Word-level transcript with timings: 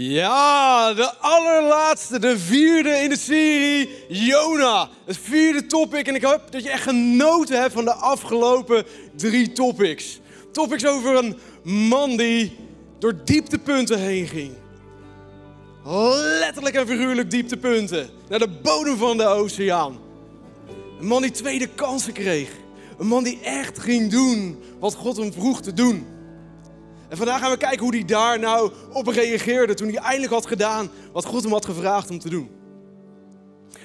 Ja, 0.00 0.94
de 0.94 1.14
allerlaatste, 1.18 2.18
de 2.18 2.38
vierde 2.38 2.90
in 2.90 3.08
de 3.08 3.18
serie 3.18 3.88
Jona. 4.08 4.88
Het 5.04 5.18
vierde 5.18 5.66
topic 5.66 6.06
en 6.06 6.14
ik 6.14 6.22
hoop 6.22 6.42
dat 6.50 6.62
je 6.62 6.70
echt 6.70 6.82
genoten 6.82 7.60
hebt 7.60 7.72
van 7.72 7.84
de 7.84 7.94
afgelopen 7.94 8.84
drie 9.16 9.52
topics. 9.52 10.20
Topics 10.52 10.86
over 10.86 11.16
een 11.16 11.38
man 11.62 12.16
die 12.16 12.56
door 12.98 13.24
dieptepunten 13.24 13.98
heen 13.98 14.26
ging. 14.26 14.52
Letterlijk 16.40 16.74
en 16.74 16.86
figuurlijk 16.86 17.30
dieptepunten. 17.30 18.08
Naar 18.28 18.38
de 18.38 18.60
bodem 18.62 18.96
van 18.96 19.16
de 19.16 19.26
oceaan. 19.26 19.98
Een 21.00 21.06
man 21.06 21.22
die 21.22 21.30
tweede 21.30 21.66
kansen 21.66 22.12
kreeg. 22.12 22.50
Een 22.98 23.06
man 23.06 23.24
die 23.24 23.40
echt 23.42 23.78
ging 23.78 24.10
doen 24.10 24.58
wat 24.80 24.94
God 24.94 25.16
hem 25.16 25.32
vroeg 25.32 25.60
te 25.60 25.72
doen. 25.72 26.17
En 27.08 27.16
vandaag 27.16 27.40
gaan 27.40 27.50
we 27.50 27.56
kijken 27.56 27.80
hoe 27.80 27.94
hij 27.94 28.04
daar 28.04 28.38
nou 28.38 28.72
op 28.92 29.06
reageerde 29.06 29.74
toen 29.74 29.88
hij 29.88 30.02
eindelijk 30.02 30.32
had 30.32 30.46
gedaan 30.46 30.90
wat 31.12 31.24
God 31.24 31.42
hem 31.42 31.52
had 31.52 31.64
gevraagd 31.64 32.10
om 32.10 32.18
te 32.18 32.30
doen. 32.30 32.50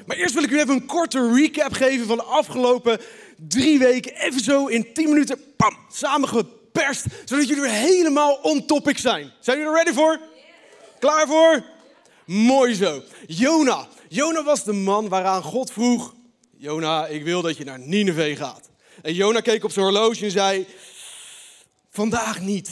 Maar 0.06 0.18
eerst 0.18 0.34
wil 0.34 0.44
ik 0.44 0.50
u 0.50 0.60
even 0.60 0.74
een 0.74 0.86
korte 0.86 1.34
recap 1.34 1.74
geven 1.74 2.08
van 2.08 2.18
de 2.18 2.24
afgelopen 2.24 3.00
drie 3.38 3.80
weken. 3.80 4.16
Even 4.16 4.44
zo 4.44 4.68
in 4.68 4.94
10 4.94 5.10
minuten, 5.10 5.40
pam, 5.58 5.78
samengeperst, 5.92 7.06
zodat 7.26 7.48
jullie 7.48 7.62
weer 7.62 7.72
helemaal 7.72 8.34
on 8.34 8.66
topic 8.66 8.98
zijn. 8.98 9.32
Zijn 9.40 9.58
jullie 9.58 9.72
er 9.72 9.78
ready 9.78 9.94
voor? 9.96 10.20
Klaar 11.00 11.28
voor? 11.28 11.64
Mooi 12.26 12.74
zo. 12.74 13.02
Jona. 13.28 13.88
Jona 14.08 14.44
was 14.44 14.64
de 14.64 14.74
man 14.74 15.10
waaraan 15.10 15.42
God 15.42 15.72
vroeg, 15.72 16.14
Jona, 16.58 17.08
ik 17.08 17.24
wil 17.24 17.42
dat 17.42 17.58
je 17.58 17.64
naar 17.64 17.80
Nineveh 17.80 18.38
gaat. 18.38 18.70
En 19.02 19.14
Jona 19.14 19.40
keek 19.40 19.64
op 19.64 19.72
zijn 19.72 19.86
horloge 19.86 20.26
en 20.26 20.32
zei, 20.32 20.68
vandaag 21.90 22.42
niet 22.42 22.70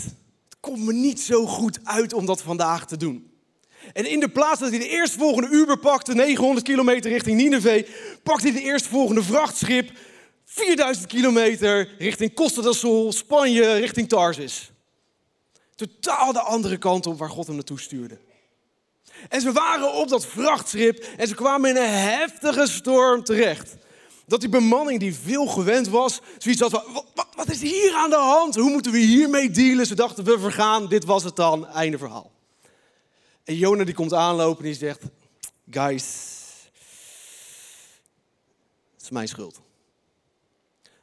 komt 0.61 0.83
me 0.83 0.93
niet 0.93 1.19
zo 1.19 1.45
goed 1.45 1.79
uit 1.83 2.13
om 2.13 2.25
dat 2.25 2.41
vandaag 2.41 2.85
te 2.87 2.97
doen. 2.97 3.31
En 3.93 4.05
in 4.05 4.19
de 4.19 4.29
plaats 4.29 4.59
dat 4.59 4.69
hij 4.69 4.79
de 4.79 4.87
eerstvolgende 4.87 5.49
Uber 5.49 5.77
pakte, 5.77 6.13
900 6.13 6.65
kilometer 6.65 7.11
richting 7.11 7.37
Nineveh, 7.37 7.87
pakte 8.23 8.47
hij 8.47 8.59
de 8.59 8.65
eerstvolgende 8.65 9.23
vrachtschip, 9.23 9.91
4000 10.45 11.07
kilometer 11.07 11.95
richting 11.97 12.33
Costa 12.33 12.61
del 12.61 12.73
Sol, 12.73 13.11
Spanje, 13.11 13.73
richting 13.73 14.09
Tarsis. 14.09 14.71
Totaal 15.75 16.33
de 16.33 16.41
andere 16.41 16.77
kant 16.77 17.05
op 17.05 17.19
waar 17.19 17.29
God 17.29 17.47
hem 17.47 17.55
naartoe 17.55 17.79
stuurde. 17.79 18.17
En 19.29 19.41
ze 19.41 19.51
waren 19.51 19.93
op 19.93 20.09
dat 20.09 20.25
vrachtschip 20.25 21.05
en 21.17 21.27
ze 21.27 21.35
kwamen 21.35 21.69
in 21.69 21.75
een 21.75 21.89
heftige 21.89 22.67
storm 22.67 23.23
terecht 23.23 23.75
dat 24.31 24.39
die 24.39 24.49
bemanning 24.49 24.99
die 24.99 25.15
veel 25.15 25.45
gewend 25.45 25.87
was, 25.87 26.19
zoiets 26.37 26.61
had 26.61 27.05
wat, 27.45 27.55
is 27.55 27.61
hier 27.61 27.93
aan 27.93 28.09
de 28.09 28.15
hand? 28.15 28.55
Hoe 28.55 28.69
moeten 28.69 28.91
we 28.91 28.97
hiermee 28.97 29.49
dealen? 29.49 29.85
Ze 29.85 29.95
dachten, 29.95 30.23
we 30.23 30.39
vergaan, 30.39 30.87
dit 30.87 31.05
was 31.05 31.23
het 31.23 31.35
dan, 31.35 31.67
einde 31.67 31.97
verhaal. 31.97 32.31
En 33.43 33.55
Jona 33.55 33.83
die 33.83 33.93
komt 33.93 34.13
aanlopen 34.13 34.63
en 34.63 34.69
die 34.69 34.79
zegt, 34.79 35.01
guys, 35.69 36.03
het 38.93 39.01
is 39.01 39.09
mijn 39.09 39.27
schuld. 39.27 39.59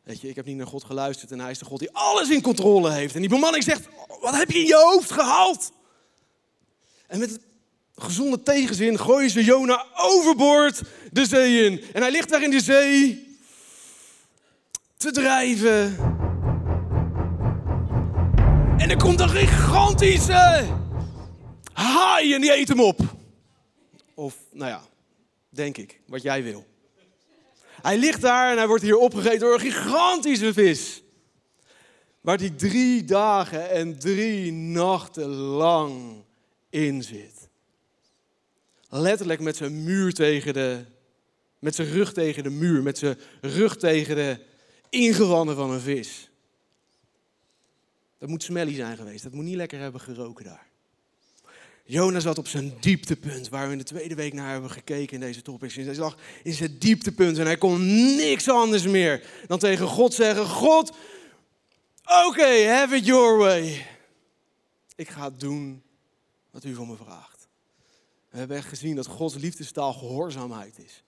Weet 0.03 0.21
je, 0.21 0.29
ik 0.29 0.37
heb 0.37 0.45
niet 0.45 0.57
naar 0.57 0.67
God 0.67 0.85
geluisterd 0.85 1.31
en 1.31 1.41
hij 1.41 1.51
is 1.51 1.59
de 1.59 1.65
God 1.65 1.79
die 1.79 1.93
alles 1.93 2.29
in 2.29 2.43
controle 2.43 2.91
heeft. 2.91 3.15
En 3.15 3.21
die 3.21 3.31
bemanning 3.31 3.65
zegt, 3.65 3.89
wat 4.21 4.37
heb 4.37 4.51
je 4.51 4.59
in 4.59 4.67
je 4.67 4.77
hoofd 4.77 5.11
gehaald? 5.11 5.73
En 7.07 7.19
met 7.19 7.39
gezonde 7.97 8.43
tegenzin 8.43 8.99
gooien 8.99 9.31
ze 9.31 9.45
Jona 9.45 9.87
overboord 9.97 10.83
de 11.13 11.27
zee 11.27 11.65
in. 11.65 11.85
En 11.93 12.03
hij 12.03 12.11
ligt 12.11 12.29
daar 12.29 12.43
in 12.43 12.51
de 12.51 12.61
zee 12.61 13.27
te 14.97 15.11
drijven. 15.11 16.18
En 18.79 18.91
er 18.91 18.97
komt 18.97 19.21
een 19.21 19.29
gigantische 19.29 20.67
haai 21.73 22.35
en 22.35 22.41
die 22.41 22.57
eet 22.57 22.69
hem 22.69 22.81
op. 22.81 23.01
Of, 24.15 24.37
nou 24.53 24.71
ja, 24.71 24.83
denk 25.49 25.77
ik, 25.77 26.01
wat 26.07 26.23
jij 26.23 26.43
wil. 26.43 26.67
Hij 27.83 27.99
ligt 27.99 28.21
daar 28.21 28.51
en 28.51 28.57
hij 28.57 28.67
wordt 28.67 28.83
hier 28.83 28.97
opgegeten 28.97 29.39
door 29.39 29.55
een 29.55 29.61
gigantische 29.61 30.53
vis. 30.53 31.03
Waar 32.21 32.39
hij 32.39 32.51
drie 32.51 33.05
dagen 33.05 33.71
en 33.71 33.99
drie 33.99 34.53
nachten 34.53 35.29
lang 35.35 36.25
in 36.71 37.03
zit 37.03 37.49
letterlijk 38.89 39.41
met 39.41 39.57
zijn 39.57 39.85
muur 39.85 40.13
tegen 40.13 40.53
de, 40.53 40.85
met 41.59 41.75
zijn 41.75 41.89
rug 41.89 42.13
tegen 42.13 42.43
de 42.43 42.51
muur, 42.51 42.83
met 42.83 42.99
zijn 42.99 43.19
rug 43.41 43.77
tegen 43.77 44.17
de 44.17 44.39
ingewanden 44.91 45.57
van 45.57 45.71
een 45.71 45.81
vis. 45.81 46.28
Dat 48.19 48.29
moet 48.29 48.43
smelly 48.43 48.75
zijn 48.75 48.97
geweest, 48.97 49.23
dat 49.23 49.33
moet 49.33 49.45
niet 49.45 49.57
lekker 49.57 49.79
hebben 49.79 50.01
geroken 50.01 50.45
daar. 50.45 50.67
Jonas 51.85 52.23
zat 52.23 52.39
op 52.39 52.49
zijn 52.49 52.75
dieptepunt, 52.81 53.49
waar 53.49 53.67
we 53.67 53.73
in 53.73 53.79
de 53.79 53.85
tweede 53.85 54.15
week 54.15 54.33
naar 54.33 54.51
hebben 54.51 54.71
gekeken 54.71 55.15
in 55.15 55.21
deze 55.21 55.43
topics. 55.43 55.75
Hij 55.75 55.95
zag 55.95 56.17
in 56.43 56.53
zijn 56.53 56.79
dieptepunt 56.79 57.39
en 57.39 57.45
hij 57.45 57.59
kon 57.59 57.87
niks 58.17 58.49
anders 58.49 58.83
meer 58.83 59.27
dan 59.47 59.59
tegen 59.59 59.87
God 59.87 60.15
zeggen: 60.15 60.47
God, 60.47 60.97
oké, 62.27 62.67
have 62.67 62.97
it 62.97 63.07
your 63.07 63.37
way. 63.37 63.87
Ik 64.97 65.09
ga 65.09 65.31
doen 65.31 65.83
wat 66.51 66.65
u 66.65 66.75
van 66.75 66.89
me 66.89 66.97
vraagt. 66.97 67.49
We 68.31 68.39
hebben 68.39 68.57
echt 68.57 68.69
gezien 68.69 68.97
dat 68.97 69.07
Gods 69.07 69.35
liefdestaal 69.35 69.93
gehoorzaamheid 69.93 70.79
is. 70.79 71.03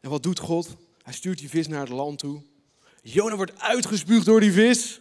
En 0.00 0.10
wat 0.10 0.22
doet 0.22 0.38
God? 0.38 0.76
Hij 1.02 1.12
stuurt 1.12 1.38
die 1.38 1.48
vis 1.48 1.68
naar 1.68 1.80
het 1.80 1.88
land 1.88 2.18
toe. 2.18 2.42
Jona 3.02 3.36
wordt 3.36 3.60
uitgespuugd 3.60 4.26
door 4.26 4.40
die 4.40 4.52
vis. 4.52 5.00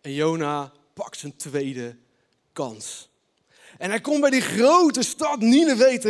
En 0.00 0.12
Jona 0.12 0.72
pakt 0.94 1.18
zijn 1.18 1.36
tweede 1.36 1.96
kans. 2.52 3.08
En 3.78 3.90
hij 3.90 4.00
komt 4.00 4.20
bij 4.20 4.30
die 4.30 4.40
grote 4.40 5.02
stad 5.02 5.40
Nineveh 5.40 6.00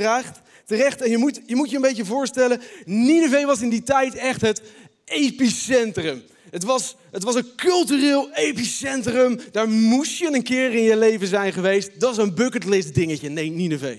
terecht. 0.66 1.02
En 1.02 1.10
je 1.10 1.18
moet, 1.18 1.40
je 1.46 1.56
moet 1.56 1.70
je 1.70 1.76
een 1.76 1.82
beetje 1.82 2.04
voorstellen, 2.04 2.60
Nineveh 2.84 3.46
was 3.46 3.60
in 3.60 3.68
die 3.68 3.82
tijd 3.82 4.14
echt 4.14 4.40
het 4.40 4.62
epicentrum. 5.04 6.22
Het 6.50 6.64
was, 6.64 6.96
het 7.10 7.22
was 7.22 7.34
een 7.34 7.54
cultureel 7.56 8.30
epicentrum. 8.32 9.40
Daar 9.52 9.68
moest 9.68 10.18
je 10.18 10.34
een 10.34 10.42
keer 10.42 10.74
in 10.74 10.82
je 10.82 10.96
leven 10.96 11.26
zijn 11.26 11.52
geweest. 11.52 12.00
Dat 12.00 12.12
is 12.12 12.16
een 12.16 12.34
bucketlist 12.34 12.94
dingetje. 12.94 13.28
Nee, 13.28 13.50
Nineveh. 13.50 13.98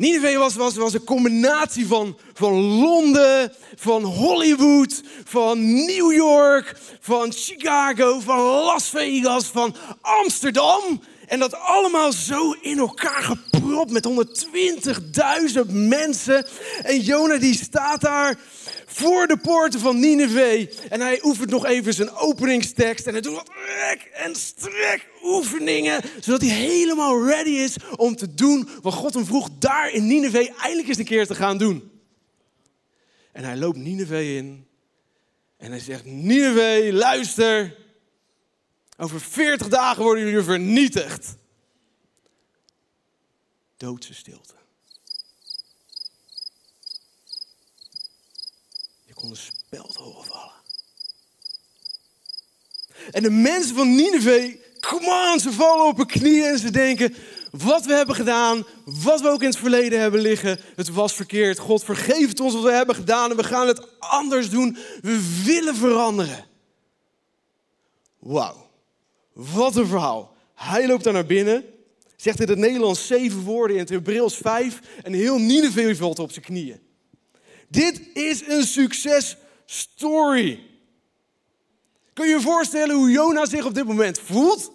Nineveh 0.00 0.38
was, 0.38 0.54
was, 0.56 0.76
was 0.76 0.94
een 0.94 1.04
combinatie 1.04 1.86
van, 1.86 2.16
van 2.32 2.52
Londen, 2.52 3.52
van 3.76 4.02
Hollywood, 4.02 5.02
van 5.24 5.84
New 5.84 6.12
York, 6.12 6.76
van 7.00 7.32
Chicago, 7.32 8.20
van 8.20 8.38
Las 8.38 8.88
Vegas, 8.88 9.44
van 9.44 9.74
Amsterdam. 10.00 11.00
En 11.30 11.38
dat 11.38 11.54
allemaal 11.54 12.12
zo 12.12 12.52
in 12.60 12.78
elkaar 12.78 13.22
gepropt 13.22 13.90
met 13.90 14.08
120.000 15.66 15.72
mensen. 15.72 16.46
En 16.82 17.00
Jona 17.00 17.36
die 17.36 17.54
staat 17.54 18.00
daar 18.00 18.38
voor 18.86 19.26
de 19.26 19.36
poorten 19.36 19.80
van 19.80 20.00
Nineveh. 20.00 20.66
En 20.88 21.00
hij 21.00 21.20
oefent 21.22 21.50
nog 21.50 21.66
even 21.66 21.94
zijn 21.94 22.10
openingstekst. 22.10 23.06
En 23.06 23.12
hij 23.12 23.20
doet 23.20 23.34
wat 23.34 23.50
rek 23.88 24.10
en 24.12 24.34
strek 24.34 25.08
oefeningen. 25.22 26.02
Zodat 26.20 26.40
hij 26.40 26.50
helemaal 26.50 27.26
ready 27.26 27.50
is 27.50 27.76
om 27.96 28.16
te 28.16 28.34
doen 28.34 28.68
wat 28.82 28.94
God 28.94 29.14
hem 29.14 29.26
vroeg 29.26 29.48
daar 29.58 29.90
in 29.90 30.06
Nineveh 30.06 30.50
eindelijk 30.58 30.88
eens 30.88 30.98
een 30.98 31.04
keer 31.04 31.26
te 31.26 31.34
gaan 31.34 31.58
doen. 31.58 31.90
En 33.32 33.44
hij 33.44 33.56
loopt 33.56 33.76
Nineveh 33.76 34.36
in. 34.36 34.66
En 35.56 35.70
hij 35.70 35.80
zegt, 35.80 36.04
Nineveh, 36.04 36.92
luister. 36.92 37.79
Over 39.00 39.20
40 39.20 39.68
dagen 39.68 40.02
worden 40.02 40.24
jullie 40.24 40.42
vernietigd. 40.42 41.34
Doodse 43.76 44.14
stilte. 44.14 44.58
kon 49.20 49.30
een 49.30 49.36
speld 49.36 49.96
horen 49.96 50.24
vallen. 50.24 50.52
En 53.10 53.22
de 53.22 53.30
mensen 53.30 53.76
van 53.76 53.94
Nineveh, 53.94 54.56
come 54.80 55.30
on, 55.32 55.40
ze 55.40 55.52
vallen 55.52 55.86
op 55.86 55.96
hun 55.96 56.06
knieën 56.06 56.44
en 56.44 56.58
ze 56.58 56.70
denken, 56.70 57.14
wat 57.50 57.84
we 57.84 57.92
hebben 57.92 58.14
gedaan, 58.14 58.66
wat 58.84 59.20
we 59.20 59.28
ook 59.28 59.40
in 59.40 59.48
het 59.48 59.56
verleden 59.56 60.00
hebben 60.00 60.20
liggen, 60.20 60.60
het 60.76 60.88
was 60.88 61.14
verkeerd. 61.14 61.58
God 61.58 61.84
vergeeft 61.84 62.40
ons 62.40 62.54
wat 62.54 62.62
we 62.62 62.72
hebben 62.72 62.94
gedaan 62.94 63.30
en 63.30 63.36
we 63.36 63.44
gaan 63.44 63.66
het 63.66 64.00
anders 64.00 64.50
doen. 64.50 64.78
We 65.00 65.42
willen 65.44 65.76
veranderen. 65.76 66.46
Wauw, 68.18 68.69
wat 69.52 69.76
een 69.76 69.86
verhaal. 69.86 70.34
Hij 70.54 70.86
loopt 70.86 71.04
daar 71.04 71.12
naar 71.12 71.26
binnen, 71.26 71.64
zegt 72.16 72.40
in 72.40 72.48
het 72.48 72.58
Nederlands 72.58 73.06
zeven 73.06 73.40
woorden, 73.40 73.76
in 73.76 73.82
het 73.82 73.90
Hebreeuws 73.90 74.36
vijf 74.36 74.80
en 75.02 75.12
heel 75.12 75.38
Nineveh 75.38 75.96
valt 75.96 76.18
op 76.18 76.32
zijn 76.32 76.44
knieën. 76.44 76.80
Dit 77.68 78.00
is 78.14 78.46
een 78.46 78.64
successtory. 78.64 80.60
Kun 82.12 82.26
je 82.26 82.34
je 82.34 82.40
voorstellen 82.40 82.96
hoe 82.96 83.10
Jona 83.10 83.46
zich 83.46 83.64
op 83.64 83.74
dit 83.74 83.86
moment 83.86 84.18
voelt? 84.18 84.72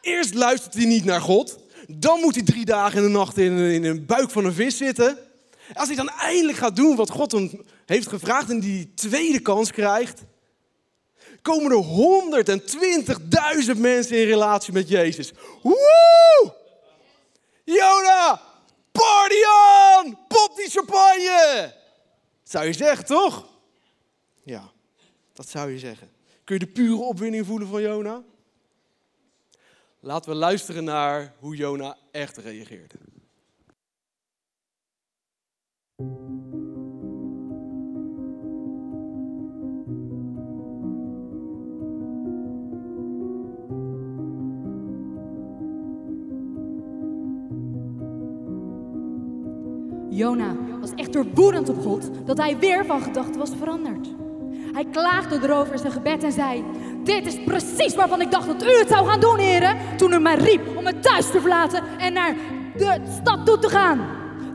Eerst 0.00 0.34
luistert 0.34 0.74
hij 0.74 0.84
niet 0.84 1.04
naar 1.04 1.20
God. 1.20 1.58
Dan 1.86 2.20
moet 2.20 2.34
hij 2.34 2.44
drie 2.44 2.64
dagen 2.64 2.98
en 2.98 3.04
een 3.04 3.12
nacht 3.12 3.38
in, 3.38 3.58
in 3.58 3.84
een 3.84 4.06
buik 4.06 4.30
van 4.30 4.44
een 4.44 4.52
vis 4.52 4.76
zitten. 4.76 5.18
Als 5.74 5.88
hij 5.88 5.96
dan 5.96 6.08
eindelijk 6.08 6.58
gaat 6.58 6.76
doen 6.76 6.96
wat 6.96 7.10
God 7.10 7.32
hem 7.32 7.62
heeft 7.86 8.08
gevraagd 8.08 8.50
en 8.50 8.60
die 8.60 8.94
tweede 8.94 9.40
kans 9.40 9.70
krijgt, 9.70 10.22
komen 11.48 11.72
er 11.72 11.84
120.000 13.74 13.80
mensen 13.80 14.16
in 14.16 14.26
relatie 14.26 14.72
met 14.72 14.88
Jezus. 14.88 15.32
Woe! 15.62 16.54
Jona, 17.64 18.40
party 18.92 19.34
on! 19.34 20.18
Pop 20.28 20.52
die 20.56 20.70
champagne! 20.70 21.74
zou 22.42 22.66
je 22.66 22.72
zeggen, 22.72 23.06
toch? 23.06 23.48
Ja, 24.42 24.70
dat 25.32 25.48
zou 25.48 25.70
je 25.70 25.78
zeggen. 25.78 26.10
Kun 26.44 26.58
je 26.58 26.64
de 26.66 26.72
pure 26.72 27.02
opwinding 27.02 27.46
voelen 27.46 27.68
van 27.68 27.82
Jona? 27.82 28.22
Laten 30.00 30.30
we 30.30 30.36
luisteren 30.36 30.84
naar 30.84 31.34
hoe 31.38 31.56
Jona 31.56 31.96
echt 32.10 32.36
reageerde. 32.36 32.94
Jona 50.18 50.56
was 50.80 50.90
echt 50.94 51.12
doorwoedend 51.12 51.68
op 51.68 51.82
God 51.82 52.10
dat 52.24 52.38
hij 52.38 52.58
weer 52.58 52.86
van 52.86 53.02
gedachten 53.02 53.38
was 53.38 53.50
veranderd. 53.58 54.08
Hij 54.72 54.84
klaagde 54.84 55.38
erover 55.42 55.72
in 55.72 55.78
zijn 55.78 55.92
gebed 55.92 56.22
en 56.22 56.32
zei: 56.32 56.64
Dit 57.04 57.26
is 57.26 57.44
precies 57.44 57.94
waarvan 57.94 58.20
ik 58.20 58.30
dacht 58.30 58.46
dat 58.46 58.62
u 58.62 58.78
het 58.78 58.88
zou 58.88 59.06
gaan 59.06 59.20
doen, 59.20 59.38
heren. 59.38 59.76
Toen 59.96 60.12
u 60.12 60.18
mij 60.18 60.34
riep 60.34 60.76
om 60.76 60.86
het 60.86 61.02
thuis 61.02 61.30
te 61.30 61.40
verlaten 61.40 61.82
en 61.98 62.12
naar 62.12 62.36
de 62.76 63.00
stad 63.20 63.46
toe 63.46 63.58
te 63.58 63.68
gaan. 63.68 64.06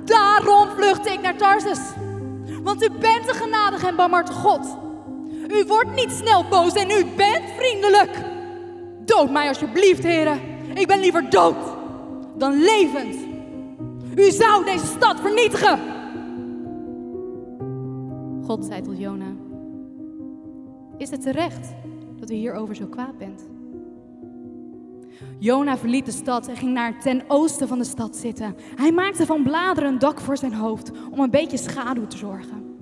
Daarom 0.05 0.69
vluchtte 0.75 1.11
ik 1.11 1.21
naar 1.21 1.37
Tarsus. 1.37 1.79
Want 2.63 2.83
u 2.83 2.89
bent 2.89 3.27
een 3.27 3.35
genadig 3.35 3.83
en 3.83 3.95
barmhartig 3.95 4.35
God. 4.35 4.77
U 5.47 5.63
wordt 5.67 5.95
niet 5.95 6.11
snel 6.11 6.45
boos 6.49 6.73
en 6.73 6.89
u 6.89 7.05
bent 7.15 7.43
vriendelijk. 7.57 8.11
Dood 9.05 9.31
mij 9.31 9.47
alsjeblieft, 9.47 10.03
heren. 10.03 10.41
Ik 10.73 10.87
ben 10.87 10.99
liever 10.99 11.29
dood 11.29 11.55
dan 12.35 12.63
levend. 12.63 13.32
U 14.15 14.31
zou 14.31 14.65
deze 14.65 14.85
stad 14.85 15.19
vernietigen. 15.19 15.79
God 18.43 18.65
zei 18.65 18.81
tot 18.81 18.97
Jona: 18.97 19.33
Is 20.97 21.09
het 21.09 21.21
terecht 21.21 21.73
dat 22.19 22.31
u 22.31 22.33
hierover 22.33 22.75
zo 22.75 22.85
kwaad 22.85 23.17
bent? 23.17 23.43
Jona 25.39 25.77
verliet 25.77 26.05
de 26.05 26.11
stad 26.11 26.47
en 26.47 26.55
ging 26.55 26.73
naar 26.73 27.01
ten 27.01 27.23
oosten 27.27 27.67
van 27.67 27.77
de 27.77 27.83
stad 27.83 28.15
zitten. 28.15 28.55
Hij 28.75 28.91
maakte 28.91 29.25
van 29.25 29.43
bladeren 29.43 29.89
een 29.89 29.99
dak 29.99 30.19
voor 30.19 30.37
zijn 30.37 30.53
hoofd 30.53 30.91
om 31.11 31.19
een 31.19 31.29
beetje 31.29 31.57
schaduw 31.57 32.07
te 32.07 32.17
zorgen. 32.17 32.77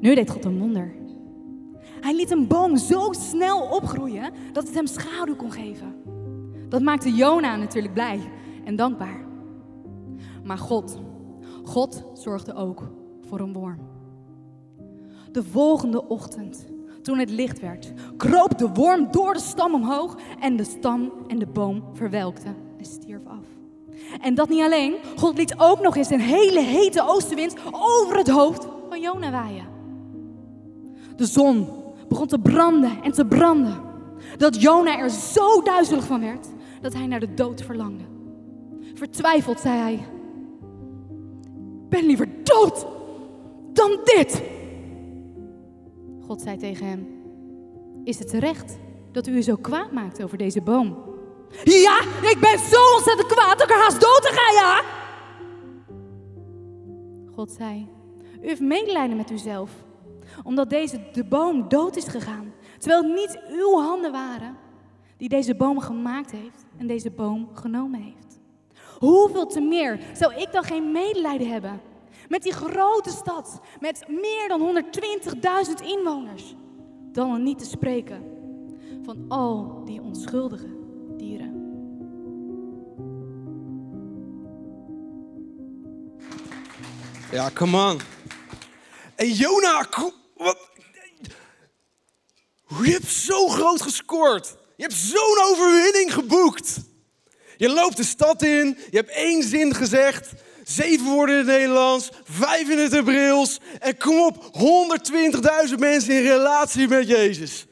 Nu 0.00 0.14
deed 0.14 0.30
God 0.30 0.44
een 0.44 0.58
wonder. 0.58 0.94
Hij 2.00 2.14
liet 2.14 2.30
een 2.30 2.46
boom 2.46 2.76
zo 2.76 3.12
snel 3.12 3.60
opgroeien 3.60 4.32
dat 4.52 4.66
het 4.66 4.74
hem 4.74 4.86
schaduw 4.86 5.36
kon 5.36 5.52
geven. 5.52 5.94
Dat 6.68 6.82
maakte 6.82 7.12
Jona 7.12 7.56
natuurlijk 7.56 7.94
blij 7.94 8.20
en 8.64 8.76
dankbaar. 8.76 9.31
Maar 10.44 10.58
God, 10.58 10.98
God 11.64 12.04
zorgde 12.14 12.54
ook 12.54 12.90
voor 13.28 13.40
een 13.40 13.52
worm. 13.52 13.78
De 15.32 15.42
volgende 15.42 16.08
ochtend, 16.08 16.66
toen 17.02 17.18
het 17.18 17.30
licht 17.30 17.60
werd, 17.60 17.92
kroop 18.16 18.58
de 18.58 18.68
worm 18.68 19.10
door 19.10 19.32
de 19.32 19.40
stam 19.40 19.74
omhoog 19.74 20.16
en 20.40 20.56
de 20.56 20.64
stam 20.64 21.12
en 21.26 21.38
de 21.38 21.46
boom 21.46 21.84
verwelkten 21.92 22.56
en 22.78 22.84
stierf 22.84 23.26
af. 23.26 23.44
En 24.20 24.34
dat 24.34 24.48
niet 24.48 24.62
alleen, 24.62 24.94
God 25.16 25.36
liet 25.36 25.54
ook 25.58 25.80
nog 25.80 25.96
eens 25.96 26.10
een 26.10 26.20
hele 26.20 26.60
hete 26.60 27.02
oostenwind 27.06 27.54
over 27.70 28.16
het 28.16 28.28
hoofd 28.28 28.66
van 28.88 29.00
Jona 29.00 29.30
waaien. 29.30 29.66
De 31.16 31.26
zon 31.26 31.68
begon 32.08 32.26
te 32.26 32.38
branden 32.38 33.02
en 33.02 33.12
te 33.12 33.26
branden, 33.26 33.80
dat 34.36 34.62
Jona 34.62 34.98
er 34.98 35.10
zo 35.10 35.62
duizelig 35.62 36.04
van 36.04 36.20
werd 36.20 36.48
dat 36.80 36.92
hij 36.92 37.06
naar 37.06 37.20
de 37.20 37.34
dood 37.34 37.62
verlangde. 37.62 38.04
Vertwijfeld 38.94 39.60
zei 39.60 39.78
hij: 39.78 40.06
ben 41.92 42.06
liever 42.06 42.28
dood 42.42 42.86
dan 43.72 44.00
dit. 44.04 44.42
God 46.26 46.40
zei 46.40 46.56
tegen 46.56 46.86
hem: 46.86 47.06
Is 48.04 48.18
het 48.18 48.28
terecht 48.28 48.78
dat 49.12 49.26
u 49.26 49.32
u 49.32 49.42
zo 49.42 49.56
kwaad 49.56 49.92
maakt 49.92 50.22
over 50.22 50.38
deze 50.38 50.60
boom? 50.60 50.96
Ja, 51.64 52.00
ik 52.30 52.36
ben 52.40 52.58
zo 52.58 52.94
ontzettend 52.94 53.26
kwaad 53.26 53.58
dat 53.58 53.68
ik 53.68 53.74
er 53.74 53.82
haast 53.82 54.00
dood 54.00 54.22
te 54.22 54.30
ga, 54.32 54.60
ja. 54.60 54.82
God 57.34 57.50
zei: 57.50 57.88
U 58.42 58.46
heeft 58.46 58.60
medelijden 58.60 59.16
met 59.16 59.30
uzelf, 59.30 59.70
omdat 60.42 60.70
deze 60.70 61.00
de 61.12 61.24
boom 61.24 61.68
dood 61.68 61.96
is 61.96 62.08
gegaan, 62.08 62.52
terwijl 62.78 63.02
het 63.02 63.14
niet 63.14 63.38
uw 63.50 63.78
handen 63.78 64.12
waren 64.12 64.56
die 65.16 65.28
deze 65.28 65.54
boom 65.54 65.80
gemaakt 65.80 66.30
heeft 66.30 66.64
en 66.76 66.86
deze 66.86 67.10
boom 67.10 67.48
genomen 67.54 68.00
heeft. 68.00 68.31
Hoeveel 69.02 69.46
te 69.46 69.60
meer 69.60 70.00
zou 70.12 70.34
ik 70.34 70.52
dan 70.52 70.64
geen 70.64 70.92
medelijden 70.92 71.48
hebben 71.48 71.80
met 72.28 72.42
die 72.42 72.52
grote 72.52 73.10
stad 73.10 73.60
met 73.80 74.04
meer 74.08 74.48
dan 74.48 74.84
120.000 75.80 75.84
inwoners, 75.84 76.54
dan 77.12 77.32
er 77.32 77.40
niet 77.40 77.58
te 77.58 77.64
spreken 77.64 78.22
van 79.04 79.24
al 79.28 79.82
die 79.84 80.00
onschuldige 80.00 80.76
dieren. 81.16 81.50
Ja, 87.30 87.50
come 87.54 87.90
on. 87.90 88.00
En 89.14 89.30
Jona, 89.30 89.86
wat? 90.36 90.68
Je 92.66 92.90
hebt 92.90 93.06
zo 93.06 93.48
groot 93.48 93.82
gescoord. 93.82 94.56
Je 94.76 94.82
hebt 94.82 94.94
zo'n 94.94 95.38
overwinning 95.50 96.12
geboekt. 96.12 96.91
Je 97.56 97.68
loopt 97.68 97.96
de 97.96 98.04
stad 98.04 98.42
in, 98.42 98.78
je 98.90 98.96
hebt 98.96 99.10
één 99.10 99.42
zin 99.42 99.74
gezegd. 99.74 100.30
Zeven 100.64 101.06
woorden 101.06 101.34
in 101.38 101.46
het 101.46 101.56
Nederlands, 101.56 102.10
vijf 102.24 102.68
in 102.68 102.78
het 102.78 102.92
Hebreeuws. 102.92 103.58
En 103.80 103.96
kom 103.96 104.20
op, 104.20 104.50
120.000 105.68 105.74
mensen 105.78 106.14
in 106.14 106.22
relatie 106.22 106.88
met 106.88 107.08
Jezus. 107.08 107.66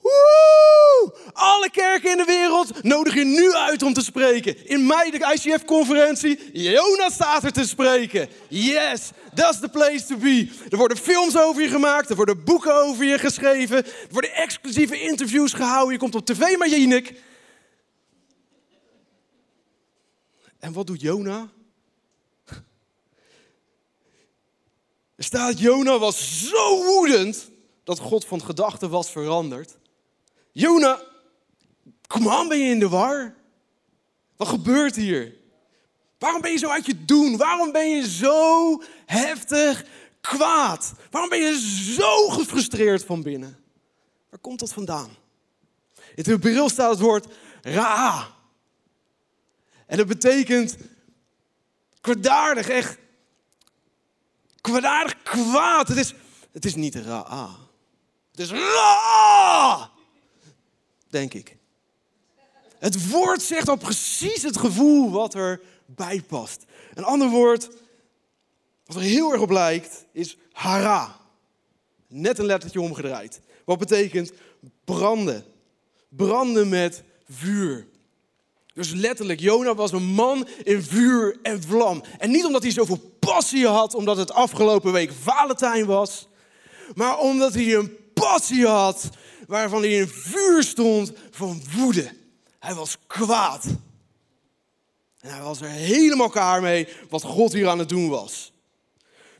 Woe! 0.00 1.14
Alle 1.32 1.70
kerken 1.70 2.10
in 2.10 2.16
de 2.16 2.24
wereld 2.24 2.82
nodig 2.82 3.14
je 3.14 3.24
nu 3.24 3.52
uit 3.52 3.82
om 3.82 3.92
te 3.92 4.00
spreken. 4.00 4.68
In 4.68 4.86
mei 4.86 5.10
de 5.10 5.32
ICF-conferentie, 5.34 6.38
Jonas 6.52 7.12
staat 7.12 7.44
er 7.44 7.52
te 7.52 7.66
spreken. 7.66 8.28
Yes, 8.48 9.10
that's 9.34 9.60
the 9.60 9.68
place 9.68 10.06
to 10.06 10.16
be. 10.16 10.48
Er 10.70 10.76
worden 10.76 10.96
films 10.96 11.36
over 11.36 11.62
je 11.62 11.68
gemaakt, 11.68 12.10
er 12.10 12.16
worden 12.16 12.44
boeken 12.44 12.74
over 12.74 13.04
je 13.04 13.18
geschreven. 13.18 13.76
Er 13.76 13.92
worden 14.10 14.34
exclusieve 14.34 15.00
interviews 15.00 15.52
gehouden. 15.52 15.92
Je 15.92 15.98
komt 15.98 16.14
op 16.14 16.26
tv 16.26 16.56
met 16.58 16.70
Jinek. 16.70 17.12
En 20.62 20.72
wat 20.72 20.86
doet 20.86 21.00
Jona? 21.00 21.48
Staat, 25.18 25.58
Jona 25.58 25.98
was 25.98 26.48
zo 26.48 26.84
woedend 26.84 27.50
dat 27.84 27.98
God 27.98 28.24
van 28.24 28.42
gedachten 28.42 28.90
was 28.90 29.10
veranderd. 29.10 29.76
Jona, 30.52 31.02
kom 32.06 32.28
aan, 32.28 32.48
ben 32.48 32.58
je 32.58 32.70
in 32.70 32.78
de 32.78 32.88
war? 32.88 33.34
Wat 34.36 34.48
gebeurt 34.48 34.96
hier? 34.96 35.34
Waarom 36.18 36.40
ben 36.40 36.52
je 36.52 36.58
zo 36.58 36.68
uit 36.68 36.86
je 36.86 37.04
doen? 37.04 37.36
Waarom 37.36 37.72
ben 37.72 37.88
je 37.88 38.08
zo 38.08 38.82
heftig 39.06 39.84
kwaad? 40.20 40.92
Waarom 41.10 41.30
ben 41.30 41.40
je 41.40 41.60
zo 41.94 42.28
gefrustreerd 42.28 43.04
van 43.04 43.22
binnen? 43.22 43.64
Waar 44.28 44.40
komt 44.40 44.60
dat 44.60 44.72
vandaan? 44.72 45.10
In 46.14 46.24
het 46.24 46.40
bril 46.40 46.68
staat 46.68 46.90
het 46.90 47.00
woord 47.00 47.26
ra. 47.62 48.40
En 49.92 49.98
dat 49.98 50.06
betekent 50.06 50.76
kwaadaardig, 52.00 52.68
echt 52.68 52.98
kwaadaardig 54.60 55.22
kwaad. 55.22 55.88
Het 55.88 55.96
is, 55.96 56.14
het 56.52 56.64
is 56.64 56.74
niet 56.74 56.94
ra'a. 56.94 57.56
Het 58.30 58.40
is 58.40 58.50
ra. 58.50 59.90
Denk 61.08 61.34
ik. 61.34 61.56
Het 62.78 63.08
woord 63.08 63.42
zegt 63.42 63.68
al 63.68 63.76
precies 63.76 64.42
het 64.42 64.56
gevoel 64.56 65.10
wat 65.10 65.34
erbij 65.34 66.22
past. 66.26 66.64
Een 66.94 67.04
ander 67.04 67.28
woord, 67.28 67.68
wat 68.84 68.96
er 68.96 69.02
heel 69.02 69.32
erg 69.32 69.40
op 69.40 69.50
lijkt, 69.50 70.04
is 70.12 70.36
hara. 70.52 71.16
Net 72.08 72.38
een 72.38 72.46
lettertje 72.46 72.80
omgedraaid. 72.80 73.40
Wat 73.64 73.78
betekent 73.78 74.32
branden. 74.84 75.44
Branden 76.08 76.68
met 76.68 77.02
vuur. 77.28 77.90
Dus 78.74 78.90
letterlijk, 78.92 79.40
Jona 79.40 79.74
was 79.74 79.92
een 79.92 80.04
man 80.04 80.48
in 80.62 80.82
vuur 80.82 81.38
en 81.42 81.62
vlam. 81.62 82.02
En 82.18 82.30
niet 82.30 82.44
omdat 82.44 82.62
hij 82.62 82.72
zoveel 82.72 83.16
passie 83.18 83.66
had, 83.66 83.94
omdat 83.94 84.16
het 84.16 84.32
afgelopen 84.32 84.92
week 84.92 85.12
Valentijn 85.22 85.86
was. 85.86 86.28
Maar 86.94 87.18
omdat 87.18 87.54
hij 87.54 87.74
een 87.74 87.96
passie 88.14 88.66
had 88.66 89.08
waarvan 89.46 89.80
hij 89.80 89.90
in 89.90 90.08
vuur 90.08 90.62
stond 90.62 91.12
van 91.30 91.62
woede. 91.76 92.12
Hij 92.58 92.74
was 92.74 92.96
kwaad. 93.06 93.64
En 95.20 95.30
hij 95.30 95.42
was 95.42 95.60
er 95.60 95.68
helemaal 95.68 96.28
klaar 96.28 96.62
mee 96.62 96.88
wat 97.08 97.22
God 97.22 97.52
hier 97.52 97.68
aan 97.68 97.78
het 97.78 97.88
doen 97.88 98.08
was. 98.08 98.52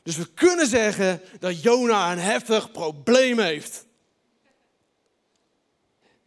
Dus 0.03 0.17
we 0.17 0.25
kunnen 0.33 0.67
zeggen 0.67 1.21
dat 1.39 1.61
Jona 1.61 2.11
een 2.11 2.19
heftig 2.19 2.71
probleem 2.71 3.39
heeft. 3.39 3.85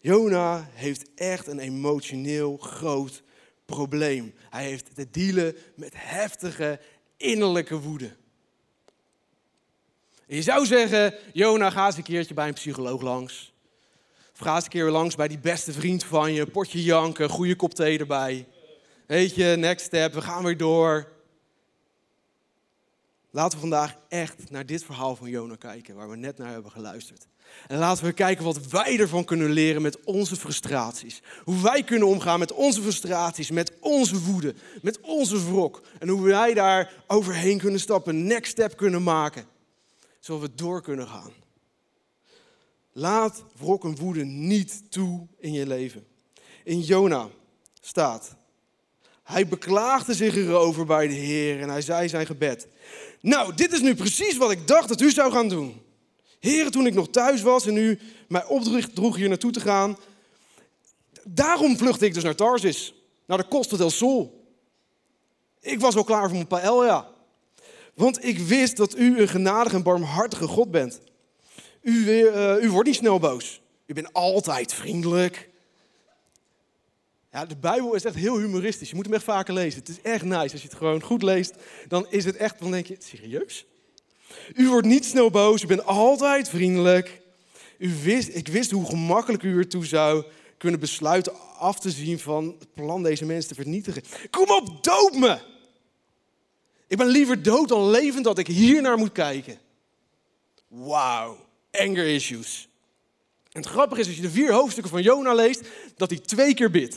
Jona 0.07 0.69
heeft 0.73 1.15
echt 1.15 1.47
een 1.47 1.59
emotioneel 1.59 2.57
groot 2.57 3.23
probleem. 3.65 4.35
Hij 4.51 4.65
heeft 4.65 4.95
te 4.95 5.11
dealen 5.11 5.57
met 5.75 5.93
heftige 5.97 6.81
innerlijke 7.17 7.81
woede. 7.81 8.17
je 10.27 10.43
zou 10.43 10.67
zeggen, 10.67 11.15
Jona, 11.33 11.71
ga 11.71 11.87
eens 11.87 11.97
een 11.97 12.03
keertje 12.03 12.35
bij 12.35 12.49
een 12.49 12.55
psycholoog 12.55 13.03
langs. 13.03 13.53
Of 14.33 14.39
ga 14.39 14.55
eens 14.55 14.65
een 14.65 14.71
keer 14.71 14.91
langs 14.91 15.15
bij 15.15 15.29
die 15.29 15.39
beste 15.39 15.73
vriend 15.73 16.05
van 16.05 16.33
je, 16.33 16.47
potje 16.47 16.83
janken, 16.83 17.29
goede 17.29 17.57
kop 17.57 17.75
thee 17.75 17.99
erbij. 17.99 18.49
Weet 19.07 19.35
je, 19.35 19.55
next 19.59 19.87
step, 19.87 20.13
we 20.13 20.21
gaan 20.21 20.45
weer 20.45 20.57
door. 20.57 21.13
Laten 23.31 23.53
we 23.53 23.61
vandaag 23.61 23.97
echt 24.09 24.51
naar 24.51 24.67
dit 24.67 24.85
verhaal 24.85 25.17
van 25.17 25.31
Jona 25.31 25.57
kijken, 25.57 25.95
waar 25.95 26.11
we 26.11 26.17
net 26.17 26.39
naar 26.39 26.53
hebben 26.53 26.71
geluisterd. 26.71 27.27
En 27.67 27.79
laten 27.79 28.05
we 28.05 28.13
kijken 28.13 28.45
wat 28.45 28.67
wij 28.67 28.99
ervan 28.99 29.25
kunnen 29.25 29.51
leren 29.51 29.83
met 29.83 30.05
onze 30.05 30.37
frustraties. 30.37 31.23
Hoe 31.45 31.63
wij 31.63 31.83
kunnen 31.83 32.09
omgaan 32.09 32.39
met 32.39 32.53
onze 32.53 32.83
frustraties, 32.83 33.51
met 33.51 33.73
onze 33.81 34.21
woede, 34.21 34.55
met 34.83 35.01
onze 35.01 35.45
wrok. 35.45 35.83
En 35.99 36.09
hoe 36.09 36.23
wij 36.23 36.55
daar 36.55 36.93
overheen 37.07 37.59
kunnen 37.59 37.81
stappen, 37.81 38.27
next 38.27 38.51
step 38.51 38.77
kunnen 38.77 39.03
maken. 39.03 39.45
Zodat 40.21 40.43
we 40.43 40.55
door 40.55 40.83
kunnen 40.83 41.09
gaan. 41.09 41.33
Laat 42.93 43.45
wrok 43.59 43.85
en 43.85 43.97
woede 43.97 44.25
niet 44.25 44.91
toe 44.91 45.27
in 45.39 45.53
je 45.53 45.67
leven. 45.67 46.07
In 46.65 46.81
Jona 46.81 47.29
staat, 47.81 48.37
hij 49.23 49.49
beklaagde 49.49 50.15
zich 50.15 50.37
erover 50.37 50.87
bij 50.87 51.09
de 51.09 51.15
Heer 51.15 51.61
en 51.61 51.69
hij 51.69 51.81
zei 51.81 52.09
zijn 52.09 52.27
gebed. 52.27 52.69
Nou, 53.21 53.55
dit 53.55 53.73
is 53.73 53.81
nu 53.81 53.95
precies 53.95 54.37
wat 54.37 54.51
ik 54.51 54.67
dacht 54.67 54.89
dat 54.89 55.01
u 55.01 55.11
zou 55.11 55.33
gaan 55.33 55.49
doen. 55.49 55.81
Heren, 56.41 56.73
toen 56.73 56.87
ik 56.87 56.95
nog 56.95 57.09
thuis 57.09 57.43
was 57.43 57.67
en 57.67 57.77
u 57.77 57.99
mij 58.29 58.45
opdroeg 58.45 59.17
hier 59.17 59.29
naartoe 59.29 59.53
te 59.53 59.61
gaan. 59.61 59.99
Daarom 61.25 61.77
vluchtte 61.77 62.07
ik 62.07 62.15
dus 62.15 62.23
naar 62.23 62.35
Tarsis, 62.35 62.95
naar 63.27 63.39
de 63.39 63.49
Costa 63.49 63.77
del 63.77 63.91
Sol. 63.91 64.45
Ik 65.61 65.81
was 65.81 65.97
al 65.97 66.05
klaar 66.05 66.23
voor 66.23 66.33
mijn 66.33 66.47
paella. 66.47 67.09
Want 67.95 68.25
ik 68.25 68.39
wist 68.39 68.77
dat 68.77 68.99
u 68.99 69.21
een 69.21 69.29
genadige 69.29 69.77
en 69.77 69.83
barmhartige 69.83 70.47
God 70.47 70.71
bent. 70.71 71.01
U, 71.83 71.93
uh, 71.93 72.63
u 72.63 72.71
wordt 72.71 72.89
niet 72.89 72.97
snel 72.97 73.19
boos. 73.19 73.61
U 73.87 73.95
bent 73.95 74.13
altijd 74.13 74.75
vriendelijk. 74.75 75.49
Ja, 77.33 77.47
de 77.47 77.57
Bijbel 77.57 77.95
is 77.95 78.05
echt 78.05 78.15
heel 78.15 78.39
humoristisch. 78.39 78.89
Je 78.89 78.95
moet 78.95 79.05
hem 79.05 79.15
echt 79.15 79.25
vaker 79.25 79.55
lezen. 79.55 79.79
Het 79.79 79.89
is 79.89 80.01
echt 80.01 80.25
nice. 80.25 80.53
Als 80.53 80.63
je 80.63 80.69
het 80.69 80.77
gewoon 80.77 81.03
goed 81.03 81.23
leest, 81.23 81.55
dan 81.89 82.07
is 82.11 82.25
het 82.25 82.37
echt, 82.37 82.59
dan 82.59 82.71
denk 82.71 82.87
je, 82.87 82.97
serieus? 82.99 83.67
U 84.55 84.69
wordt 84.69 84.87
niet 84.87 85.05
snel 85.05 85.31
boos, 85.31 85.63
u 85.63 85.67
bent 85.67 85.85
altijd 85.85 86.49
vriendelijk. 86.49 87.21
U 87.79 87.95
wist, 88.03 88.29
ik 88.35 88.49
wist 88.49 88.71
hoe 88.71 88.87
gemakkelijk 88.87 89.43
u 89.43 89.59
ertoe 89.59 89.87
zou 89.87 90.25
kunnen 90.59 90.81
besluiten 90.81 91.33
af 91.59 91.81
te 91.81 91.91
zien 91.91 92.19
van 92.19 92.57
het 92.59 92.75
plan 92.75 93.03
deze 93.03 93.25
mensen 93.25 93.49
te 93.49 93.63
vernietigen. 93.63 94.03
Kom 94.31 94.51
op, 94.51 94.85
dood 94.85 95.15
me! 95.15 95.39
Ik 96.89 96.97
ben 96.97 97.07
liever 97.07 97.43
dood 97.43 97.69
dan 97.69 97.91
levend 97.91 98.25
dat 98.25 98.39
ik 98.39 98.47
hier 98.47 98.83
naar 98.83 98.97
moet 98.97 99.13
kijken. 99.13 99.59
Wauw, 100.69 101.37
anger 101.71 102.07
issues. 102.07 102.69
En 103.53 103.63
het 103.63 103.71
grappige 103.71 104.01
is, 104.01 104.07
als 104.07 104.17
je 104.17 104.23
de 104.23 104.31
vier 104.31 104.53
hoofdstukken 104.53 104.93
van 104.93 105.03
Jona 105.03 105.35
leest, 105.35 105.63
dat 105.97 106.11
hij 106.11 106.19
twee 106.19 106.55
keer 106.55 106.71
bidt. 106.71 106.97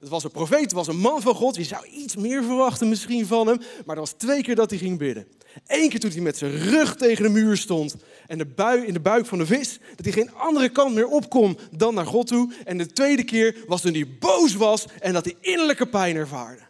Het 0.00 0.08
was 0.08 0.24
een 0.24 0.30
profeet, 0.30 0.60
het 0.60 0.72
was 0.72 0.86
een 0.86 0.96
man 0.96 1.22
van 1.22 1.34
God. 1.34 1.56
Je 1.56 1.64
zou 1.64 1.86
iets 1.86 2.16
meer 2.16 2.44
verwachten 2.44 2.88
misschien 2.88 3.26
van 3.26 3.46
hem. 3.46 3.58
Maar 3.58 3.96
dat 3.96 4.08
was 4.08 4.14
twee 4.16 4.42
keer 4.42 4.54
dat 4.54 4.70
hij 4.70 4.78
ging 4.78 4.98
bidden. 4.98 5.26
Eén 5.66 5.88
keer 5.88 6.00
toen 6.00 6.10
hij 6.10 6.20
met 6.20 6.36
zijn 6.36 6.58
rug 6.58 6.96
tegen 6.96 7.22
de 7.22 7.28
muur 7.28 7.56
stond 7.56 7.96
en 8.26 8.38
de 8.38 8.46
bui, 8.46 8.86
in 8.86 8.92
de 8.92 9.00
buik 9.00 9.26
van 9.26 9.38
de 9.38 9.46
vis, 9.46 9.78
dat 9.96 10.04
hij 10.04 10.12
geen 10.12 10.34
andere 10.34 10.68
kant 10.68 10.94
meer 10.94 11.06
op 11.06 11.30
kon 11.30 11.58
dan 11.70 11.94
naar 11.94 12.06
God 12.06 12.26
toe. 12.26 12.52
En 12.64 12.78
de 12.78 12.86
tweede 12.86 13.24
keer 13.24 13.56
was 13.66 13.80
toen 13.80 13.92
hij 13.92 14.08
boos 14.18 14.54
was 14.54 14.86
en 15.00 15.12
dat 15.12 15.24
hij 15.24 15.36
innerlijke 15.40 15.86
pijn 15.86 16.16
ervaarde. 16.16 16.62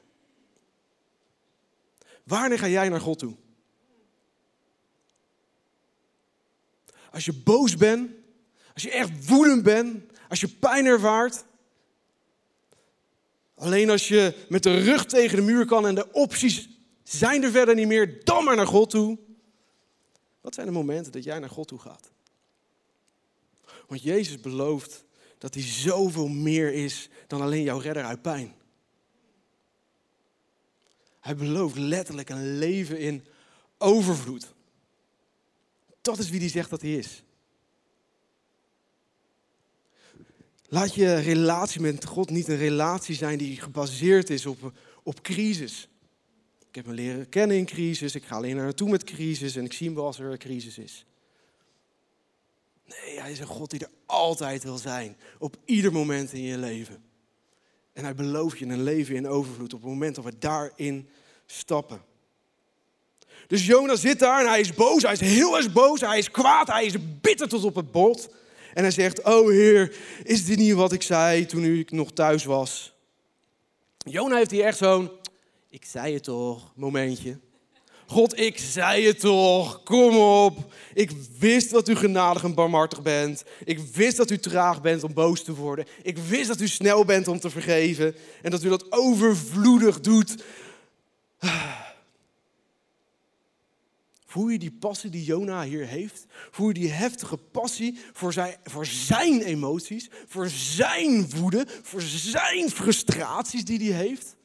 Wanneer 2.25 2.59
ga 2.59 2.69
jij 2.69 2.89
naar 2.89 3.01
God 3.01 3.19
toe? 3.19 3.35
Als 7.11 7.25
je 7.25 7.33
boos 7.33 7.77
bent, 7.77 8.11
als 8.75 8.83
je 8.83 8.91
echt 8.91 9.27
woedend 9.27 9.63
bent, 9.63 10.03
als 10.29 10.41
je 10.41 10.49
pijn 10.49 10.87
ervaart, 10.87 11.45
Alleen 13.55 13.91
als 13.91 14.09
je 14.09 14.35
met 14.49 14.63
de 14.63 14.79
rug 14.79 15.07
tegen 15.07 15.37
de 15.37 15.43
muur 15.43 15.67
kan 15.67 15.87
en 15.87 15.95
de 15.95 16.13
opties 16.13 16.69
zijn 17.05 17.43
er 17.43 17.51
verder 17.51 17.75
niet 17.75 17.87
meer, 17.87 18.25
dan 18.25 18.45
maar 18.45 18.57
naar 18.57 18.67
God 18.67 18.91
toe. 18.91 19.19
Wat 20.41 20.55
zijn 20.55 20.67
de 20.67 20.73
momenten 20.73 21.13
dat 21.13 21.25
jij 21.25 21.39
naar 21.39 21.51
God 21.51 21.69
toe 21.69 21.79
gaat? 21.79 22.11
Want 23.87 24.03
Jezus 24.03 24.41
belooft 24.41 25.05
dat 25.39 25.55
hij 25.55 25.63
zoveel 25.63 26.29
meer 26.29 26.73
is 26.73 27.09
dan 27.27 27.41
alleen 27.41 27.63
jouw 27.63 27.79
redder 27.79 28.05
uit 28.05 28.23
pijn. 28.23 28.55
Hij 31.21 31.37
belooft 31.37 31.77
letterlijk 31.77 32.29
een 32.29 32.59
leven 32.59 32.99
in 32.99 33.25
overvloed. 33.79 34.55
Dat 36.01 36.19
is 36.19 36.31
wie 36.31 36.41
hij 36.41 36.49
zegt 36.49 36.71
dat 36.71 36.81
hij 36.81 36.95
is. 36.95 37.23
Laat 40.69 40.95
je 40.95 41.15
relatie 41.15 41.81
met 41.81 42.05
God 42.05 42.31
niet 42.31 42.49
een 42.49 42.57
relatie 42.57 43.15
zijn 43.15 43.39
die 43.39 43.61
gebaseerd 43.61 44.31
is 44.31 44.47
op, 44.47 44.73
op 45.03 45.23
crisis. 45.23 45.89
Ik 46.75 46.85
heb 46.85 46.95
me 46.95 47.03
leren 47.03 47.29
kennen 47.29 47.57
in 47.57 47.67
crisis, 47.67 48.15
ik 48.15 48.25
ga 48.25 48.37
alleen 48.37 48.57
naar 48.57 48.65
naartoe 48.65 48.91
met 48.91 49.05
crisis 49.05 49.57
en 49.57 49.65
ik 49.65 49.73
zie 49.73 49.87
hem 49.87 49.97
wel 49.97 50.05
als 50.05 50.19
er 50.19 50.31
een 50.31 50.39
crisis 50.39 50.79
is. 50.79 51.07
Nee, 52.87 53.21
hij 53.21 53.33
is 53.33 53.39
een 53.39 53.47
God 53.47 53.71
die 53.71 53.81
er 53.81 53.91
altijd 54.07 54.63
wil 54.63 54.79
zijn, 54.79 55.17
op 55.39 55.57
ieder 55.65 55.93
moment 55.93 56.33
in 56.33 56.43
je 56.43 56.59
leven. 56.59 57.03
En 57.93 58.05
hij 58.05 58.15
belooft 58.15 58.59
je 58.59 58.67
een 58.67 58.83
leven 58.83 59.15
in 59.15 59.29
overvloed 59.29 59.75
op 59.75 59.81
het 59.81 59.91
moment 59.91 60.15
dat 60.15 60.25
we 60.25 60.39
daarin 60.39 61.09
stappen. 61.47 62.03
Dus 63.47 63.67
Jona 63.67 63.97
zit 63.97 64.19
daar 64.19 64.41
en 64.41 64.49
hij 64.49 64.61
is 64.61 64.75
boos, 64.75 65.03
hij 65.03 65.13
is 65.13 65.21
heel 65.21 65.57
erg 65.57 65.73
boos, 65.73 66.01
hij 66.01 66.19
is 66.19 66.31
kwaad, 66.31 66.67
hij 66.67 66.85
is 66.85 66.95
bitter 67.21 67.49
tot 67.49 67.65
op 67.65 67.75
het 67.75 67.93
bot. 67.93 68.29
En 68.73 68.83
hij 68.83 68.93
zegt, 68.93 69.23
oh 69.23 69.49
Heer, 69.49 69.97
is 70.23 70.45
dit 70.45 70.59
niet 70.59 70.75
wat 70.75 70.93
ik 70.93 71.03
zei 71.03 71.47
toen 71.47 71.65
ik 71.65 71.91
nog 71.91 72.13
thuis 72.13 72.45
was? 72.45 72.95
Jona 73.99 74.37
heeft 74.37 74.51
hier 74.51 74.65
echt 74.65 74.79
zo'n, 74.79 75.11
ik 75.75 75.85
zei 75.85 76.15
het 76.15 76.23
toch, 76.23 76.73
momentje. 76.75 77.39
God, 78.07 78.39
ik 78.39 78.59
zei 78.59 79.07
het 79.07 79.21
toch, 79.21 79.83
kom 79.83 80.17
op. 80.17 80.73
Ik 80.93 81.11
wist 81.39 81.71
dat 81.71 81.89
u 81.89 81.95
genadig 81.95 82.45
en 82.45 82.55
barmhartig 82.55 83.03
bent. 83.03 83.45
Ik 83.65 83.79
wist 83.79 84.17
dat 84.17 84.31
u 84.31 84.39
traag 84.39 84.81
bent 84.81 85.05
om 85.05 85.15
boos 85.15 85.43
te 85.43 85.55
worden. 85.55 85.87
Ik 86.03 86.19
wist 86.19 86.49
dat 86.49 86.61
u 86.61 86.69
snel 86.69 87.05
bent 87.05 87.29
om 87.29 87.41
te 87.41 87.51
vergeven. 87.51 88.15
En 88.43 88.51
dat 88.51 88.63
u 88.63 88.69
dat 88.69 88.93
overvloedig 88.93 90.01
doet. 90.01 90.45
Voel 94.27 94.49
je 94.49 94.59
die 94.59 94.77
passie 94.81 95.11
die 95.11 95.25
Jona 95.25 95.63
hier 95.63 95.87
heeft? 95.87 96.27
Voel 96.51 96.69
je 96.69 96.75
die 96.75 96.91
heftige 96.91 97.37
passie 97.37 97.99
voor 98.13 98.33
zijn, 98.33 98.57
voor 98.65 98.87
zijn 98.87 99.43
emoties, 99.43 100.11
voor 100.27 100.49
zijn 100.49 101.31
woede, 101.31 101.67
voor 101.83 102.03
zijn 102.03 102.71
frustraties 102.71 103.65
die 103.65 103.93
hij 103.93 104.07
heeft? 104.07 104.37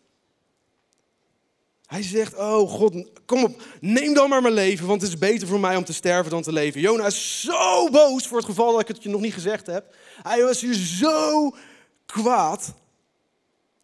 Hij 1.90 2.04
zegt, 2.04 2.36
oh 2.36 2.70
God, 2.70 3.06
kom 3.26 3.44
op, 3.44 3.62
neem 3.82 4.14
dan 4.14 4.30
maar 4.30 4.42
mijn 4.42 4.54
leven, 4.54 4.88
want 4.88 5.02
het 5.02 5.12
is 5.12 5.18
beter 5.18 5.48
voor 5.48 5.60
mij 5.60 5.76
om 5.76 5.84
te 5.84 5.94
sterven 5.94 6.32
dan 6.32 6.42
te 6.42 6.52
leven. 6.52 6.82
Jona 6.82 7.06
is 7.06 7.42
zo 7.42 7.90
boos 7.90 8.28
voor 8.28 8.38
het 8.38 8.46
geval 8.46 8.72
dat 8.72 8.82
ik 8.82 8.88
het 8.88 9.04
je 9.04 9.10
nog 9.10 9.22
niet 9.22 9.34
gezegd 9.34 9.68
heb. 9.68 9.96
Hij 10.22 10.44
was 10.44 10.62
hier 10.62 10.74
zo 10.74 11.52
kwaad 12.06 12.74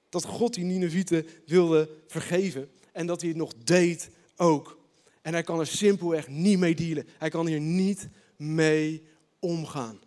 dat 0.09 0.25
God 0.25 0.53
die 0.53 0.63
Ninevieten 0.63 1.27
wilde 1.45 1.89
vergeven 2.07 2.69
en 2.91 3.05
dat 3.05 3.19
hij 3.21 3.29
het 3.29 3.38
nog 3.38 3.51
deed 3.63 4.09
ook. 4.35 4.77
En 5.21 5.33
hij 5.33 5.43
kan 5.43 5.59
er 5.59 5.67
simpelweg 5.67 6.27
niet 6.27 6.59
mee 6.59 6.75
dealen. 6.75 7.07
Hij 7.17 7.29
kan 7.29 7.47
hier 7.47 7.59
niet 7.59 8.07
mee 8.35 9.03
omgaan. 9.39 10.00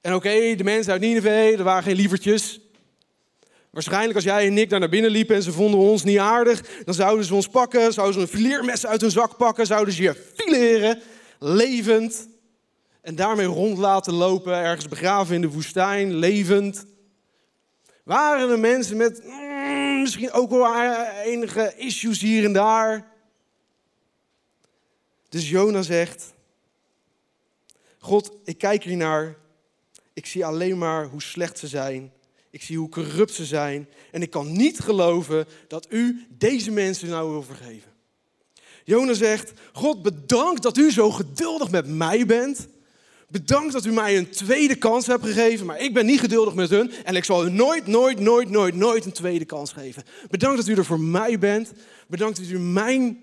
En 0.00 0.14
oké, 0.14 0.54
de 0.54 0.64
mensen 0.64 0.92
uit 0.92 1.00
Nineveh, 1.00 1.58
er 1.58 1.64
waren 1.64 1.82
geen 1.82 1.96
lievertjes. 1.96 2.60
Waarschijnlijk 3.76 4.14
als 4.14 4.24
jij 4.24 4.46
en 4.46 4.58
ik 4.58 4.70
daar 4.70 4.80
naar 4.80 4.88
binnen 4.88 5.10
liepen 5.10 5.34
en 5.36 5.42
ze 5.42 5.52
vonden 5.52 5.80
ons 5.80 6.04
niet 6.04 6.18
aardig, 6.18 6.82
dan 6.84 6.94
zouden 6.94 7.24
ze 7.24 7.34
ons 7.34 7.48
pakken, 7.48 7.92
zouden 7.92 8.14
ze 8.14 8.20
een 8.20 8.38
fileermes 8.38 8.86
uit 8.86 9.00
hun 9.00 9.10
zak 9.10 9.36
pakken, 9.36 9.66
zouden 9.66 9.94
ze 9.94 10.02
je 10.02 10.14
fileren, 10.34 11.00
levend. 11.38 12.28
En 13.00 13.14
daarmee 13.14 13.46
rond 13.46 13.78
laten 13.78 14.12
lopen, 14.12 14.52
ergens 14.52 14.88
begraven 14.88 15.34
in 15.34 15.40
de 15.40 15.50
woestijn, 15.50 16.14
levend. 16.14 16.86
Waren 18.02 18.50
er 18.50 18.58
mensen 18.58 18.96
met 18.96 19.24
misschien 20.00 20.32
ook 20.32 20.50
wel 20.50 20.74
enige 21.24 21.74
issues 21.76 22.20
hier 22.20 22.44
en 22.44 22.52
daar. 22.52 23.06
Dus 25.28 25.50
Jona 25.50 25.82
zegt: 25.82 26.34
God, 27.98 28.32
ik 28.44 28.58
kijk 28.58 28.82
hier 28.82 28.96
naar. 28.96 29.36
Ik 30.12 30.26
zie 30.26 30.44
alleen 30.44 30.78
maar 30.78 31.06
hoe 31.06 31.22
slecht 31.22 31.58
ze 31.58 31.66
zijn. 31.66 32.14
Ik 32.56 32.62
zie 32.62 32.78
hoe 32.78 32.88
corrupt 32.88 33.32
ze 33.32 33.44
zijn. 33.44 33.88
En 34.10 34.22
ik 34.22 34.30
kan 34.30 34.52
niet 34.52 34.80
geloven 34.80 35.46
dat 35.68 35.86
u 35.90 36.26
deze 36.28 36.70
mensen 36.70 37.08
nou 37.08 37.30
wil 37.30 37.42
vergeven. 37.42 37.92
Jona 38.84 39.14
zegt: 39.14 39.52
God, 39.72 40.02
bedankt 40.02 40.62
dat 40.62 40.76
u 40.76 40.90
zo 40.90 41.10
geduldig 41.10 41.70
met 41.70 41.86
mij 41.86 42.26
bent. 42.26 42.68
Bedankt 43.28 43.72
dat 43.72 43.84
u 43.84 43.92
mij 43.92 44.16
een 44.16 44.30
tweede 44.30 44.74
kans 44.74 45.06
hebt 45.06 45.24
gegeven, 45.24 45.66
maar 45.66 45.80
ik 45.80 45.94
ben 45.94 46.06
niet 46.06 46.20
geduldig 46.20 46.54
met 46.54 46.70
hun 46.70 46.92
en 47.04 47.16
ik 47.16 47.24
zal 47.24 47.46
u 47.46 47.50
nooit, 47.50 47.86
nooit, 47.86 48.20
nooit, 48.20 48.50
nooit, 48.50 48.74
nooit 48.74 49.04
een 49.04 49.12
tweede 49.12 49.44
kans 49.44 49.72
geven. 49.72 50.02
Bedankt 50.30 50.56
dat 50.56 50.68
u 50.68 50.74
er 50.74 50.84
voor 50.84 51.00
mij 51.00 51.38
bent. 51.38 51.72
Bedankt 52.08 52.38
dat 52.38 52.48
u 52.48 52.58
mijn 52.58 53.22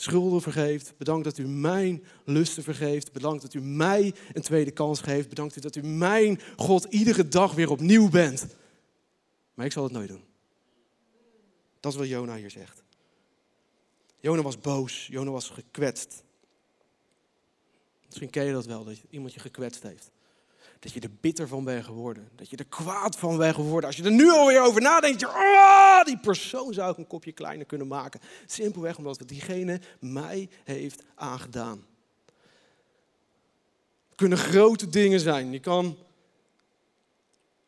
schulden 0.00 0.42
vergeeft. 0.42 0.92
Bedankt 0.96 1.24
dat 1.24 1.38
u 1.38 1.46
mijn 1.48 2.04
lusten 2.24 2.62
vergeeft. 2.62 3.12
Bedankt 3.12 3.42
dat 3.42 3.54
u 3.54 3.60
mij 3.60 4.14
een 4.32 4.42
tweede 4.42 4.70
kans 4.70 5.00
geeft. 5.00 5.28
Bedankt 5.28 5.62
dat 5.62 5.76
u 5.76 5.82
mijn 5.82 6.40
God 6.56 6.84
iedere 6.84 7.28
dag 7.28 7.54
weer 7.54 7.70
opnieuw 7.70 8.08
bent. 8.08 8.46
Maar 9.54 9.66
ik 9.66 9.72
zal 9.72 9.84
het 9.84 9.92
nooit 9.92 10.08
doen. 10.08 10.24
Dat 11.80 11.92
is 11.92 11.98
wat 11.98 12.08
Jona 12.08 12.36
hier 12.36 12.50
zegt. 12.50 12.82
Jona 14.20 14.42
was 14.42 14.58
boos. 14.58 15.06
Jona 15.06 15.30
was 15.30 15.48
gekwetst. 15.48 16.22
Misschien 18.06 18.30
ken 18.30 18.44
je 18.44 18.52
dat 18.52 18.66
wel, 18.66 18.84
dat 18.84 18.96
iemand 19.10 19.34
je 19.34 19.40
gekwetst 19.40 19.82
heeft. 19.82 20.10
Dat 20.80 20.92
je 20.92 21.00
er 21.00 21.10
bitter 21.20 21.48
van 21.48 21.64
bent 21.64 21.84
geworden. 21.84 22.28
Dat 22.34 22.50
je 22.50 22.56
er 22.56 22.66
kwaad 22.66 23.16
van 23.16 23.36
bent 23.36 23.54
geworden. 23.54 23.86
Als 23.86 23.96
je 23.96 24.04
er 24.04 24.12
nu 24.12 24.30
alweer 24.30 24.62
over 24.62 24.80
nadenkt, 24.80 25.20
je, 25.20 25.26
oh, 25.26 26.04
die 26.04 26.18
persoon 26.18 26.74
zou 26.74 26.90
ik 26.90 26.98
een 26.98 27.06
kopje 27.06 27.32
kleiner 27.32 27.66
kunnen 27.66 27.86
maken. 27.86 28.20
Simpelweg 28.46 28.96
omdat 28.96 29.22
diegene 29.26 29.80
mij 29.98 30.48
heeft 30.64 31.02
aangedaan. 31.14 31.86
Het 34.08 34.16
kunnen 34.16 34.38
grote 34.38 34.88
dingen 34.88 35.20
zijn. 35.20 35.52
Je 35.52 35.60
kan 35.60 35.96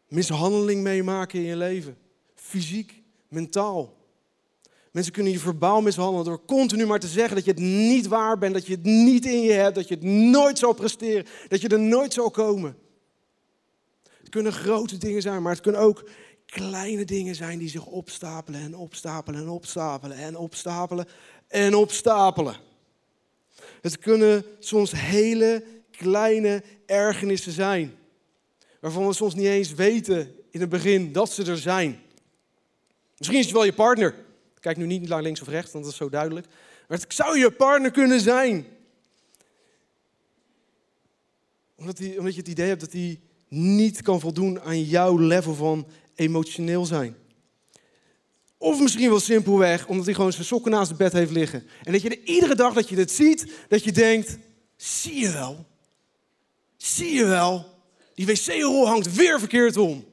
mishandeling 0.08 0.82
meemaken 0.82 1.38
in 1.38 1.44
je 1.44 1.56
leven. 1.56 1.96
Fysiek, 2.34 3.02
mentaal. 3.28 3.96
Mensen 4.90 5.12
kunnen 5.12 5.32
je 5.32 5.38
verbaal 5.38 5.80
mishandelen 5.80 6.24
door 6.24 6.44
continu 6.44 6.86
maar 6.86 7.00
te 7.00 7.06
zeggen 7.06 7.34
dat 7.34 7.44
je 7.44 7.50
het 7.50 7.60
niet 7.60 8.06
waar 8.06 8.38
bent, 8.38 8.54
dat 8.54 8.66
je 8.66 8.72
het 8.72 8.84
niet 8.84 9.26
in 9.26 9.40
je 9.40 9.52
hebt, 9.52 9.74
dat 9.74 9.88
je 9.88 9.94
het 9.94 10.04
nooit 10.04 10.58
zal 10.58 10.72
presteren, 10.72 11.26
dat 11.48 11.60
je 11.60 11.68
er 11.68 11.80
nooit 11.80 12.12
zal 12.12 12.30
komen. 12.30 12.76
Kunnen 14.32 14.52
grote 14.52 14.98
dingen 14.98 15.22
zijn, 15.22 15.42
maar 15.42 15.52
het 15.52 15.60
kunnen 15.60 15.80
ook 15.80 16.08
kleine 16.46 17.04
dingen 17.04 17.34
zijn 17.34 17.58
die 17.58 17.68
zich 17.68 17.86
opstapelen 17.86 18.60
en 18.60 18.74
opstapelen 18.74 19.40
en 19.40 19.48
opstapelen 19.48 20.16
en 20.16 20.36
opstapelen 20.36 21.06
en 21.48 21.74
opstapelen. 21.74 22.56
Het 23.80 23.98
kunnen 23.98 24.44
soms 24.58 24.92
hele 24.92 25.64
kleine 25.90 26.62
ergernissen 26.86 27.52
zijn, 27.52 27.94
waarvan 28.80 29.06
we 29.06 29.12
soms 29.12 29.34
niet 29.34 29.46
eens 29.46 29.74
weten 29.74 30.34
in 30.50 30.60
het 30.60 30.68
begin 30.68 31.12
dat 31.12 31.30
ze 31.30 31.44
er 31.44 31.58
zijn. 31.58 32.00
Misschien 33.16 33.38
is 33.38 33.44
het 33.44 33.54
wel 33.54 33.64
je 33.64 33.72
partner. 33.72 34.14
Kijk 34.60 34.76
nu 34.76 34.86
niet 34.86 35.08
naar 35.08 35.22
links 35.22 35.40
of 35.40 35.48
rechts, 35.48 35.72
want 35.72 35.84
dat 35.84 35.92
is 35.92 35.98
zo 35.98 36.08
duidelijk. 36.08 36.46
Maar 36.88 36.98
het 36.98 37.14
zou 37.14 37.38
je 37.38 37.50
partner 37.50 37.90
kunnen 37.90 38.20
zijn. 38.20 38.66
Omdat, 41.74 42.00
omdat 42.18 42.34
je 42.34 42.40
het 42.40 42.48
idee 42.48 42.68
hebt 42.68 42.80
dat 42.80 42.92
hij 42.92 43.20
niet 43.54 44.02
kan 44.02 44.20
voldoen 44.20 44.60
aan 44.60 44.82
jouw 44.82 45.16
level 45.18 45.54
van 45.54 45.86
emotioneel 46.14 46.84
zijn. 46.84 47.16
Of 48.58 48.80
misschien 48.80 49.08
wel 49.08 49.20
simpelweg 49.20 49.86
omdat 49.86 50.04
hij 50.04 50.14
gewoon 50.14 50.32
zijn 50.32 50.44
sokken 50.44 50.70
naast 50.70 50.88
het 50.88 50.98
bed 50.98 51.12
heeft 51.12 51.30
liggen. 51.30 51.66
En 51.82 51.92
dat 51.92 52.02
je 52.02 52.08
er 52.08 52.24
iedere 52.24 52.54
dag 52.54 52.74
dat 52.74 52.88
je 52.88 52.94
dit 52.94 53.10
ziet, 53.10 53.52
dat 53.68 53.84
je 53.84 53.92
denkt, 53.92 54.38
zie 54.76 55.16
je 55.16 55.32
wel? 55.32 55.66
Zie 56.76 57.14
je 57.14 57.24
wel? 57.24 57.66
Die 58.14 58.26
wc-rol 58.26 58.86
hangt 58.86 59.14
weer 59.14 59.38
verkeerd 59.38 59.76
om. 59.76 60.04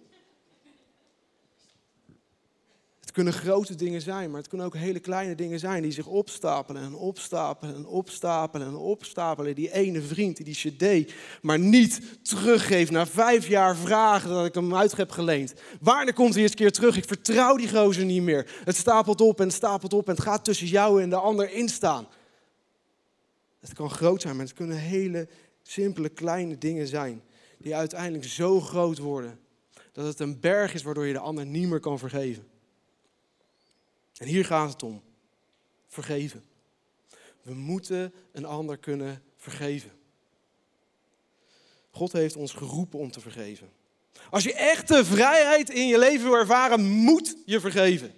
Het 3.09 3.17
kunnen 3.17 3.41
grote 3.41 3.75
dingen 3.75 4.01
zijn, 4.01 4.29
maar 4.29 4.39
het 4.39 4.49
kunnen 4.49 4.67
ook 4.67 4.75
hele 4.75 4.99
kleine 4.99 5.35
dingen 5.35 5.59
zijn 5.59 5.81
die 5.81 5.91
zich 5.91 6.05
opstapelen 6.05 6.81
en 6.81 6.93
opstapelen 6.93 7.75
en 7.75 7.85
opstapelen 7.85 8.67
en 8.67 8.75
opstapelen. 8.75 9.55
Die 9.55 9.71
ene 9.71 10.01
vriend 10.01 10.37
die 10.37 10.45
die 10.45 10.55
cd 10.55 11.13
maar 11.41 11.59
niet 11.59 12.01
teruggeeft 12.21 12.91
na 12.91 13.07
vijf 13.07 13.47
jaar 13.47 13.75
vragen 13.75 14.29
dat 14.29 14.45
ik 14.45 14.53
hem 14.53 14.75
uit 14.75 14.97
heb 14.97 15.11
geleend. 15.11 15.53
Wanneer 15.81 16.13
komt 16.13 16.33
hij 16.33 16.43
eens 16.43 16.53
keer 16.53 16.71
terug? 16.71 16.97
Ik 16.97 17.05
vertrouw 17.05 17.55
die 17.55 17.69
gozer 17.69 18.05
niet 18.05 18.21
meer. 18.21 18.61
Het 18.63 18.75
stapelt 18.75 19.21
op 19.21 19.41
en 19.41 19.51
stapelt 19.51 19.93
op 19.93 20.07
en 20.07 20.13
het 20.13 20.23
gaat 20.23 20.43
tussen 20.43 20.67
jou 20.67 21.01
en 21.01 21.09
de 21.09 21.15
ander 21.15 21.51
instaan. 21.51 22.07
Het 23.59 23.73
kan 23.73 23.89
groot 23.89 24.21
zijn, 24.21 24.35
maar 24.35 24.45
het 24.45 24.55
kunnen 24.55 24.77
hele 24.77 25.27
simpele 25.63 26.09
kleine 26.09 26.57
dingen 26.57 26.87
zijn 26.87 27.21
die 27.57 27.75
uiteindelijk 27.75 28.25
zo 28.25 28.59
groot 28.59 28.97
worden 28.97 29.39
dat 29.91 30.05
het 30.05 30.19
een 30.19 30.39
berg 30.39 30.73
is 30.73 30.83
waardoor 30.83 31.05
je 31.05 31.13
de 31.13 31.19
ander 31.19 31.45
niet 31.45 31.69
meer 31.69 31.79
kan 31.79 31.99
vergeven. 31.99 32.48
En 34.19 34.27
hier 34.27 34.45
gaat 34.45 34.71
het 34.71 34.83
om. 34.83 35.01
Vergeven. 35.87 36.43
We 37.41 37.53
moeten 37.53 38.13
een 38.31 38.45
ander 38.45 38.77
kunnen 38.77 39.23
vergeven. 39.37 39.91
God 41.91 42.11
heeft 42.11 42.35
ons 42.35 42.53
geroepen 42.53 42.99
om 42.99 43.11
te 43.11 43.19
vergeven. 43.19 43.69
Als 44.29 44.43
je 44.43 44.53
echte 44.53 45.05
vrijheid 45.05 45.69
in 45.69 45.87
je 45.87 45.97
leven 45.97 46.25
wil 46.25 46.37
ervaren, 46.37 46.81
moet 46.81 47.35
je 47.45 47.59
vergeven. 47.59 48.13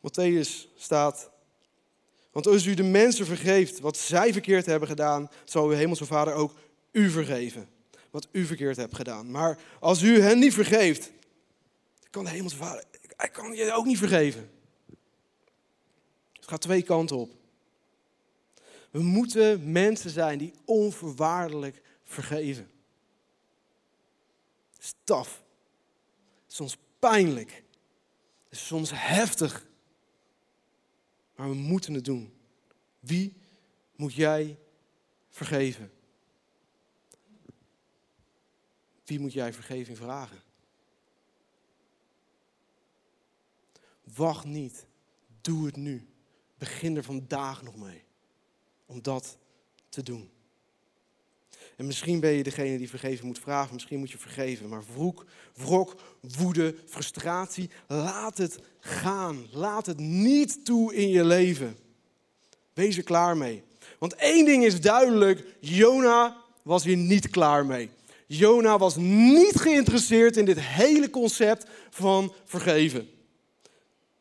Matthäus 0.00 0.68
staat, 0.76 1.30
want 2.32 2.46
als 2.46 2.66
u 2.66 2.74
de 2.74 2.82
mensen 2.82 3.26
vergeeft 3.26 3.80
wat 3.80 3.96
zij 3.96 4.32
verkeerd 4.32 4.66
hebben 4.66 4.88
gedaan, 4.88 5.30
zal 5.44 5.66
uw 5.66 5.74
hemelse 5.74 6.06
vader 6.06 6.34
ook 6.34 6.54
u 6.92 7.10
vergeven 7.10 7.68
wat 8.16 8.28
u 8.32 8.44
verkeerd 8.44 8.76
hebt 8.76 8.94
gedaan. 8.94 9.30
Maar 9.30 9.58
als 9.80 10.02
u 10.02 10.20
hen 10.20 10.38
niet 10.38 10.54
vergeeft, 10.54 11.10
kan 12.16 12.24
de 12.24 12.30
hemelse 12.30 12.56
vader, 12.56 12.84
hij 13.16 13.28
kan 13.28 13.54
je 13.54 13.72
ook 13.72 13.84
niet 13.84 13.98
vergeven. 13.98 14.50
Het 16.32 16.48
gaat 16.48 16.60
twee 16.60 16.82
kanten 16.82 17.16
op. 17.16 17.34
We 18.90 19.02
moeten 19.02 19.72
mensen 19.72 20.10
zijn 20.10 20.38
die 20.38 20.54
onvoorwaardelijk 20.64 21.82
vergeven. 22.04 22.70
Het 24.72 24.82
is 24.82 24.94
taf. 25.04 25.42
Soms 26.46 26.76
pijnlijk. 26.98 27.64
soms 28.50 28.90
heftig. 28.94 29.66
Maar 31.34 31.48
we 31.48 31.54
moeten 31.54 31.94
het 31.94 32.04
doen. 32.04 32.34
Wie 33.00 33.36
moet 33.96 34.14
jij 34.14 34.58
vergeven? 35.30 35.92
Wie 39.04 39.20
moet 39.20 39.32
jij 39.32 39.52
vergeving 39.52 39.96
vragen? 39.96 40.45
Wacht 44.14 44.44
niet. 44.44 44.86
Doe 45.40 45.66
het 45.66 45.76
nu. 45.76 46.08
Begin 46.58 46.96
er 46.96 47.04
vandaag 47.04 47.62
nog 47.62 47.76
mee. 47.76 48.02
Om 48.86 49.02
dat 49.02 49.36
te 49.88 50.02
doen. 50.02 50.30
En 51.76 51.86
misschien 51.86 52.20
ben 52.20 52.30
je 52.30 52.42
degene 52.42 52.78
die 52.78 52.88
vergeven 52.88 53.26
moet 53.26 53.38
vragen, 53.38 53.74
misschien 53.74 53.98
moet 53.98 54.10
je 54.10 54.18
vergeven. 54.18 54.68
Maar 54.68 54.82
wrok, 54.94 55.26
wrok, 55.54 55.94
woede, 56.20 56.74
frustratie, 56.86 57.70
laat 57.86 58.38
het 58.38 58.58
gaan. 58.80 59.46
Laat 59.52 59.86
het 59.86 59.98
niet 59.98 60.64
toe 60.64 60.94
in 60.94 61.08
je 61.08 61.24
leven. 61.24 61.76
Wees 62.72 62.96
er 62.96 63.02
klaar 63.02 63.36
mee. 63.36 63.62
Want 63.98 64.14
één 64.14 64.44
ding 64.44 64.64
is 64.64 64.80
duidelijk, 64.80 65.44
Jona 65.60 66.36
was 66.62 66.84
hier 66.84 66.96
niet 66.96 67.30
klaar 67.30 67.66
mee. 67.66 67.90
Jona 68.26 68.78
was 68.78 68.96
niet 68.96 69.60
geïnteresseerd 69.60 70.36
in 70.36 70.44
dit 70.44 70.60
hele 70.60 71.10
concept 71.10 71.66
van 71.90 72.34
vergeven. 72.44 73.08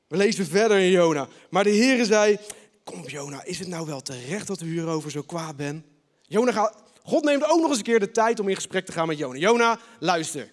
We 0.08 0.18
lezen 0.18 0.46
verder 0.46 0.80
in 0.80 0.92
Jona. 0.92 1.28
Maar 1.50 1.64
de 1.64 1.70
Heere 1.76 2.06
zei, 2.06 2.38
kom 2.84 3.08
Jona, 3.08 3.44
is 3.44 3.60
het 3.60 3.68
nou 3.68 3.86
wel 3.86 4.02
terecht 4.02 4.48
dat 4.48 4.62
u 4.62 4.72
hierover 4.72 5.12
zo 5.12 5.22
kwaad 5.22 5.56
bent? 5.56 5.86
Jona 6.22 6.52
gaat, 6.52 6.84
God 7.04 7.24
neemt 7.24 7.44
ook 7.44 7.60
nog 7.60 7.70
eens 7.70 7.78
een 7.78 7.84
keer 7.84 8.00
de 8.00 8.12
tijd 8.12 8.40
om 8.40 8.50
in 8.50 8.56
gesprek 8.56 8.86
te 8.86 8.92
gaan 8.92 9.08
met 9.08 9.18
Jona. 9.18 9.38
Jona, 9.40 9.80
luister. 10.00 10.52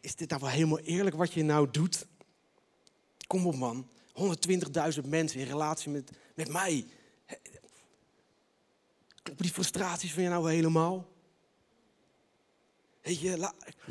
Is 0.00 0.16
dit 0.16 0.28
nou 0.28 0.40
wel 0.40 0.50
helemaal 0.50 0.78
eerlijk 0.78 1.16
wat 1.16 1.32
je 1.32 1.42
nou 1.42 1.68
doet? 1.70 2.06
Kom 3.26 3.46
op 3.46 3.54
man, 3.54 3.88
120.000 5.00 5.08
mensen 5.08 5.40
in 5.40 5.46
relatie 5.46 5.90
met, 5.90 6.10
met 6.34 6.48
mij. 6.48 6.86
Die 9.36 9.50
frustraties 9.50 10.12
van 10.12 10.22
je 10.22 10.28
nou 10.28 10.52
helemaal? 10.52 11.11
Weet 13.02 13.20
je, 13.20 13.48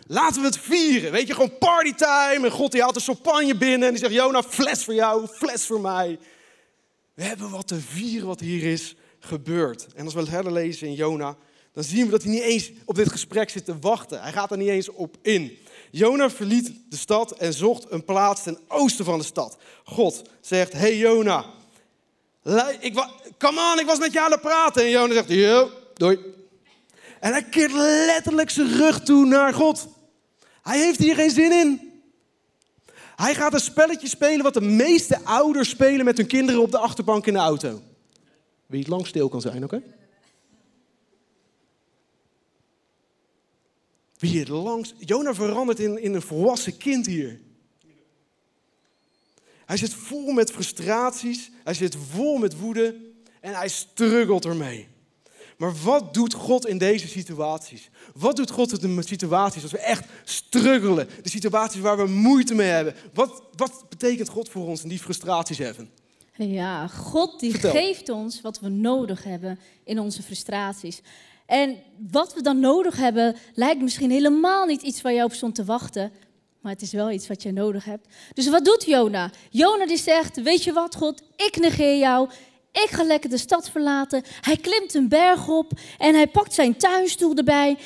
laten 0.08 0.42
we 0.42 0.48
het 0.48 0.58
vieren. 0.58 1.12
Weet 1.12 1.28
je, 1.28 1.34
gewoon 1.34 1.58
partytime. 1.58 2.40
En 2.44 2.52
God 2.52 2.72
die 2.72 2.82
haalt 2.82 2.96
een 2.96 3.02
champagne 3.02 3.56
binnen. 3.56 3.88
En 3.88 3.94
die 3.94 4.04
zegt, 4.04 4.14
Jona, 4.14 4.44
fles 4.44 4.84
voor 4.84 4.94
jou, 4.94 5.28
fles 5.28 5.66
voor 5.66 5.82
mij. 5.82 6.20
We 7.14 7.24
hebben 7.24 7.50
wat 7.50 7.68
te 7.68 7.80
vieren 7.80 8.28
wat 8.28 8.40
hier 8.40 8.72
is 8.72 8.96
gebeurd. 9.20 9.88
En 9.96 10.06
als 10.06 10.14
we 10.14 10.20
het 10.20 10.30
herlezen 10.30 10.54
lezen 10.54 10.88
in 10.88 10.94
Jona, 10.94 11.38
dan 11.74 11.84
zien 11.84 12.06
we 12.06 12.12
dat 12.12 12.24
hij 12.24 12.32
niet 12.32 12.42
eens 12.42 12.72
op 12.86 12.96
dit 12.96 13.10
gesprek 13.10 13.50
zit 13.50 13.66
te 13.66 13.80
wachten. 13.80 14.22
Hij 14.22 14.32
gaat 14.32 14.52
er 14.52 14.58
niet 14.58 14.70
eens 14.70 14.90
op 14.90 15.18
in. 15.22 15.58
Jona 15.92 16.30
verliet 16.30 16.74
de 16.90 16.98
stad 16.98 17.32
en 17.32 17.54
zocht 17.54 17.86
een 17.90 18.06
plaats 18.06 18.44
ten 18.44 18.60
oosten 18.68 19.06
van 19.06 19.20
de 19.20 19.26
stad. 19.26 19.58
God 19.84 20.22
zegt, 20.42 20.74
hey 20.74 20.98
Jona, 20.98 21.46
ik 22.80 22.94
come 23.38 23.72
on, 23.72 23.80
ik 23.80 23.86
was 23.86 24.00
met 24.00 24.14
je 24.14 24.22
aan 24.22 24.32
het 24.32 24.42
praten. 24.42 24.84
En 24.84 24.90
Jona 24.90 25.14
zegt, 25.14 25.30
yo, 25.30 25.70
doei. 25.94 26.20
En 27.22 27.32
hij 27.32 27.44
keert 27.44 27.72
letterlijk 28.06 28.50
zijn 28.50 28.78
rug 28.78 29.04
toe 29.04 29.26
naar 29.26 29.54
God. 29.54 29.88
Hij 30.62 30.80
heeft 30.80 31.00
hier 31.00 31.16
geen 31.16 31.30
zin 31.30 31.52
in. 31.52 31.92
Hij 33.16 33.36
gaat 33.36 33.54
een 33.54 33.60
spelletje 33.60 34.08
spelen 34.08 34.44
wat 34.44 34.54
de 34.54 34.62
meeste 34.62 35.20
ouders 35.24 35.70
spelen 35.70 36.06
met 36.06 36.18
hun 36.18 36.28
kinderen 36.28 36.62
op 36.62 36.72
de 36.72 36.78
achterbank 36.78 37.28
in 37.28 37.34
de 37.34 37.40
auto. 37.40 37.82
Wie 38.66 38.80
het 38.80 38.88
lang 38.88 39.08
stil 39.08 39.30
kan 39.30 39.42
zijn, 39.42 39.64
oké? 39.64 39.84
Wie 44.18 44.40
het 44.40 44.48
langs. 44.48 44.94
Jona 44.98 45.34
verandert 45.34 45.80
in, 45.80 46.02
in 46.02 46.14
een 46.14 46.22
volwassen 46.22 46.78
kind 46.78 47.06
hier. 47.06 47.40
Hij 49.66 49.78
zit 49.78 49.94
vol 49.94 50.32
met 50.32 50.52
frustraties, 50.52 51.52
hij 51.64 51.74
zit 51.74 51.96
vol 51.96 52.38
met 52.38 52.58
woede 52.60 52.96
en 53.40 53.54
hij 53.54 53.70
struggelt 53.70 54.46
ermee. 54.46 54.91
Maar 55.62 55.74
wat 55.84 56.14
doet 56.14 56.34
God 56.34 56.68
in 56.68 56.78
deze 56.78 57.08
situaties? 57.08 57.90
Wat 58.14 58.36
doet 58.36 58.52
God 58.52 58.84
in 58.84 58.96
de 58.96 59.08
situaties 59.08 59.62
als 59.64 59.72
we 59.72 59.80
echt 59.80 60.06
struggelen? 60.24 61.08
De 61.22 61.30
situaties 61.30 61.82
waar 61.82 61.98
we 61.98 62.08
moeite 62.08 62.54
mee 62.54 62.68
hebben. 62.68 62.96
Wat, 63.14 63.44
wat 63.56 63.86
betekent 63.90 64.30
God 64.30 64.50
voor 64.50 64.68
ons 64.68 64.84
in 64.84 64.90
die 64.90 65.00
frustraties 65.00 65.58
hebben? 65.58 65.90
Ja, 66.36 66.88
God 66.88 67.40
die 67.40 67.52
Vertel. 67.52 67.72
geeft 67.72 68.10
ons 68.10 68.42
wat 68.42 68.60
we 68.60 68.70
nodig 68.70 69.24
hebben 69.24 69.60
in 69.84 70.00
onze 70.00 70.24
frustraties. 70.24 71.02
En 71.46 71.78
wat 72.12 72.34
we 72.34 72.42
dan 72.42 72.60
nodig 72.60 72.98
hebben, 72.98 73.36
lijkt 73.54 73.82
misschien 73.82 74.12
helemaal 74.12 74.66
niet 74.66 74.82
iets 74.82 75.02
waar 75.02 75.14
je 75.14 75.24
op 75.24 75.34
stond 75.34 75.56
te 75.56 75.66
wachten. 75.66 76.12
Maar 76.62 76.72
het 76.72 76.82
is 76.82 76.92
wel 76.92 77.12
iets 77.12 77.28
wat 77.28 77.44
je 77.44 77.52
nodig 77.52 77.86
hebt. 77.86 78.08
Dus 78.34 78.50
wat 78.50 78.66
doet 78.66 78.86
Jona? 78.86 79.32
Jona 79.50 79.86
die 79.86 79.98
zegt, 79.98 80.42
weet 80.42 80.64
je 80.64 80.74
wat 80.74 80.96
God, 80.96 81.22
ik 81.36 81.58
negeer 81.60 81.98
jou. 81.98 82.30
Ik 82.72 82.88
ga 82.90 83.04
lekker 83.04 83.30
de 83.30 83.38
stad 83.38 83.70
verlaten. 83.70 84.24
Hij 84.42 84.58
klimt 84.58 84.94
een 84.94 85.10
berg 85.10 85.48
op 85.48 85.72
en 85.98 86.16
hij 86.16 86.28
pakt 86.28 86.54
zijn 86.54 86.78
tuinstoel 86.78 87.36
erbij. 87.36 87.78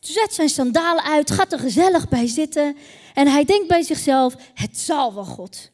Zet 0.00 0.34
zijn 0.34 0.48
sandalen 0.48 1.04
uit, 1.04 1.30
gaat 1.30 1.52
er 1.52 1.58
gezellig 1.58 2.08
bij 2.08 2.26
zitten. 2.26 2.76
En 3.14 3.28
hij 3.28 3.44
denkt 3.44 3.68
bij 3.68 3.82
zichzelf, 3.82 4.34
het 4.54 4.78
zal 4.78 5.14
wel 5.14 5.24
God. 5.24 5.70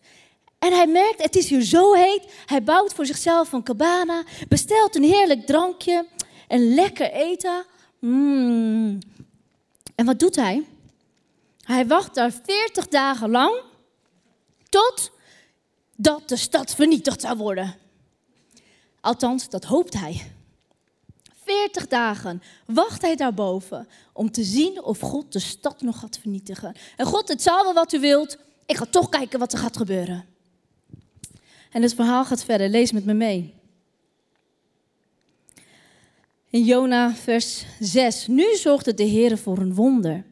En 0.58 0.72
hij 0.72 0.86
merkt, 0.86 1.22
het 1.22 1.36
is 1.36 1.48
hier 1.48 1.62
zo 1.62 1.92
heet. 1.92 2.22
Hij 2.46 2.62
bouwt 2.62 2.92
voor 2.92 3.06
zichzelf 3.06 3.52
een 3.52 3.62
cabana, 3.62 4.22
bestelt 4.48 4.96
een 4.96 5.02
heerlijk 5.02 5.46
drankje 5.46 6.06
en 6.48 6.74
lekker 6.74 7.12
eten. 7.12 7.64
Mm. 8.00 8.98
En 9.94 10.06
wat 10.06 10.18
doet 10.18 10.36
hij? 10.36 10.64
Hij 11.60 11.86
wacht 11.86 12.14
daar 12.14 12.32
40 12.44 12.88
dagen 12.88 13.30
lang 13.30 13.62
tot 14.68 15.10
dat 15.96 16.28
de 16.28 16.36
stad 16.36 16.74
vernietigd 16.74 17.20
zou 17.20 17.36
worden. 17.36 17.85
Althans, 19.06 19.48
dat 19.48 19.64
hoopt 19.64 19.94
hij. 19.94 20.22
40 21.44 21.88
dagen 21.88 22.42
wacht 22.66 23.02
hij 23.02 23.16
daarboven 23.16 23.88
om 24.12 24.30
te 24.30 24.44
zien 24.44 24.82
of 24.82 25.00
God 25.00 25.32
de 25.32 25.38
stad 25.38 25.82
nog 25.82 25.98
gaat 25.98 26.18
vernietigen. 26.18 26.74
En 26.96 27.06
God, 27.06 27.28
het 27.28 27.42
zal 27.42 27.64
wel 27.64 27.74
wat 27.74 27.92
u 27.92 28.00
wilt. 28.00 28.38
Ik 28.66 28.76
ga 28.76 28.84
toch 28.84 29.08
kijken 29.08 29.38
wat 29.38 29.52
er 29.52 29.58
gaat 29.58 29.76
gebeuren. 29.76 30.24
En 31.70 31.82
het 31.82 31.94
verhaal 31.94 32.24
gaat 32.24 32.44
verder. 32.44 32.68
Lees 32.68 32.92
met 32.92 33.04
me 33.04 33.14
mee. 33.14 33.54
In 36.50 36.64
Jona 36.64 37.14
vers 37.14 37.64
6. 37.80 38.26
Nu 38.26 38.56
zorgde 38.56 38.94
de 38.94 39.02
Heer 39.02 39.38
voor 39.38 39.58
een 39.58 39.74
wonder. 39.74 40.24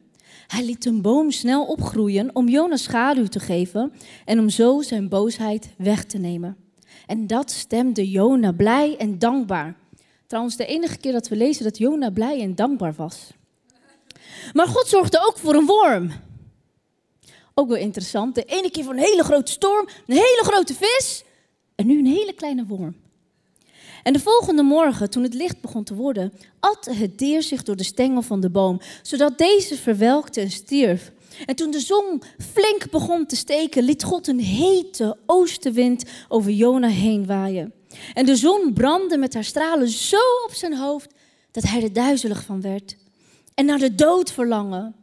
Hij 0.47 0.65
liet 0.65 0.85
een 0.85 1.01
boom 1.01 1.31
snel 1.31 1.65
opgroeien 1.65 2.35
om 2.35 2.49
Jona 2.49 2.77
schaduw 2.77 3.27
te 3.27 3.39
geven 3.39 3.93
en 4.25 4.39
om 4.39 4.49
zo 4.49 4.81
zijn 4.81 5.09
boosheid 5.09 5.69
weg 5.77 6.05
te 6.05 6.17
nemen. 6.17 6.64
En 7.05 7.27
dat 7.27 7.51
stemde 7.51 8.09
Jona 8.09 8.51
blij 8.51 8.97
en 8.97 9.19
dankbaar. 9.19 9.75
Trouwens, 10.27 10.55
de 10.55 10.65
enige 10.65 10.97
keer 10.97 11.11
dat 11.11 11.27
we 11.27 11.35
lezen 11.35 11.63
dat 11.63 11.77
Jona 11.77 12.09
blij 12.09 12.41
en 12.41 12.55
dankbaar 12.55 12.93
was. 12.93 13.31
Maar 14.53 14.67
God 14.67 14.87
zorgde 14.87 15.19
ook 15.27 15.37
voor 15.37 15.55
een 15.55 15.65
worm. 15.65 16.11
Ook 17.53 17.67
wel 17.67 17.77
interessant. 17.77 18.35
De 18.35 18.43
ene 18.43 18.71
keer 18.71 18.83
voor 18.83 18.93
een 18.93 18.99
hele 18.99 19.23
grote 19.23 19.51
storm, 19.51 19.87
een 20.07 20.15
hele 20.15 20.41
grote 20.43 20.73
vis 20.73 21.23
en 21.75 21.87
nu 21.87 21.99
een 21.99 22.05
hele 22.05 22.33
kleine 22.33 22.65
worm. 22.65 22.95
En 24.03 24.13
de 24.13 24.19
volgende 24.19 24.63
morgen, 24.63 25.09
toen 25.09 25.23
het 25.23 25.33
licht 25.33 25.61
begon 25.61 25.83
te 25.83 25.95
worden, 25.95 26.33
at 26.59 26.89
het 26.91 27.17
dier 27.17 27.43
zich 27.43 27.63
door 27.63 27.75
de 27.75 27.83
stengel 27.83 28.21
van 28.21 28.39
de 28.39 28.49
boom, 28.49 28.79
zodat 29.01 29.37
deze 29.37 29.77
verwelkte 29.77 30.41
en 30.41 30.51
stierf. 30.51 31.11
En 31.45 31.55
toen 31.55 31.71
de 31.71 31.79
zon 31.79 32.23
flink 32.53 32.89
begon 32.89 33.25
te 33.25 33.35
steken, 33.35 33.83
liet 33.83 34.03
God 34.03 34.27
een 34.27 34.39
hete 34.39 35.17
oostenwind 35.25 36.03
over 36.27 36.51
Jona 36.51 36.87
heen 36.87 37.25
waaien. 37.25 37.73
En 38.13 38.25
de 38.25 38.35
zon 38.35 38.73
brandde 38.73 39.17
met 39.17 39.33
haar 39.33 39.43
stralen 39.43 39.89
zo 39.89 40.21
op 40.45 40.53
zijn 40.53 40.77
hoofd 40.77 41.13
dat 41.51 41.63
hij 41.63 41.83
er 41.83 41.93
duizelig 41.93 42.43
van 42.43 42.61
werd. 42.61 42.95
En 43.53 43.65
naar 43.65 43.79
de 43.79 43.95
dood 43.95 44.31
verlangen. 44.31 44.95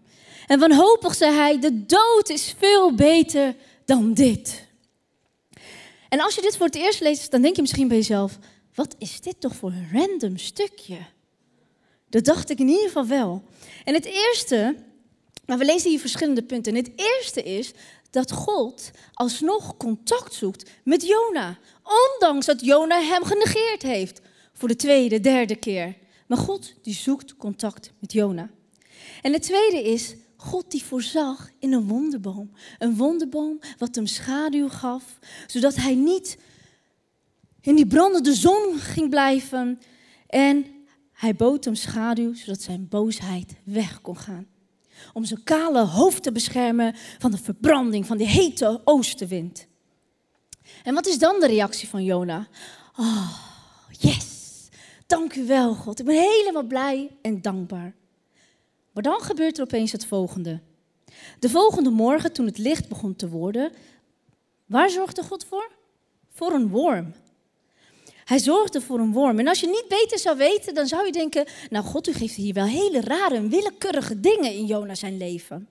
En 0.47 0.59
wanhopig 0.59 1.15
zei 1.15 1.35
hij: 1.35 1.59
De 1.59 1.87
dood 1.87 2.29
is 2.29 2.55
veel 2.59 2.95
beter 2.95 3.55
dan 3.85 4.15
dit. 4.15 4.67
En 6.09 6.21
als 6.21 6.35
je 6.35 6.41
dit 6.41 6.57
voor 6.57 6.67
het 6.67 6.75
eerst 6.75 7.01
leest, 7.01 7.31
dan 7.31 7.43
denk 7.43 7.57
je 7.57 7.63
misschien 7.63 7.89
bij 7.89 7.97
jezelf: 7.97 8.39
wat 8.75 8.95
is 8.99 9.21
dit 9.21 9.41
toch 9.41 9.55
voor 9.55 9.71
een 9.71 9.89
random 9.93 10.37
stukje? 10.37 10.99
Dat 12.09 12.25
dacht 12.25 12.51
ik 12.51 12.59
in 12.59 12.69
ieder 12.69 12.87
geval 12.87 13.07
wel. 13.07 13.43
En 13.85 13.95
het 13.95 14.05
eerste, 14.05 14.77
maar 15.47 15.59
we 15.59 15.65
lezen 15.65 15.91
hier 15.91 16.01
verschillende 16.01 16.43
punten. 16.43 16.73
En 16.73 16.79
het 16.79 16.93
eerste 16.97 17.43
is 17.43 17.73
dat 18.11 18.33
God 18.33 18.91
alsnog 19.13 19.77
contact 19.77 20.35
zoekt 20.35 20.71
met 20.85 21.07
Jona. 21.07 21.59
Ondanks 22.13 22.47
dat 22.47 22.65
Jona 22.65 23.01
hem 23.01 23.25
genegeerd 23.25 23.83
heeft. 23.83 24.21
Voor 24.53 24.69
de 24.69 24.77
tweede, 24.77 25.21
derde 25.21 25.57
keer. 25.57 25.97
Maar 26.27 26.39
God 26.39 26.75
die 26.83 26.95
zoekt 26.95 27.37
contact 27.37 27.93
met 27.99 28.13
Jona. 28.13 28.51
En 29.23 29.33
het 29.33 29.43
tweede 29.43 29.83
is 29.83 30.15
God 30.37 30.71
die 30.71 30.85
voorzag 30.85 31.51
in 31.59 31.73
een 31.73 31.87
wonderboom. 31.87 32.51
Een 32.79 32.97
wonderboom 32.97 33.61
wat 33.79 33.95
hem 33.95 34.07
schaduw 34.07 34.69
gaf, 34.69 35.19
zodat 35.47 35.77
hij 35.77 35.95
niet 35.95 36.39
in 37.61 37.75
die 37.75 37.87
brandende 37.87 38.35
zon 38.35 38.79
ging 38.79 39.11
blijven. 39.11 39.81
En 40.27 40.67
hij 41.13 41.35
bood 41.35 41.65
hem 41.65 41.75
schaduw, 41.75 42.35
zodat 42.35 42.63
zijn 42.63 42.89
boosheid 42.89 43.55
weg 43.65 44.01
kon 44.01 44.17
gaan. 44.17 44.47
Om 45.13 45.25
zijn 45.25 45.43
kale 45.43 45.85
hoofd 45.85 46.23
te 46.23 46.33
beschermen 46.33 46.95
van 47.19 47.31
de 47.31 47.39
verbranding 47.39 48.07
van 48.07 48.17
die 48.17 48.27
hete 48.27 48.81
oostenwind. 48.85 49.67
En 50.83 50.95
wat 50.95 51.07
is 51.07 51.19
dan 51.19 51.41
de 51.41 51.47
reactie 51.47 51.89
van 51.89 52.05
Jona? 52.05 52.49
Oh, 52.97 53.39
yes, 53.99 54.69
dank 55.07 55.35
u 55.35 55.47
wel 55.47 55.75
God. 55.75 56.01
Ik 56.01 56.07
ben 56.07 56.15
helemaal 56.15 56.63
blij 56.63 57.11
en 57.23 57.43
dankbaar. 57.43 57.95
Maar 58.93 59.03
dan 59.03 59.21
gebeurt 59.21 59.57
er 59.57 59.65
opeens 59.65 59.93
het 59.93 60.07
volgende. 60.07 60.61
De 61.39 61.49
volgende 61.49 61.91
morgen, 61.91 62.33
toen 62.33 62.47
het 62.47 62.59
licht 62.59 62.89
begon 62.89 63.17
te 63.17 63.29
worden, 63.29 63.73
waar 64.67 64.91
zorgde 64.91 65.23
God 65.23 65.45
voor? 65.45 65.71
Voor 66.31 66.53
een 66.53 66.69
worm. 66.69 67.13
Hij 68.25 68.39
zorgde 68.39 68.81
voor 68.81 68.99
een 68.99 69.13
worm. 69.13 69.39
En 69.39 69.49
als 69.49 69.61
je 69.61 69.67
niet 69.67 69.89
beter 69.89 70.19
zou 70.19 70.37
weten, 70.37 70.75
dan 70.75 70.87
zou 70.87 71.07
je 71.07 71.13
denken: 71.13 71.47
Nou, 71.71 71.85
God, 71.85 72.09
u 72.09 72.13
geeft 72.13 72.35
hier 72.35 72.55
wel 72.55 72.65
hele 72.65 73.01
rare 73.01 73.35
en 73.35 73.49
willekeurige 73.49 74.21
dingen 74.21 74.53
in 74.53 74.67
Jona 74.67 74.95
zijn 74.95 75.17
leven. 75.17 75.69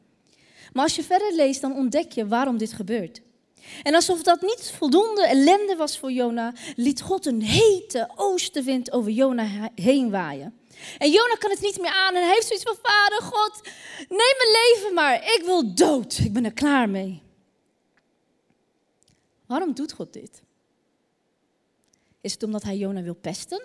Maar 0.74 0.84
als 0.84 0.96
je 0.96 1.04
verder 1.04 1.34
leest, 1.34 1.62
dan 1.62 1.76
ontdek 1.76 2.12
je 2.12 2.28
waarom 2.28 2.58
dit 2.58 2.74
gebeurt. 2.74 3.22
En 3.84 3.96
alsof 3.96 4.24
dat 4.24 4.42
niet 4.42 4.74
voldoende 4.78 5.28
ellende 5.28 5.76
was 5.76 5.98
voor 5.98 6.12
Jona, 6.12 6.54
liet 6.76 7.02
God 7.02 7.26
een 7.26 7.42
hete 7.42 8.10
oostenwind 8.16 8.92
over 8.92 9.12
Jona 9.12 9.72
heen 9.76 10.10
waaien. 10.10 10.60
En 10.98 11.12
Jona 11.12 11.36
kan 11.40 11.50
het 11.50 11.62
niet 11.62 11.82
meer 11.82 11.94
aan 11.94 12.16
en 12.16 12.28
heeft 12.28 12.48
zoiets 12.48 12.66
van: 12.66 12.78
Vader, 12.82 13.22
God, 13.22 13.62
neem 14.10 14.36
mijn 14.38 14.52
leven 14.64 14.94
maar. 14.94 15.16
Ik 15.16 15.42
wil 15.46 15.76
dood. 15.76 16.18
Ik 16.18 16.34
ben 16.34 16.46
er 16.46 16.54
klaar 16.54 16.90
mee. 16.90 17.22
Waarom 19.46 19.74
doet 19.74 19.94
God 19.94 20.14
dit? 20.14 20.42
Is 22.22 22.32
het 22.34 22.44
omdat 22.44 22.64
hij 22.64 22.78
Jona 22.78 23.02
wil 23.02 23.16
pesten? 23.16 23.62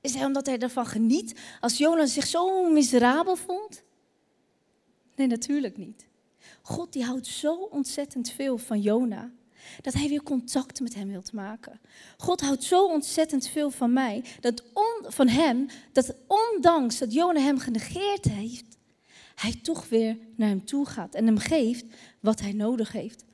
Is 0.00 0.14
het 0.14 0.24
omdat 0.24 0.46
hij 0.46 0.58
ervan 0.58 0.86
geniet 0.86 1.40
als 1.60 1.78
Jona 1.78 2.06
zich 2.06 2.26
zo 2.26 2.70
miserabel 2.70 3.36
vond? 3.36 3.82
Nee, 5.16 5.26
natuurlijk 5.26 5.76
niet. 5.76 6.06
God 6.62 6.92
die 6.92 7.04
houdt 7.04 7.26
zo 7.26 7.54
ontzettend 7.54 8.30
veel 8.30 8.58
van 8.58 8.80
Jona 8.80 9.32
dat 9.80 9.92
hij 9.92 10.08
weer 10.08 10.22
contact 10.22 10.80
met 10.80 10.94
hem 10.94 11.08
wilt 11.08 11.32
maken. 11.32 11.80
God 12.16 12.40
houdt 12.40 12.64
zo 12.64 12.86
ontzettend 12.86 13.48
veel 13.48 13.70
van 13.70 13.92
mij, 13.92 14.24
dat 14.40 14.62
van 15.02 15.28
hem, 15.28 15.66
dat 15.92 16.14
ondanks 16.26 16.98
dat 16.98 17.12
Jona 17.12 17.40
hem 17.40 17.58
genegeerd 17.58 18.24
heeft, 18.24 18.64
hij 19.34 19.54
toch 19.62 19.88
weer 19.88 20.18
naar 20.36 20.48
hem 20.48 20.64
toe 20.64 20.86
gaat 20.86 21.14
en 21.14 21.26
hem 21.26 21.38
geeft 21.38 21.84
wat 22.20 22.40
hij 22.40 22.52
nodig 22.52 22.92
heeft. 22.92 23.24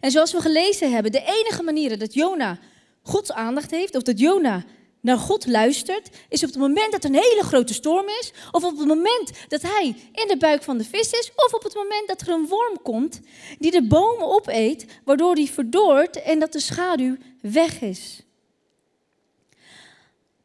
En 0.00 0.10
zoals 0.10 0.32
we 0.32 0.40
gelezen 0.40 0.92
hebben, 0.92 1.12
de 1.12 1.42
enige 1.44 1.62
manier 1.62 1.98
dat 1.98 2.14
Jona 2.14 2.58
Gods 3.04 3.32
aandacht 3.32 3.70
heeft, 3.70 3.96
of 3.96 4.02
dat 4.02 4.18
Jona 4.18 4.64
naar 5.00 5.18
God 5.18 5.46
luistert, 5.46 6.10
is 6.28 6.42
op 6.42 6.48
het 6.48 6.58
moment 6.58 6.92
dat 6.92 7.04
er 7.04 7.10
een 7.10 7.16
hele 7.16 7.42
grote 7.42 7.74
storm 7.74 8.08
is, 8.08 8.32
of 8.50 8.64
op 8.64 8.78
het 8.78 8.86
moment 8.86 9.30
dat 9.48 9.62
hij 9.62 9.86
in 10.12 10.28
de 10.28 10.36
buik 10.38 10.62
van 10.62 10.78
de 10.78 10.84
vis 10.84 11.10
is, 11.10 11.32
of 11.36 11.52
op 11.52 11.62
het 11.62 11.74
moment 11.74 12.08
dat 12.08 12.20
er 12.20 12.28
een 12.28 12.46
worm 12.46 12.82
komt 12.82 13.20
die 13.58 13.70
de 13.70 13.86
bomen 13.86 14.26
opeet, 14.26 15.00
waardoor 15.04 15.34
die 15.34 15.50
verdoort 15.50 16.22
en 16.22 16.38
dat 16.38 16.52
de 16.52 16.60
schaduw 16.60 17.16
weg 17.40 17.80
is. 17.80 18.22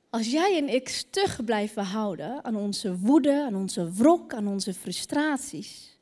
Als 0.09 0.31
jij 0.31 0.57
en 0.57 0.69
ik 0.69 0.89
stug 0.89 1.43
blijven 1.45 1.83
houden 1.83 2.43
aan 2.43 2.55
onze 2.55 2.97
woede, 2.97 3.43
aan 3.43 3.55
onze 3.55 3.91
wrok, 3.91 4.33
aan 4.33 4.47
onze 4.47 4.73
frustraties, 4.73 5.97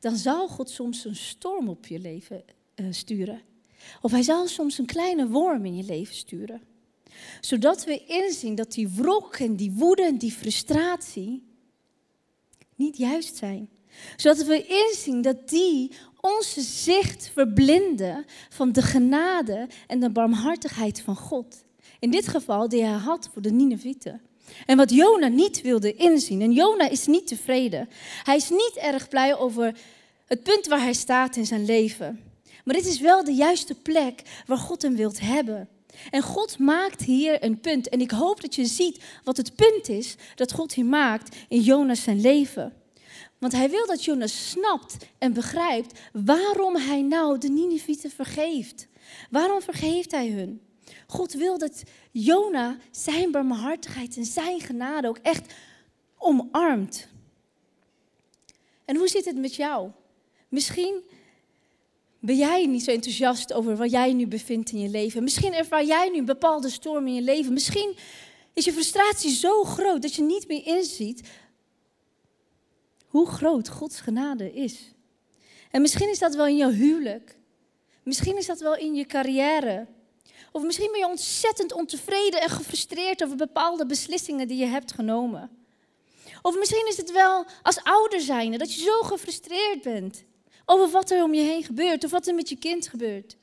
dan 0.00 0.16
zal 0.16 0.48
God 0.48 0.70
soms 0.70 1.04
een 1.04 1.16
storm 1.16 1.68
op 1.68 1.86
je 1.86 1.98
leven 1.98 2.44
uh, 2.76 2.86
sturen. 2.90 3.40
Of 4.00 4.10
hij 4.10 4.22
zal 4.22 4.46
soms 4.46 4.78
een 4.78 4.86
kleine 4.86 5.28
worm 5.28 5.64
in 5.64 5.76
je 5.76 5.84
leven 5.84 6.14
sturen. 6.14 6.62
Zodat 7.40 7.84
we 7.84 8.04
inzien 8.06 8.54
dat 8.54 8.72
die 8.72 8.88
wrok 8.88 9.36
en 9.36 9.56
die 9.56 9.72
woede 9.72 10.02
en 10.02 10.18
die 10.18 10.32
frustratie 10.32 11.42
niet 12.74 12.96
juist 12.96 13.36
zijn. 13.36 13.68
Zodat 14.16 14.44
we 14.44 14.86
inzien 14.88 15.22
dat 15.22 15.48
die 15.48 15.92
onze 16.20 16.60
zicht 16.60 17.30
verblinden 17.32 18.24
van 18.48 18.72
de 18.72 18.82
genade 18.82 19.68
en 19.86 20.00
de 20.00 20.10
barmhartigheid 20.10 21.00
van 21.00 21.16
God. 21.16 21.64
In 21.98 22.10
dit 22.10 22.28
geval 22.28 22.68
die 22.68 22.82
hij 22.82 22.98
had 22.98 23.30
voor 23.32 23.42
de 23.42 23.50
Ninevieten. 23.50 24.20
En 24.66 24.76
wat 24.76 24.90
Jona 24.90 25.28
niet 25.28 25.60
wilde 25.60 25.94
inzien. 25.94 26.42
En 26.42 26.52
Jona 26.52 26.88
is 26.88 27.06
niet 27.06 27.26
tevreden. 27.26 27.88
Hij 28.22 28.36
is 28.36 28.50
niet 28.50 28.76
erg 28.80 29.08
blij 29.08 29.36
over 29.36 29.78
het 30.26 30.42
punt 30.42 30.66
waar 30.66 30.80
hij 30.80 30.92
staat 30.92 31.36
in 31.36 31.46
zijn 31.46 31.64
leven. 31.64 32.20
Maar 32.66 32.74
dit 32.74 32.86
is 32.86 33.00
wel 33.00 33.24
de 33.24 33.34
juiste 33.34 33.74
plek 33.74 34.22
waar 34.46 34.58
God 34.58 34.82
hem 34.82 34.96
wilt 34.96 35.20
hebben. 35.20 35.68
En 36.10 36.22
God 36.22 36.58
maakt 36.58 37.02
hier 37.02 37.44
een 37.44 37.60
punt. 37.60 37.88
En 37.88 38.00
ik 38.00 38.10
hoop 38.10 38.40
dat 38.40 38.54
je 38.54 38.64
ziet 38.64 39.04
wat 39.24 39.36
het 39.36 39.54
punt 39.54 39.88
is 39.88 40.16
dat 40.34 40.52
God 40.52 40.74
hier 40.74 40.84
maakt 40.84 41.36
in 41.48 41.60
Jonas 41.60 42.02
zijn 42.02 42.20
leven. 42.20 42.72
Want 43.38 43.52
hij 43.52 43.70
wil 43.70 43.86
dat 43.86 44.04
Jonas 44.04 44.50
snapt 44.50 44.96
en 45.18 45.32
begrijpt 45.32 46.00
waarom 46.12 46.76
hij 46.76 47.02
nou 47.02 47.38
de 47.38 47.48
Ninevieten 47.48 48.10
vergeeft. 48.10 48.86
Waarom 49.30 49.62
vergeeft 49.62 50.10
hij 50.10 50.28
hun? 50.30 50.60
God 51.06 51.32
wil 51.32 51.58
dat 51.58 51.82
Jona 52.10 52.78
zijn 52.90 53.30
barmhartigheid 53.30 54.16
en 54.16 54.24
zijn 54.24 54.60
genade 54.60 55.08
ook 55.08 55.18
echt 55.22 55.54
omarmt. 56.18 57.08
En 58.84 58.96
hoe 58.96 59.08
zit 59.08 59.24
het 59.24 59.36
met 59.36 59.54
jou? 59.54 59.90
Misschien 60.48 61.02
ben 62.26 62.36
jij 62.36 62.66
niet 62.66 62.84
zo 62.84 62.90
enthousiast 62.90 63.52
over 63.52 63.76
wat 63.76 63.90
jij 63.90 64.12
nu 64.12 64.26
bevindt 64.26 64.70
in 64.70 64.80
je 64.80 64.88
leven. 64.88 65.22
Misschien 65.22 65.54
ervaar 65.54 65.84
jij 65.84 66.08
nu 66.08 66.18
een 66.18 66.24
bepaalde 66.24 66.70
storm 66.70 67.06
in 67.06 67.14
je 67.14 67.22
leven. 67.22 67.52
Misschien 67.52 67.96
is 68.52 68.64
je 68.64 68.72
frustratie 68.72 69.30
zo 69.30 69.64
groot 69.64 70.02
dat 70.02 70.14
je 70.14 70.22
niet 70.22 70.48
meer 70.48 70.66
inziet 70.66 71.28
hoe 73.06 73.26
groot 73.26 73.68
Gods 73.68 74.00
genade 74.00 74.52
is. 74.52 74.92
En 75.70 75.80
misschien 75.80 76.10
is 76.10 76.18
dat 76.18 76.34
wel 76.34 76.46
in 76.46 76.56
jouw 76.56 76.70
huwelijk. 76.70 77.38
Misschien 78.02 78.36
is 78.36 78.46
dat 78.46 78.60
wel 78.60 78.76
in 78.76 78.94
je 78.94 79.06
carrière. 79.06 79.86
Of 80.52 80.62
misschien 80.62 80.90
ben 80.90 81.00
je 81.00 81.08
ontzettend 81.08 81.72
ontevreden 81.72 82.40
en 82.40 82.50
gefrustreerd 82.50 83.24
over 83.24 83.36
bepaalde 83.36 83.86
beslissingen 83.86 84.48
die 84.48 84.58
je 84.58 84.66
hebt 84.66 84.92
genomen. 84.92 85.50
Of 86.42 86.58
misschien 86.58 86.86
is 86.88 86.96
het 86.96 87.12
wel 87.12 87.44
als 87.62 87.82
ouder 87.82 88.20
zijnde 88.20 88.58
dat 88.58 88.74
je 88.74 88.82
zo 88.82 89.02
gefrustreerd 89.02 89.82
bent 89.82 90.24
over 90.66 90.90
wat 90.90 91.10
er 91.10 91.22
om 91.22 91.34
je 91.34 91.42
heen 91.42 91.64
gebeurt 91.64 92.04
of 92.04 92.10
wat 92.10 92.26
er 92.26 92.34
met 92.34 92.48
je 92.48 92.56
kind 92.56 92.88
gebeurt. 92.88 93.36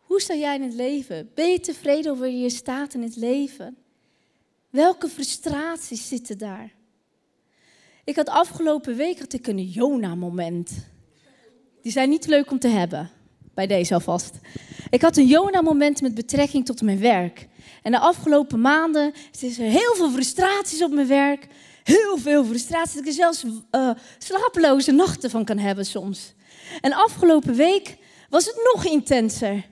Hoe 0.00 0.20
sta 0.20 0.34
jij 0.34 0.54
in 0.54 0.62
het 0.62 0.74
leven? 0.74 1.30
Ben 1.34 1.50
je 1.50 1.60
tevreden 1.60 2.12
over 2.12 2.28
je 2.28 2.50
staat 2.50 2.94
in 2.94 3.02
het 3.02 3.16
leven? 3.16 3.76
Welke 4.70 5.08
frustraties 5.08 6.08
zitten 6.08 6.38
daar? 6.38 6.72
Ik 8.04 8.16
had 8.16 8.28
afgelopen 8.28 8.96
week 8.96 9.18
had 9.18 9.32
ik 9.32 9.46
een 9.46 9.62
Jona-moment. 9.62 10.72
Die 11.82 11.92
zijn 11.92 12.08
niet 12.08 12.26
leuk 12.26 12.50
om 12.50 12.58
te 12.58 12.68
hebben, 12.68 13.10
bij 13.54 13.66
deze 13.66 13.94
alvast. 13.94 14.34
Ik 14.90 15.02
had 15.02 15.16
een 15.16 15.26
Jona-moment 15.26 16.00
met 16.00 16.14
betrekking 16.14 16.64
tot 16.64 16.82
mijn 16.82 17.00
werk. 17.00 17.48
En 17.82 17.92
de 17.92 17.98
afgelopen 17.98 18.60
maanden 18.60 19.12
is 19.40 19.58
er 19.58 19.70
heel 19.70 19.94
veel 19.94 20.10
frustraties 20.10 20.82
op 20.82 20.90
mijn 20.90 21.06
werk. 21.06 21.46
Heel 21.86 22.18
veel 22.18 22.44
frustraties. 22.44 22.94
Dat 22.94 23.02
ik 23.02 23.08
er 23.08 23.12
zelfs 23.12 23.44
uh, 23.44 23.90
slapeloze 24.18 24.92
nachten 24.92 25.30
van 25.30 25.44
kan 25.44 25.58
hebben 25.58 25.86
soms. 25.86 26.34
En 26.80 26.92
afgelopen 26.92 27.54
week 27.54 27.96
was 28.28 28.44
het 28.44 28.70
nog 28.74 28.84
intenser. 28.84 29.66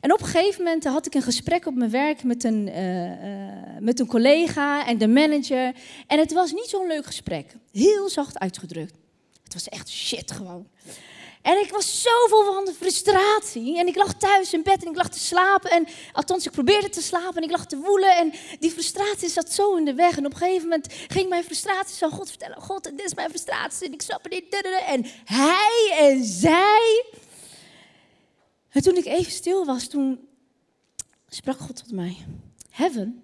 En 0.00 0.12
op 0.12 0.20
een 0.20 0.26
gegeven 0.26 0.64
moment 0.64 0.84
had 0.84 1.06
ik 1.06 1.14
een 1.14 1.22
gesprek 1.22 1.66
op 1.66 1.74
mijn 1.74 1.90
werk 1.90 2.22
met 2.22 2.44
een, 2.44 2.68
uh, 2.68 3.06
uh, 3.06 3.52
met 3.80 4.00
een 4.00 4.06
collega 4.06 4.86
en 4.86 4.98
de 4.98 5.08
manager. 5.08 5.74
En 6.06 6.18
het 6.18 6.32
was 6.32 6.52
niet 6.52 6.66
zo'n 6.68 6.86
leuk 6.86 7.06
gesprek. 7.06 7.54
Heel 7.72 8.08
zacht 8.08 8.38
uitgedrukt. 8.38 8.94
Het 9.42 9.54
was 9.54 9.68
echt 9.68 9.88
shit 9.90 10.30
gewoon. 10.30 10.66
En 11.42 11.58
ik 11.58 11.70
was 11.70 12.02
zo 12.02 12.26
vol 12.28 12.44
van 12.44 12.64
de 12.64 12.72
frustratie. 12.72 13.78
En 13.78 13.86
ik 13.86 13.96
lag 13.96 14.14
thuis 14.14 14.52
in 14.52 14.62
bed 14.62 14.82
en 14.84 14.90
ik 14.90 14.96
lag 14.96 15.08
te 15.08 15.18
slapen. 15.18 15.70
En, 15.70 15.86
althans, 16.12 16.46
ik 16.46 16.52
probeerde 16.52 16.88
te 16.88 17.02
slapen 17.02 17.36
en 17.36 17.42
ik 17.42 17.50
lag 17.50 17.66
te 17.66 17.76
woelen. 17.76 18.16
En 18.16 18.32
die 18.58 18.70
frustratie 18.70 19.28
zat 19.28 19.52
zo 19.52 19.76
in 19.76 19.84
de 19.84 19.94
weg. 19.94 20.16
En 20.16 20.26
op 20.26 20.32
een 20.32 20.38
gegeven 20.38 20.68
moment 20.68 20.86
ging 21.08 21.28
mijn 21.28 21.44
frustratie 21.44 22.04
aan 22.04 22.10
God 22.10 22.28
vertellen. 22.28 22.60
God, 22.60 22.84
dit 22.84 23.04
is 23.04 23.14
mijn 23.14 23.28
frustratie 23.28 23.86
en 23.86 23.92
ik 23.92 24.02
snap 24.02 24.22
het 24.22 24.32
niet. 24.32 24.62
En 24.86 25.06
hij 25.24 25.96
en 25.98 26.24
zij. 26.24 27.04
En 28.68 28.82
toen 28.82 28.96
ik 28.96 29.04
even 29.04 29.32
stil 29.32 29.64
was, 29.64 29.86
toen 29.86 30.28
sprak 31.28 31.58
God 31.58 31.76
tot 31.76 31.92
mij. 31.92 32.16
Heaven, 32.70 33.22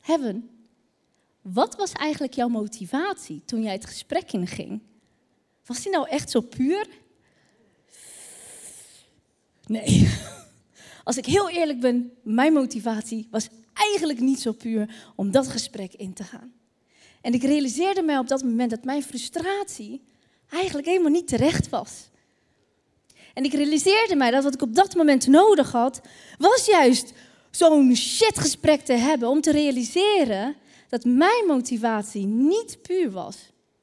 Heaven, 0.00 0.50
wat 1.42 1.76
was 1.76 1.92
eigenlijk 1.92 2.34
jouw 2.34 2.48
motivatie 2.48 3.42
toen 3.44 3.62
jij 3.62 3.72
het 3.72 3.86
gesprek 3.86 4.32
inging? 4.32 4.82
Was 5.66 5.82
die 5.82 5.92
nou 5.92 6.08
echt 6.08 6.30
zo 6.30 6.40
puur? 6.40 6.88
Nee. 9.66 10.08
Als 11.04 11.16
ik 11.16 11.26
heel 11.26 11.50
eerlijk 11.50 11.80
ben, 11.80 12.12
mijn 12.22 12.52
motivatie 12.52 13.28
was 13.30 13.48
eigenlijk 13.72 14.20
niet 14.20 14.40
zo 14.40 14.52
puur 14.52 15.12
om 15.16 15.30
dat 15.30 15.48
gesprek 15.48 15.94
in 15.94 16.12
te 16.12 16.24
gaan. 16.24 16.52
En 17.20 17.32
ik 17.32 17.42
realiseerde 17.42 18.02
mij 18.02 18.18
op 18.18 18.28
dat 18.28 18.42
moment 18.42 18.70
dat 18.70 18.84
mijn 18.84 19.02
frustratie 19.02 20.02
eigenlijk 20.48 20.86
helemaal 20.86 21.10
niet 21.10 21.28
terecht 21.28 21.68
was. 21.68 22.08
En 23.34 23.44
ik 23.44 23.52
realiseerde 23.52 24.16
mij 24.16 24.30
dat 24.30 24.42
wat 24.42 24.54
ik 24.54 24.62
op 24.62 24.74
dat 24.74 24.94
moment 24.94 25.26
nodig 25.26 25.72
had, 25.72 26.00
was 26.38 26.66
juist 26.66 27.12
zo'n 27.50 27.96
shitgesprek 27.96 28.80
te 28.80 28.92
hebben 28.92 29.28
om 29.28 29.40
te 29.40 29.50
realiseren 29.50 30.56
dat 30.88 31.04
mijn 31.04 31.46
motivatie 31.46 32.26
niet 32.26 32.78
puur 32.82 33.10
was. 33.10 33.36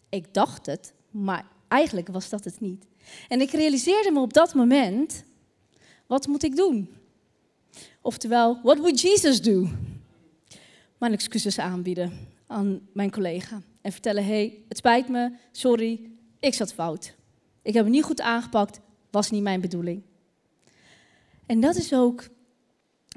Ik 0.10 0.34
dacht 0.34 0.66
het, 0.66 0.94
maar 1.10 1.46
eigenlijk 1.68 2.08
was 2.08 2.30
dat 2.30 2.44
het 2.44 2.60
niet. 2.60 2.86
En 3.28 3.42
ik 3.42 3.52
realiseerde 3.52 4.12
me 4.12 4.20
op 4.20 4.34
dat 4.34 4.54
moment 4.54 5.24
wat 6.12 6.28
moet 6.28 6.44
ik 6.44 6.56
doen? 6.56 6.90
Oftewel, 8.02 8.60
what 8.64 8.78
would 8.78 9.02
Jesus 9.02 9.42
do? 9.42 9.68
Mijn 10.98 11.14
excuses 11.14 11.60
aanbieden 11.60 12.28
aan 12.48 12.82
mijn 12.94 13.12
collega. 13.12 13.62
En 13.82 13.92
vertellen, 13.92 14.26
hey, 14.26 14.64
het 14.68 14.78
spijt 14.78 15.10
me, 15.10 15.32
sorry, 15.52 16.10
ik 16.40 16.54
zat 16.54 16.74
fout. 16.74 17.14
Ik 17.62 17.74
heb 17.74 17.84
het 17.84 17.94
niet 17.94 18.04
goed 18.04 18.22
aangepakt, 18.22 18.80
was 19.12 19.32
niet 19.32 19.42
mijn 19.44 19.62
bedoeling. 19.62 20.02
En 21.46 21.60
dat 21.60 21.76
is 21.76 21.94
ook 21.94 22.28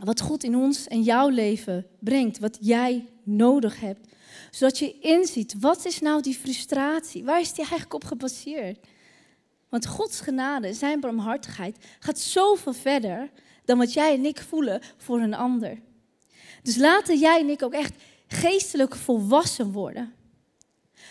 wat 0.04 0.20
God 0.20 0.44
in 0.44 0.56
ons 0.56 0.88
en 0.88 1.02
jouw 1.02 1.28
leven 1.28 1.86
brengt, 1.98 2.38
wat 2.38 2.58
jij 2.60 3.06
nodig 3.22 3.80
hebt. 3.80 4.08
Zodat 4.50 4.78
je 4.78 4.98
inziet, 5.00 5.54
wat 5.60 5.84
is 5.84 6.00
nou 6.00 6.22
die 6.22 6.34
frustratie? 6.34 7.24
Waar 7.24 7.40
is 7.40 7.48
die 7.48 7.58
eigenlijk 7.58 7.94
op 7.94 8.04
gebaseerd? 8.04 8.86
Want 9.74 9.86
Gods 9.86 10.20
genade, 10.20 10.74
zijn 10.74 11.00
barmhartigheid, 11.00 11.76
gaat 11.98 12.18
zoveel 12.18 12.72
verder 12.72 13.30
dan 13.64 13.78
wat 13.78 13.92
jij 13.92 14.14
en 14.14 14.24
ik 14.24 14.40
voelen 14.40 14.80
voor 14.96 15.20
een 15.20 15.34
ander. 15.34 15.78
Dus 16.62 16.76
laten 16.76 17.18
jij 17.18 17.40
en 17.40 17.48
ik 17.48 17.62
ook 17.62 17.72
echt 17.72 17.94
geestelijk 18.26 18.94
volwassen 18.94 19.72
worden. 19.72 20.14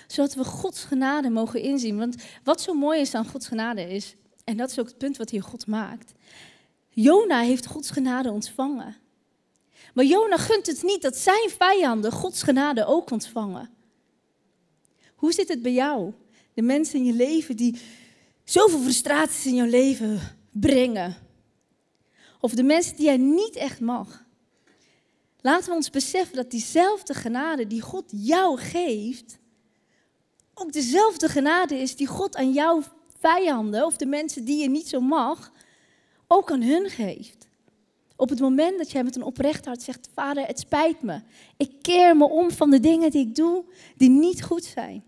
Zodat 0.07 0.33
we 0.33 0.43
Gods 0.43 0.83
genade 0.83 1.29
mogen 1.29 1.61
inzien. 1.61 1.97
Want 1.97 2.15
wat 2.43 2.61
zo 2.61 2.73
mooi 2.73 2.99
is 2.99 3.13
aan 3.13 3.27
Gods 3.27 3.47
genade 3.47 3.81
is, 3.81 4.15
en 4.43 4.57
dat 4.57 4.69
is 4.69 4.79
ook 4.79 4.87
het 4.87 4.97
punt 4.97 5.17
wat 5.17 5.29
hier 5.29 5.43
God 5.43 5.67
maakt. 5.67 6.11
Jona 6.89 7.39
heeft 7.39 7.65
Gods 7.65 7.89
genade 7.89 8.31
ontvangen. 8.31 8.95
Maar 9.93 10.05
Jona 10.05 10.37
gunt 10.37 10.65
het 10.65 10.83
niet 10.83 11.01
dat 11.01 11.17
zijn 11.17 11.49
vijanden 11.49 12.11
Gods 12.11 12.43
genade 12.43 12.85
ook 12.85 13.11
ontvangen. 13.11 13.69
Hoe 15.15 15.33
zit 15.33 15.47
het 15.47 15.61
bij 15.61 15.73
jou? 15.73 16.13
De 16.53 16.61
mensen 16.61 16.99
in 16.99 17.05
je 17.05 17.13
leven 17.13 17.55
die 17.55 17.81
zoveel 18.43 18.79
frustraties 18.79 19.45
in 19.45 19.55
jouw 19.55 19.67
leven 19.67 20.19
brengen. 20.51 21.15
Of 22.39 22.51
de 22.51 22.63
mensen 22.63 22.95
die 22.95 23.05
jij 23.05 23.17
niet 23.17 23.55
echt 23.55 23.79
mag. 23.79 24.25
Laten 25.41 25.69
we 25.69 25.75
ons 25.75 25.89
beseffen 25.89 26.35
dat 26.35 26.51
diezelfde 26.51 27.13
genade 27.13 27.67
die 27.67 27.81
God 27.81 28.05
jou 28.07 28.57
geeft, 28.57 29.37
ook 30.53 30.71
dezelfde 30.71 31.29
genade 31.29 31.75
is 31.75 31.95
die 31.95 32.07
God 32.07 32.35
aan 32.35 32.51
jouw 32.51 32.81
vijanden 33.19 33.85
of 33.85 33.97
de 33.97 34.05
mensen 34.05 34.45
die 34.45 34.61
je 34.61 34.69
niet 34.69 34.87
zo 34.87 34.99
mag, 34.99 35.51
ook 36.27 36.51
aan 36.51 36.61
hun 36.61 36.89
geeft. 36.89 37.47
Op 38.15 38.29
het 38.29 38.39
moment 38.39 38.77
dat 38.77 38.91
jij 38.91 39.03
met 39.03 39.15
een 39.15 39.23
oprecht 39.23 39.65
hart 39.65 39.81
zegt: 39.81 40.09
Vader, 40.13 40.45
het 40.45 40.59
spijt 40.59 41.01
me. 41.01 41.21
Ik 41.57 41.71
keer 41.81 42.17
me 42.17 42.29
om 42.29 42.51
van 42.51 42.69
de 42.69 42.79
dingen 42.79 43.11
die 43.11 43.27
ik 43.27 43.35
doe 43.35 43.63
die 43.97 44.09
niet 44.09 44.43
goed 44.43 44.63
zijn. 44.63 45.03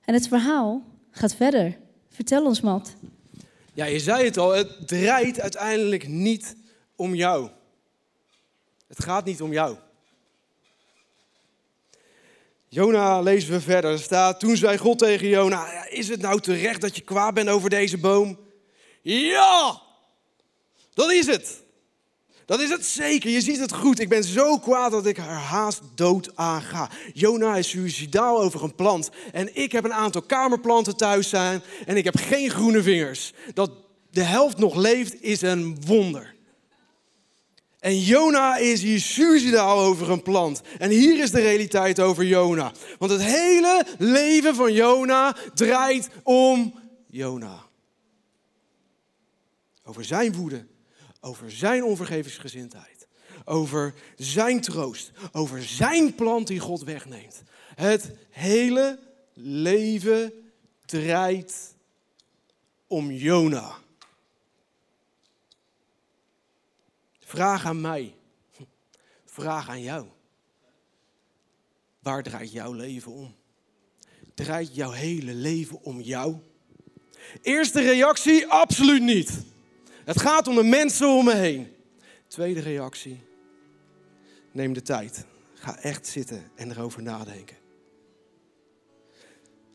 En 0.00 0.14
het 0.14 0.28
verhaal 0.28 0.82
gaat 1.12 1.34
verder. 1.34 1.78
Vertel 2.10 2.44
ons, 2.44 2.60
Matt. 2.60 2.94
Ja, 3.74 3.84
je 3.84 4.00
zei 4.00 4.24
het 4.24 4.36
al, 4.38 4.50
het 4.50 4.88
draait 4.88 5.40
uiteindelijk 5.40 6.08
niet 6.08 6.56
om 6.96 7.14
jou. 7.14 7.50
Het 8.86 9.04
gaat 9.04 9.24
niet 9.24 9.42
om 9.42 9.52
jou. 9.52 9.76
Jona 12.68 13.20
lezen 13.20 13.52
we 13.52 13.60
verder. 13.60 13.90
Er 13.90 13.98
staat, 13.98 14.40
toen 14.40 14.56
zei 14.56 14.78
God 14.78 14.98
tegen 14.98 15.28
Jona, 15.28 15.86
is 15.88 16.08
het 16.08 16.20
nou 16.20 16.40
terecht 16.40 16.80
dat 16.80 16.96
je 16.96 17.02
kwaad 17.02 17.34
bent 17.34 17.48
over 17.48 17.70
deze 17.70 17.98
boom? 17.98 18.38
Ja, 19.02 19.82
dat 20.94 21.12
is 21.12 21.26
het. 21.26 21.62
Dat 22.52 22.60
is 22.60 22.70
het 22.70 22.86
zeker. 22.86 23.30
Je 23.30 23.40
ziet 23.40 23.58
het 23.58 23.72
goed. 23.72 24.00
Ik 24.00 24.08
ben 24.08 24.24
zo 24.24 24.58
kwaad 24.58 24.90
dat 24.90 25.06
ik 25.06 25.16
haar 25.16 25.40
haast 25.40 25.80
dood 25.94 26.36
aanga. 26.36 26.90
Jona 27.12 27.56
is 27.56 27.68
suicidaal 27.68 28.40
over 28.40 28.62
een 28.62 28.74
plant. 28.74 29.10
En 29.32 29.56
ik 29.56 29.72
heb 29.72 29.84
een 29.84 29.92
aantal 29.92 30.22
kamerplanten 30.22 30.96
thuis 30.96 31.28
zijn. 31.28 31.62
En 31.86 31.96
ik 31.96 32.04
heb 32.04 32.16
geen 32.16 32.50
groene 32.50 32.82
vingers. 32.82 33.32
Dat 33.54 33.70
de 34.10 34.22
helft 34.22 34.58
nog 34.58 34.74
leeft 34.74 35.22
is 35.22 35.42
een 35.42 35.76
wonder. 35.86 36.34
En 37.78 38.00
Jona 38.00 38.56
is 38.56 38.82
hier 38.82 39.00
suicidaal 39.00 39.78
over 39.78 40.10
een 40.10 40.22
plant. 40.22 40.60
En 40.78 40.90
hier 40.90 41.22
is 41.22 41.30
de 41.30 41.40
realiteit 41.40 42.00
over 42.00 42.24
Jona. 42.24 42.72
Want 42.98 43.10
het 43.10 43.22
hele 43.22 43.86
leven 43.98 44.54
van 44.54 44.72
Jona 44.72 45.36
draait 45.54 46.08
om 46.22 46.74
Jona. 47.06 47.62
Over 49.84 50.04
zijn 50.04 50.32
woede, 50.34 50.66
over 51.24 51.50
zijn 51.50 51.84
onvergevingsgezindheid, 51.84 53.06
over 53.44 53.94
zijn 54.16 54.60
troost, 54.60 55.12
over 55.32 55.62
zijn 55.62 56.14
plant 56.14 56.46
die 56.46 56.58
God 56.58 56.82
wegneemt. 56.82 57.42
Het 57.74 58.10
hele 58.30 58.98
leven 59.34 60.32
draait 60.84 61.74
om 62.86 63.10
Jona. 63.10 63.74
Vraag 67.18 67.64
aan 67.64 67.80
mij. 67.80 68.14
Vraag 69.24 69.68
aan 69.68 69.82
jou. 69.82 70.06
Waar 71.98 72.22
draait 72.22 72.52
jouw 72.52 72.72
leven 72.72 73.12
om? 73.12 73.34
Draait 74.34 74.74
jouw 74.74 74.90
hele 74.90 75.34
leven 75.34 75.82
om 75.82 76.00
jou? 76.00 76.36
Eerste 77.42 77.80
reactie, 77.80 78.46
absoluut 78.46 79.02
niet. 79.02 79.51
Het 80.04 80.20
gaat 80.20 80.48
om 80.48 80.54
de 80.54 80.62
mensen 80.62 81.08
om 81.08 81.24
me 81.24 81.34
heen. 81.34 81.68
Tweede 82.26 82.60
reactie, 82.60 83.20
neem 84.52 84.72
de 84.72 84.82
tijd. 84.82 85.24
Ga 85.54 85.78
echt 85.78 86.06
zitten 86.06 86.50
en 86.54 86.70
erover 86.70 87.02
nadenken. 87.02 87.56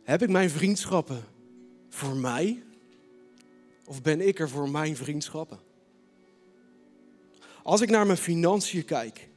Heb 0.04 0.22
ik 0.22 0.30
mijn 0.30 0.50
vriendschappen 0.50 1.24
voor 1.90 2.16
mij? 2.16 2.64
Of 3.86 4.02
ben 4.02 4.28
ik 4.28 4.40
er 4.40 4.50
voor 4.50 4.70
mijn 4.70 4.96
vriendschappen? 4.96 5.60
Als 7.64 7.82
ik 7.82 7.90
naar 7.90 8.06
mijn 8.06 8.18
financiën 8.18 8.86
kijk, 8.86 9.30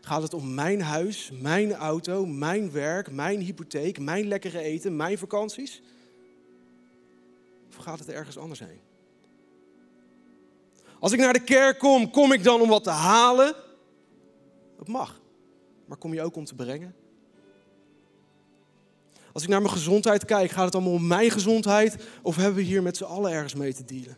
gaat 0.00 0.22
het 0.22 0.34
om 0.34 0.54
mijn 0.54 0.82
huis, 0.82 1.30
mijn 1.32 1.72
auto, 1.72 2.26
mijn 2.26 2.70
werk, 2.70 3.10
mijn 3.10 3.40
hypotheek, 3.40 3.98
mijn 3.98 4.28
lekkere 4.28 4.60
eten, 4.60 4.96
mijn 4.96 5.18
vakanties? 5.18 5.82
Of 7.68 7.74
gaat 7.74 7.98
het 7.98 8.08
ergens 8.08 8.38
anders 8.38 8.60
heen? 8.60 8.85
Als 11.06 11.14
ik 11.14 11.20
naar 11.20 11.32
de 11.32 11.44
kerk 11.44 11.78
kom, 11.78 12.10
kom 12.10 12.32
ik 12.32 12.42
dan 12.42 12.60
om 12.60 12.68
wat 12.68 12.84
te 12.84 12.90
halen? 12.90 13.54
Dat 14.76 14.88
mag. 14.88 15.20
Maar 15.84 15.96
kom 15.96 16.14
je 16.14 16.22
ook 16.22 16.36
om 16.36 16.44
te 16.44 16.54
brengen? 16.54 16.94
Als 19.32 19.42
ik 19.42 19.48
naar 19.48 19.60
mijn 19.62 19.72
gezondheid 19.72 20.24
kijk, 20.24 20.50
gaat 20.50 20.64
het 20.64 20.74
allemaal 20.74 20.92
om 20.92 21.06
mijn 21.06 21.30
gezondheid? 21.30 21.96
Of 22.22 22.36
hebben 22.36 22.54
we 22.54 22.62
hier 22.62 22.82
met 22.82 22.96
z'n 22.96 23.04
allen 23.04 23.32
ergens 23.32 23.54
mee 23.54 23.74
te 23.74 23.84
dealen? 23.84 24.16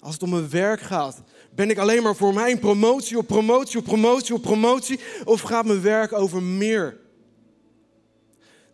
Als 0.00 0.12
het 0.12 0.22
om 0.22 0.30
mijn 0.30 0.50
werk 0.50 0.80
gaat, 0.80 1.22
ben 1.54 1.70
ik 1.70 1.78
alleen 1.78 2.02
maar 2.02 2.16
voor 2.16 2.34
mijn 2.34 2.58
promotie 2.58 3.18
op 3.18 3.26
promotie 3.26 3.78
op 3.78 3.84
promotie 3.84 4.34
op 4.34 4.42
promotie? 4.42 5.00
Of 5.24 5.40
gaat 5.40 5.64
mijn 5.64 5.82
werk 5.82 6.12
over 6.12 6.42
meer? 6.42 7.00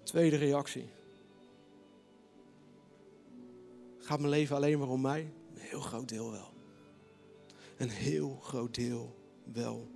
Tweede 0.03 0.37
reactie. 0.37 0.97
Gaat 4.09 4.19
mijn 4.19 4.31
leven 4.33 4.57
alleen 4.57 4.79
maar 4.79 4.89
om 4.89 5.01
mij? 5.01 5.33
Een 5.55 5.61
heel 5.61 5.81
groot 5.81 6.09
deel 6.09 6.31
wel. 6.31 6.53
Een 7.77 7.91
heel 7.91 8.39
groot 8.43 8.75
deel 8.75 9.17
wel. 9.53 9.91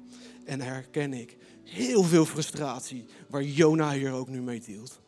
En 0.45 0.61
herken 0.61 1.13
ik 1.13 1.37
heel 1.65 2.03
veel 2.03 2.25
frustratie 2.25 3.05
waar 3.29 3.43
Jona 3.43 3.93
hier 3.93 4.13
ook 4.13 4.29
nu 4.29 4.43
mee 4.43 4.61
deelt. 4.61 5.01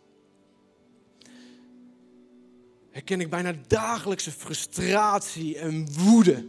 Herken 2.90 3.20
ik 3.20 3.30
bijna 3.30 3.54
dagelijkse 3.66 4.32
frustratie 4.32 5.58
en 5.58 5.92
woede 5.92 6.46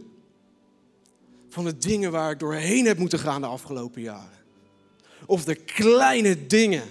van 1.48 1.64
de 1.64 1.78
dingen 1.78 2.10
waar 2.10 2.30
ik 2.30 2.38
doorheen 2.38 2.86
heb 2.86 2.98
moeten 2.98 3.18
gaan 3.18 3.40
de 3.40 3.46
afgelopen 3.46 4.02
jaren. 4.02 4.38
Of 5.26 5.44
de 5.44 5.54
kleine 5.54 6.46
dingen 6.46 6.84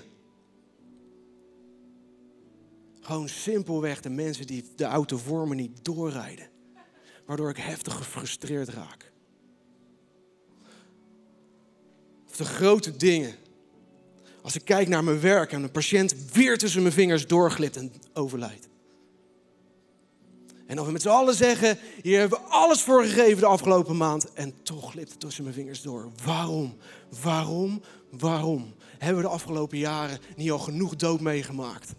gewoon 3.05 3.29
simpelweg 3.29 4.01
de 4.01 4.09
mensen 4.09 4.47
die 4.47 4.65
de 4.75 4.83
auto 4.83 5.17
voor 5.17 5.47
me 5.47 5.55
niet 5.55 5.85
doorrijden. 5.85 6.49
Waardoor 7.25 7.49
ik 7.49 7.57
heftig 7.57 7.93
gefrustreerd 7.93 8.69
raak. 8.69 9.11
Of 12.29 12.35
de 12.35 12.45
grote 12.45 12.95
dingen. 12.95 13.35
Als 14.41 14.55
ik 14.55 14.65
kijk 14.65 14.87
naar 14.87 15.03
mijn 15.03 15.19
werk 15.19 15.51
en 15.51 15.63
een 15.63 15.71
patiënt 15.71 16.31
weer 16.31 16.57
tussen 16.57 16.81
mijn 16.81 16.93
vingers 16.93 17.27
doorglipt 17.27 17.77
en 17.77 17.91
overlijdt. 18.13 18.67
En 20.67 20.79
of 20.79 20.85
we 20.85 20.91
met 20.91 21.01
z'n 21.01 21.07
allen 21.07 21.35
zeggen, 21.35 21.77
hier 22.01 22.19
hebben 22.19 22.39
we 22.39 22.45
alles 22.45 22.81
voor 22.81 23.03
gegeven 23.03 23.39
de 23.39 23.45
afgelopen 23.45 23.97
maand. 23.97 24.33
En 24.33 24.63
toch 24.63 24.91
glipt 24.91 25.09
het 25.09 25.19
tussen 25.19 25.43
mijn 25.43 25.55
vingers 25.55 25.81
door. 25.81 26.11
Waarom? 26.23 26.77
Waarom? 27.21 27.81
Waarom? 28.09 28.73
Hebben 28.97 29.21
we 29.23 29.27
de 29.27 29.33
afgelopen 29.33 29.77
jaren 29.77 30.19
niet 30.35 30.51
al 30.51 30.59
genoeg 30.59 30.95
dood 30.95 31.19
meegemaakt? 31.19 31.93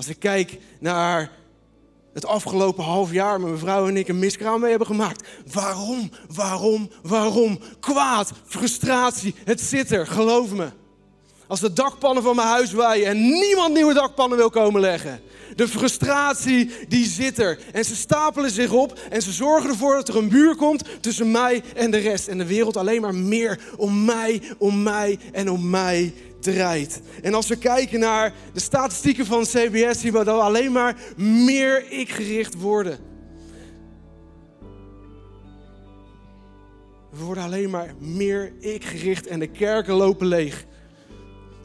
Als 0.00 0.08
ik 0.08 0.18
kijk 0.18 0.58
naar 0.78 1.30
het 2.14 2.26
afgelopen 2.26 2.84
half 2.84 3.12
jaar 3.12 3.40
mijn 3.40 3.58
vrouw 3.58 3.88
en 3.88 3.96
ik 3.96 4.08
een 4.08 4.18
miskraam 4.18 4.60
mee 4.60 4.70
hebben 4.70 4.86
gemaakt. 4.86 5.28
Waarom, 5.52 6.10
waarom, 6.34 6.90
waarom? 7.02 7.58
Kwaad, 7.80 8.32
frustratie, 8.46 9.34
het 9.44 9.60
zit 9.60 9.90
er, 9.90 10.06
geloof 10.06 10.52
me. 10.52 10.68
Als 11.46 11.60
de 11.60 11.72
dakpannen 11.72 12.22
van 12.22 12.36
mijn 12.36 12.48
huis 12.48 12.72
waaien 12.72 13.06
en 13.06 13.22
niemand 13.22 13.74
nieuwe 13.74 13.94
dakpannen 13.94 14.38
wil 14.38 14.50
komen 14.50 14.80
leggen. 14.80 15.20
De 15.56 15.68
frustratie 15.68 16.70
die 16.88 17.06
zit 17.06 17.38
er. 17.38 17.58
En 17.72 17.84
ze 17.84 17.96
stapelen 17.96 18.50
zich 18.50 18.72
op 18.72 18.98
en 19.10 19.22
ze 19.22 19.32
zorgen 19.32 19.70
ervoor 19.70 19.94
dat 19.94 20.08
er 20.08 20.16
een 20.16 20.28
muur 20.28 20.56
komt 20.56 20.84
tussen 21.00 21.30
mij 21.30 21.62
en 21.74 21.90
de 21.90 21.98
rest. 21.98 22.28
En 22.28 22.38
de 22.38 22.46
wereld 22.46 22.76
alleen 22.76 23.00
maar 23.00 23.14
meer 23.14 23.60
om 23.76 24.04
mij, 24.04 24.42
om 24.58 24.82
mij 24.82 25.18
en 25.32 25.50
om 25.50 25.70
mij 25.70 26.14
draait. 26.40 27.00
En 27.22 27.34
als 27.34 27.48
we 27.48 27.56
kijken 27.56 28.00
naar 28.00 28.32
de 28.52 28.60
statistieken 28.60 29.26
van 29.26 29.42
CBS, 29.42 30.00
zien 30.00 30.12
we 30.12 30.24
dat 30.24 30.36
we 30.36 30.42
alleen 30.42 30.72
maar 30.72 30.96
meer 31.16 31.84
ik-gericht 31.90 32.54
worden. 32.54 32.98
We 37.10 37.24
worden 37.24 37.44
alleen 37.44 37.70
maar 37.70 37.94
meer 37.98 38.52
ik-gericht 38.58 39.26
en 39.26 39.38
de 39.38 39.46
kerken 39.46 39.94
lopen 39.94 40.26
leeg. 40.26 40.64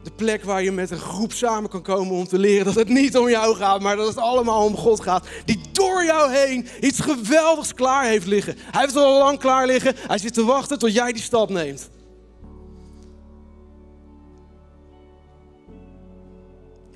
De 0.02 0.10
plek 0.12 0.44
waar 0.44 0.62
je 0.62 0.72
met 0.72 0.90
een 0.90 0.98
groep 0.98 1.32
samen 1.32 1.70
kan 1.70 1.82
komen 1.82 2.14
om 2.14 2.26
te 2.26 2.38
leren 2.38 2.64
dat 2.64 2.74
het 2.74 2.88
niet 2.88 3.16
om 3.16 3.28
jou 3.28 3.56
gaat, 3.56 3.80
maar 3.80 3.96
dat 3.96 4.06
het 4.06 4.16
allemaal 4.16 4.64
om 4.64 4.76
God 4.76 5.00
gaat. 5.00 5.26
Die 5.44 5.60
door 5.72 6.04
jou 6.04 6.32
heen 6.32 6.66
iets 6.80 7.00
geweldigs 7.00 7.74
klaar 7.74 8.04
heeft 8.04 8.26
liggen. 8.26 8.54
Hij 8.58 8.80
heeft 8.80 8.94
het 8.94 9.04
al 9.04 9.18
lang 9.18 9.38
klaar 9.38 9.66
liggen. 9.66 9.94
Hij 9.96 10.18
zit 10.18 10.34
te 10.34 10.44
wachten 10.44 10.78
tot 10.78 10.92
jij 10.92 11.12
die 11.12 11.22
stap 11.22 11.48
neemt. 11.50 11.90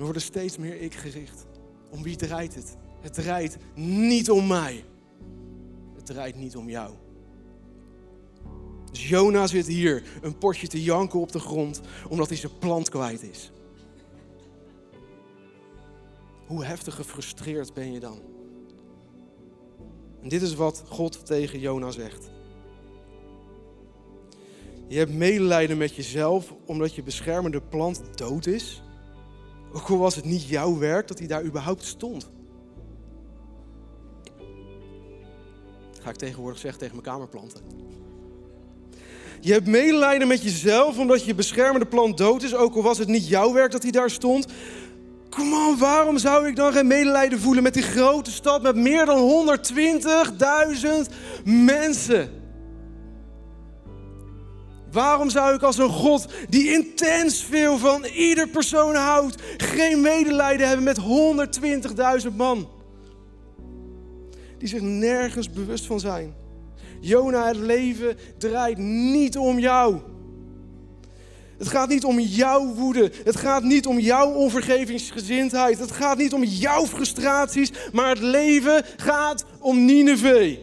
We 0.00 0.06
worden 0.06 0.24
steeds 0.24 0.56
meer 0.56 0.80
ik 0.80 0.94
gericht. 0.94 1.46
Om 1.90 2.02
wie 2.02 2.16
draait 2.16 2.54
het? 2.54 2.76
Het 3.00 3.12
draait 3.12 3.56
niet 3.74 4.30
om 4.30 4.46
mij. 4.46 4.84
Het 5.94 6.06
draait 6.06 6.36
niet 6.36 6.56
om 6.56 6.68
jou. 6.68 6.94
Dus 8.90 9.08
Jona 9.08 9.46
zit 9.46 9.66
hier 9.66 10.02
een 10.22 10.38
potje 10.38 10.68
te 10.68 10.82
janken 10.82 11.20
op 11.20 11.32
de 11.32 11.38
grond 11.38 11.80
omdat 12.08 12.28
hij 12.28 12.36
zijn 12.36 12.58
plant 12.58 12.88
kwijt 12.88 13.22
is. 13.22 13.50
Hoe 16.46 16.64
heftig 16.64 16.94
gefrustreerd 16.94 17.74
ben 17.74 17.92
je 17.92 18.00
dan? 18.00 18.20
En 20.22 20.28
dit 20.28 20.42
is 20.42 20.54
wat 20.54 20.82
God 20.86 21.26
tegen 21.26 21.58
Jona 21.58 21.90
zegt. 21.90 22.30
Je 24.88 24.98
hebt 24.98 25.12
medelijden 25.12 25.78
met 25.78 25.94
jezelf 25.94 26.54
omdat 26.66 26.94
je 26.94 27.02
beschermende 27.02 27.60
plant 27.60 28.02
dood 28.14 28.46
is. 28.46 28.82
Ook 29.72 29.88
al 29.88 29.98
was 29.98 30.14
het 30.14 30.24
niet 30.24 30.48
jouw 30.48 30.78
werk 30.78 31.08
dat 31.08 31.18
hij 31.18 31.26
daar 31.26 31.44
überhaupt 31.44 31.84
stond. 31.84 32.28
Ga 36.00 36.10
ik 36.10 36.16
tegenwoordig 36.16 36.60
zeggen 36.60 36.80
tegen 36.80 36.94
mijn 36.96 37.08
kamerplanten. 37.08 37.60
Je 39.40 39.52
hebt 39.52 39.66
medelijden 39.66 40.28
met 40.28 40.42
jezelf 40.42 40.98
omdat 40.98 41.24
je 41.24 41.34
beschermende 41.34 41.86
plant 41.86 42.16
dood 42.16 42.42
is, 42.42 42.54
ook 42.54 42.74
al 42.74 42.82
was 42.82 42.98
het 42.98 43.08
niet 43.08 43.28
jouw 43.28 43.52
werk 43.52 43.72
dat 43.72 43.82
hij 43.82 43.90
daar 43.90 44.10
stond. 44.10 44.46
Kom 45.30 45.52
on, 45.52 45.78
waarom 45.78 46.18
zou 46.18 46.48
ik 46.48 46.56
dan 46.56 46.72
geen 46.72 46.86
medelijden 46.86 47.40
voelen 47.40 47.62
met 47.62 47.74
die 47.74 47.82
grote 47.82 48.30
stad 48.30 48.62
met 48.62 48.76
meer 48.76 49.04
dan 49.04 49.48
120.000 51.08 51.14
mensen? 51.44 52.39
Waarom 54.92 55.30
zou 55.30 55.54
ik 55.54 55.62
als 55.62 55.78
een 55.78 55.88
God 55.88 56.26
die 56.48 56.72
intens 56.72 57.44
veel 57.44 57.78
van 57.78 58.04
ieder 58.04 58.48
persoon 58.48 58.94
houdt, 58.94 59.42
geen 59.56 60.00
medelijden 60.00 60.66
hebben 60.66 60.84
met 60.84 60.98
120.000 62.30 62.36
man? 62.36 62.68
die 64.60 64.68
zich 64.68 64.80
nergens 64.80 65.50
bewust 65.50 65.86
van 65.86 66.00
zijn. 66.00 66.34
Jona, 67.00 67.46
het 67.46 67.56
leven 67.56 68.16
draait 68.38 68.78
niet 68.78 69.38
om 69.38 69.58
jou. 69.58 69.98
Het 71.58 71.68
gaat 71.68 71.88
niet 71.88 72.04
om 72.04 72.20
jouw 72.20 72.66
woede. 72.66 73.12
Het 73.24 73.36
gaat 73.36 73.62
niet 73.62 73.86
om 73.86 73.98
jouw 73.98 74.32
onvergevingsgezindheid. 74.32 75.78
Het 75.78 75.90
gaat 75.90 76.18
niet 76.18 76.32
om 76.32 76.44
jouw 76.44 76.86
frustraties. 76.86 77.72
Maar 77.92 78.08
het 78.08 78.18
leven 78.18 78.84
gaat 78.96 79.44
om 79.58 79.84
Nineveh. 79.84 80.58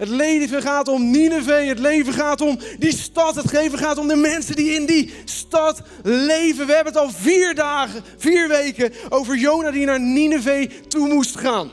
Het 0.00 0.08
leven 0.08 0.62
gaat 0.62 0.88
om 0.88 1.10
Nineveh. 1.10 1.68
Het 1.68 1.78
leven 1.78 2.12
gaat 2.12 2.40
om 2.40 2.58
die 2.78 2.96
stad. 2.96 3.34
Het 3.34 3.52
leven 3.52 3.78
gaat 3.78 3.98
om 3.98 4.08
de 4.08 4.16
mensen 4.16 4.56
die 4.56 4.70
in 4.70 4.86
die 4.86 5.12
stad 5.24 5.82
leven. 6.02 6.66
We 6.66 6.72
hebben 6.74 6.92
het 6.92 7.02
al 7.02 7.10
vier 7.10 7.54
dagen, 7.54 8.02
vier 8.16 8.48
weken 8.48 8.92
over 9.08 9.36
Jona 9.36 9.70
die 9.70 9.84
naar 9.84 10.00
Nineveh 10.00 10.70
toe 10.88 11.08
moest 11.08 11.36
gaan. 11.36 11.70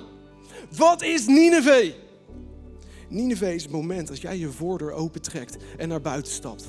Wat 0.75 1.01
is 1.01 1.25
Nineveh? 1.25 1.93
Nineveh 3.09 3.53
is 3.53 3.63
het 3.63 3.71
moment 3.71 4.09
als 4.09 4.21
jij 4.21 4.37
je 4.37 4.51
voordeur 4.51 4.91
opentrekt 4.91 5.57
en 5.77 5.87
naar 5.87 6.01
buiten 6.01 6.31
stapt. 6.31 6.67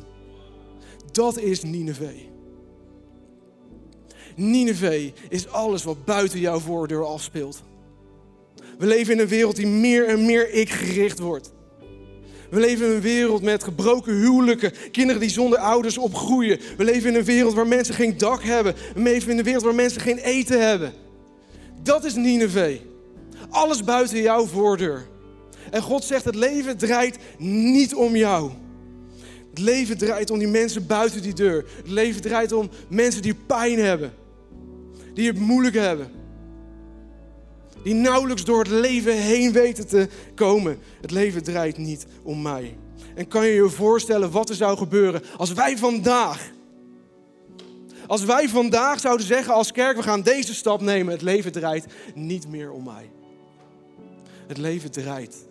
Dat 1.12 1.38
is 1.38 1.62
Nineveh. 1.62 2.18
Nineveh 4.36 5.12
is 5.28 5.48
alles 5.48 5.84
wat 5.84 6.04
buiten 6.04 6.40
jouw 6.40 6.58
voordeur 6.58 7.04
afspeelt. 7.04 7.62
We 8.78 8.86
leven 8.86 9.12
in 9.12 9.18
een 9.18 9.28
wereld 9.28 9.56
die 9.56 9.66
meer 9.66 10.06
en 10.06 10.26
meer 10.26 10.52
ik 10.52 10.70
gericht 10.70 11.18
wordt. 11.18 11.52
We 12.50 12.60
leven 12.60 12.86
in 12.86 12.92
een 12.92 13.00
wereld 13.00 13.42
met 13.42 13.64
gebroken 13.64 14.14
huwelijken, 14.14 14.72
kinderen 14.92 15.20
die 15.20 15.30
zonder 15.30 15.58
ouders 15.58 15.98
opgroeien. 15.98 16.60
We 16.76 16.84
leven 16.84 17.10
in 17.10 17.16
een 17.16 17.24
wereld 17.24 17.54
waar 17.54 17.66
mensen 17.66 17.94
geen 17.94 18.18
dak 18.18 18.42
hebben. 18.42 18.74
We 18.94 19.00
leven 19.00 19.30
in 19.30 19.38
een 19.38 19.44
wereld 19.44 19.64
waar 19.64 19.74
mensen 19.74 20.00
geen 20.00 20.18
eten 20.18 20.68
hebben. 20.68 20.92
Dat 21.82 22.04
is 22.04 22.14
Nineveh. 22.14 22.80
Alles 23.50 23.84
buiten 23.84 24.22
jouw 24.22 24.46
voordeur. 24.46 25.06
En 25.70 25.82
God 25.82 26.04
zegt: 26.04 26.24
het 26.24 26.34
leven 26.34 26.76
draait 26.76 27.18
niet 27.38 27.94
om 27.94 28.16
jou. 28.16 28.50
Het 29.50 29.58
leven 29.58 29.98
draait 29.98 30.30
om 30.30 30.38
die 30.38 30.48
mensen 30.48 30.86
buiten 30.86 31.22
die 31.22 31.34
deur. 31.34 31.64
Het 31.76 31.88
leven 31.88 32.20
draait 32.20 32.52
om 32.52 32.70
mensen 32.88 33.22
die 33.22 33.34
pijn 33.46 33.78
hebben, 33.78 34.12
die 35.14 35.26
het 35.26 35.38
moeilijk 35.38 35.74
hebben, 35.74 36.10
die 37.82 37.94
nauwelijks 37.94 38.44
door 38.44 38.58
het 38.58 38.68
leven 38.68 39.16
heen 39.16 39.52
weten 39.52 39.86
te 39.86 40.08
komen. 40.34 40.78
Het 41.00 41.10
leven 41.10 41.42
draait 41.42 41.76
niet 41.76 42.06
om 42.22 42.42
mij. 42.42 42.78
En 43.14 43.28
kan 43.28 43.46
je 43.46 43.52
je 43.52 43.68
voorstellen 43.68 44.30
wat 44.30 44.48
er 44.48 44.54
zou 44.54 44.76
gebeuren 44.76 45.22
als 45.36 45.52
wij 45.52 45.78
vandaag, 45.78 46.50
als 48.06 48.24
wij 48.24 48.48
vandaag 48.48 49.00
zouden 49.00 49.26
zeggen 49.26 49.54
als 49.54 49.72
kerk, 49.72 49.96
we 49.96 50.02
gaan 50.02 50.22
deze 50.22 50.54
stap 50.54 50.80
nemen, 50.80 51.12
het 51.12 51.22
leven 51.22 51.52
draait 51.52 51.86
niet 52.14 52.48
meer 52.48 52.70
om 52.70 52.84
mij. 52.84 53.10
Het 54.46 54.58
leven 54.58 54.90
draait 54.90 55.46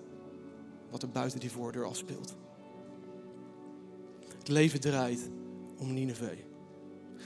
wat 0.91 1.01
er 1.01 1.09
buiten 1.09 1.39
die 1.39 1.51
voordeur 1.51 1.86
afspeelt. 1.86 2.36
Het 4.38 4.47
leven 4.47 4.80
draait 4.80 5.30
om 5.78 5.93
Nineveh. 5.93 6.38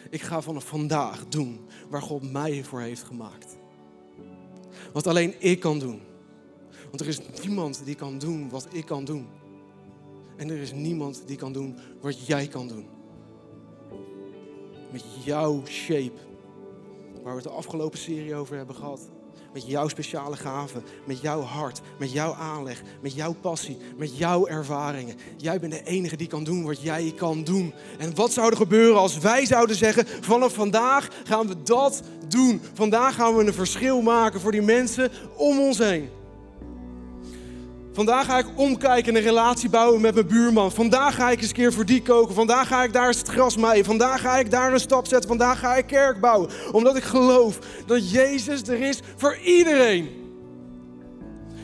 Ik 0.10 0.22
ga 0.22 0.42
vanaf 0.42 0.66
vandaag 0.66 1.28
doen 1.28 1.60
waar 1.90 2.02
God 2.02 2.32
mij 2.32 2.64
voor 2.64 2.82
heeft 2.82 3.04
gemaakt. 3.04 3.58
Wat 4.94 5.08
alleen 5.08 5.34
ik 5.40 5.60
kan 5.60 5.80
doen. 5.80 6.02
Want 6.90 7.02
er 7.02 7.08
is 7.08 7.20
niemand 7.42 7.82
die 7.86 7.96
kan 7.96 8.18
doen 8.18 8.50
wat 8.50 8.68
ik 8.72 8.86
kan 8.86 9.06
doen. 9.06 9.28
En 10.38 10.50
er 10.50 10.58
is 10.58 10.74
niemand 10.74 11.24
die 11.26 11.38
kan 11.38 11.54
doen 11.54 11.78
wat 12.02 12.26
jij 12.28 12.48
kan 12.48 12.68
doen. 12.68 12.86
Met 14.92 15.04
jouw 15.24 15.66
shape, 15.66 16.20
waar 17.24 17.36
we 17.36 17.42
het 17.42 17.44
de 17.44 17.50
afgelopen 17.50 18.00
serie 18.00 18.36
over 18.36 18.56
hebben 18.56 18.76
gehad. 18.76 19.10
Met 19.54 19.68
jouw 19.68 19.88
speciale 19.88 20.36
gaven, 20.36 20.84
met 21.06 21.22
jouw 21.22 21.42
hart, 21.42 21.82
met 21.98 22.12
jouw 22.12 22.34
aanleg, 22.34 22.82
met 23.02 23.14
jouw 23.14 23.34
passie, 23.42 23.78
met 23.98 24.18
jouw 24.18 24.48
ervaringen. 24.48 25.16
Jij 25.38 25.60
bent 25.60 25.72
de 25.72 25.84
enige 25.84 26.18
die 26.18 26.28
kan 26.28 26.44
doen 26.44 26.64
wat 26.64 26.82
jij 26.82 27.14
kan 27.16 27.44
doen. 27.44 27.74
En 27.98 28.16
wat 28.16 28.32
zou 28.32 28.52
er 28.52 28.58
gebeuren 28.58 29.00
als 29.00 29.18
wij 29.18 29.46
zouden 29.46 29.76
zeggen: 29.76 30.08
vanaf 30.22 30.54
vandaag 30.54 31.08
gaan 31.24 31.48
we 31.48 31.64
dat 31.64 32.02
doen. 32.28 32.62
Vandaag 32.74 33.16
gaan 33.16 33.36
we 33.36 33.46
een 33.46 33.54
verschil 33.54 34.02
maken 34.02 34.40
voor 34.40 34.52
die 34.52 34.62
mensen 34.62 35.12
om 35.36 35.60
ons 35.60 35.78
heen. 35.78 36.10
Vandaag 38.02 38.26
ga 38.26 38.38
ik 38.38 38.46
omkijken 38.56 39.12
en 39.12 39.18
een 39.18 39.28
relatie 39.28 39.70
bouwen 39.70 40.02
met 40.02 40.14
mijn 40.14 40.28
buurman. 40.28 40.72
Vandaag 40.72 41.16
ga 41.16 41.30
ik 41.30 41.38
eens 41.40 41.48
een 41.48 41.54
keer 41.54 41.74
voor 41.74 41.86
die 41.86 42.02
koken. 42.02 42.36
Vandaag 42.36 42.68
ga 42.68 42.84
ik 42.84 42.94
daar 42.94 43.08
het 43.08 43.28
gras 43.28 43.58
maaien. 43.58 43.86
Vandaag 43.86 44.22
ga 44.22 44.38
ik 44.38 44.52
daar 44.52 44.74
een 44.74 44.80
stap 44.80 45.08
zetten. 45.08 45.30
Vandaag 45.30 45.60
ga 45.60 45.76
ik 45.76 45.88
kerk 45.88 46.20
bouwen. 46.20 46.50
Omdat 46.72 46.96
ik 46.96 47.04
geloof 47.04 47.60
dat 47.86 48.12
Jezus 48.12 48.62
er 48.62 48.82
is 48.82 49.00
voor 49.16 49.38
iedereen. 49.38 50.10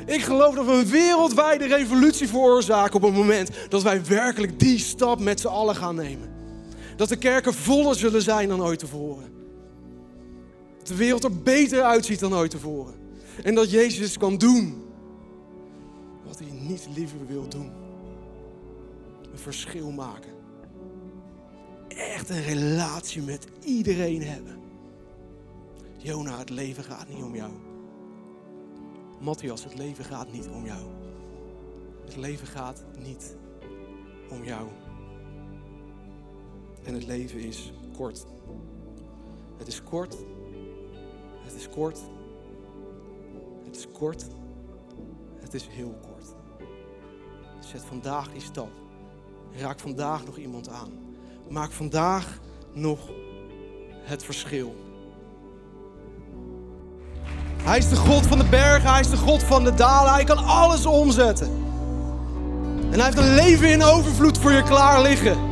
Ik 0.05 0.21
geloof 0.21 0.55
dat 0.55 0.65
we 0.65 0.71
een 0.71 0.87
wereldwijde 0.87 1.67
revolutie 1.67 2.27
veroorzaken 2.27 2.95
op 2.95 3.01
het 3.01 3.13
moment 3.13 3.49
dat 3.69 3.83
wij 3.83 4.05
werkelijk 4.05 4.59
die 4.59 4.79
stap 4.79 5.19
met 5.19 5.39
z'n 5.39 5.47
allen 5.47 5.75
gaan 5.75 5.95
nemen. 5.95 6.29
Dat 6.95 7.09
de 7.09 7.17
kerken 7.17 7.53
voller 7.53 7.95
zullen 7.95 8.21
zijn 8.21 8.49
dan 8.49 8.63
ooit 8.63 8.79
tevoren. 8.79 9.31
Dat 10.77 10.87
de 10.87 10.95
wereld 10.95 11.23
er 11.23 11.41
beter 11.41 11.81
uitziet 11.81 12.19
dan 12.19 12.35
ooit 12.35 12.51
tevoren. 12.51 12.93
En 13.43 13.55
dat 13.55 13.71
Jezus 13.71 14.17
kan 14.17 14.37
doen 14.37 14.85
niet 16.67 16.87
liever 16.95 17.27
wil 17.27 17.49
doen. 17.49 17.71
Een 19.31 19.39
verschil 19.39 19.91
maken. 19.91 20.31
Echt 21.87 22.29
een 22.29 22.43
relatie 22.43 23.21
met 23.21 23.47
iedereen 23.63 24.23
hebben. 24.23 24.59
Jona, 25.97 26.37
het 26.37 26.49
leven 26.49 26.83
gaat 26.83 27.07
niet 27.07 27.23
om 27.23 27.35
jou. 27.35 27.51
Matthias, 29.19 29.63
het 29.63 29.77
leven 29.77 30.05
gaat 30.05 30.31
niet 30.31 30.47
om 30.47 30.65
jou. 30.65 30.85
Het 32.05 32.15
leven 32.15 32.47
gaat 32.47 32.83
niet 33.03 33.35
om 34.29 34.43
jou. 34.43 34.67
En 36.83 36.93
het 36.93 37.05
leven 37.05 37.39
is 37.39 37.73
kort. 37.95 38.25
Het 39.57 39.67
is 39.67 39.83
kort. 39.83 40.17
Het 41.43 41.53
is 41.53 41.69
kort. 41.69 41.99
Het 43.63 43.75
is 43.75 43.87
kort. 43.91 44.25
Het 45.39 45.53
is 45.53 45.67
heel 45.67 45.93
kort. 46.01 46.06
Zet 47.71 47.83
vandaag 47.87 48.31
die 48.31 48.41
stap. 48.41 48.69
Raak 49.57 49.79
vandaag 49.79 50.25
nog 50.25 50.37
iemand 50.37 50.69
aan. 50.69 50.91
Maak 51.49 51.71
vandaag 51.71 52.39
nog 52.73 52.99
het 54.03 54.23
verschil. 54.23 54.75
Hij 57.63 57.77
is 57.77 57.89
de 57.89 57.95
God 57.95 58.27
van 58.27 58.37
de 58.37 58.45
bergen, 58.45 58.89
hij 58.89 58.99
is 58.99 59.09
de 59.09 59.17
God 59.17 59.43
van 59.43 59.63
de 59.63 59.73
dalen. 59.73 60.13
Hij 60.13 60.23
kan 60.23 60.37
alles 60.37 60.85
omzetten. 60.85 61.47
En 62.91 62.93
hij 62.93 63.03
heeft 63.03 63.17
een 63.17 63.35
leven 63.35 63.69
in 63.69 63.83
overvloed 63.83 64.37
voor 64.37 64.51
je 64.51 64.63
klaar 64.63 65.01
liggen. 65.01 65.46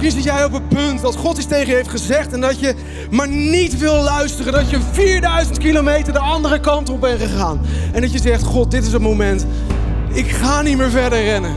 Misschien 0.00 0.22
zit 0.22 0.34
jij 0.34 0.44
op 0.44 0.52
het 0.52 0.68
punt 0.68 1.00
dat 1.00 1.16
God 1.16 1.36
iets 1.36 1.46
tegen 1.46 1.66
je 1.66 1.74
heeft 1.74 1.88
gezegd 1.88 2.32
en 2.32 2.40
dat 2.40 2.60
je 2.60 2.74
maar 3.10 3.28
niet 3.28 3.78
wil 3.78 4.02
luisteren. 4.02 4.52
Dat 4.52 4.70
je 4.70 4.78
4000 4.92 5.58
kilometer 5.58 6.12
de 6.12 6.18
andere 6.18 6.60
kant 6.60 6.88
op 6.88 7.00
bent 7.00 7.20
gegaan. 7.20 7.60
En 7.92 8.00
dat 8.00 8.12
je 8.12 8.18
zegt, 8.18 8.42
God, 8.42 8.70
dit 8.70 8.86
is 8.86 8.92
het 8.92 9.02
moment. 9.02 9.46
Ik 10.12 10.30
ga 10.30 10.62
niet 10.62 10.76
meer 10.76 10.90
verder 10.90 11.22
rennen. 11.22 11.54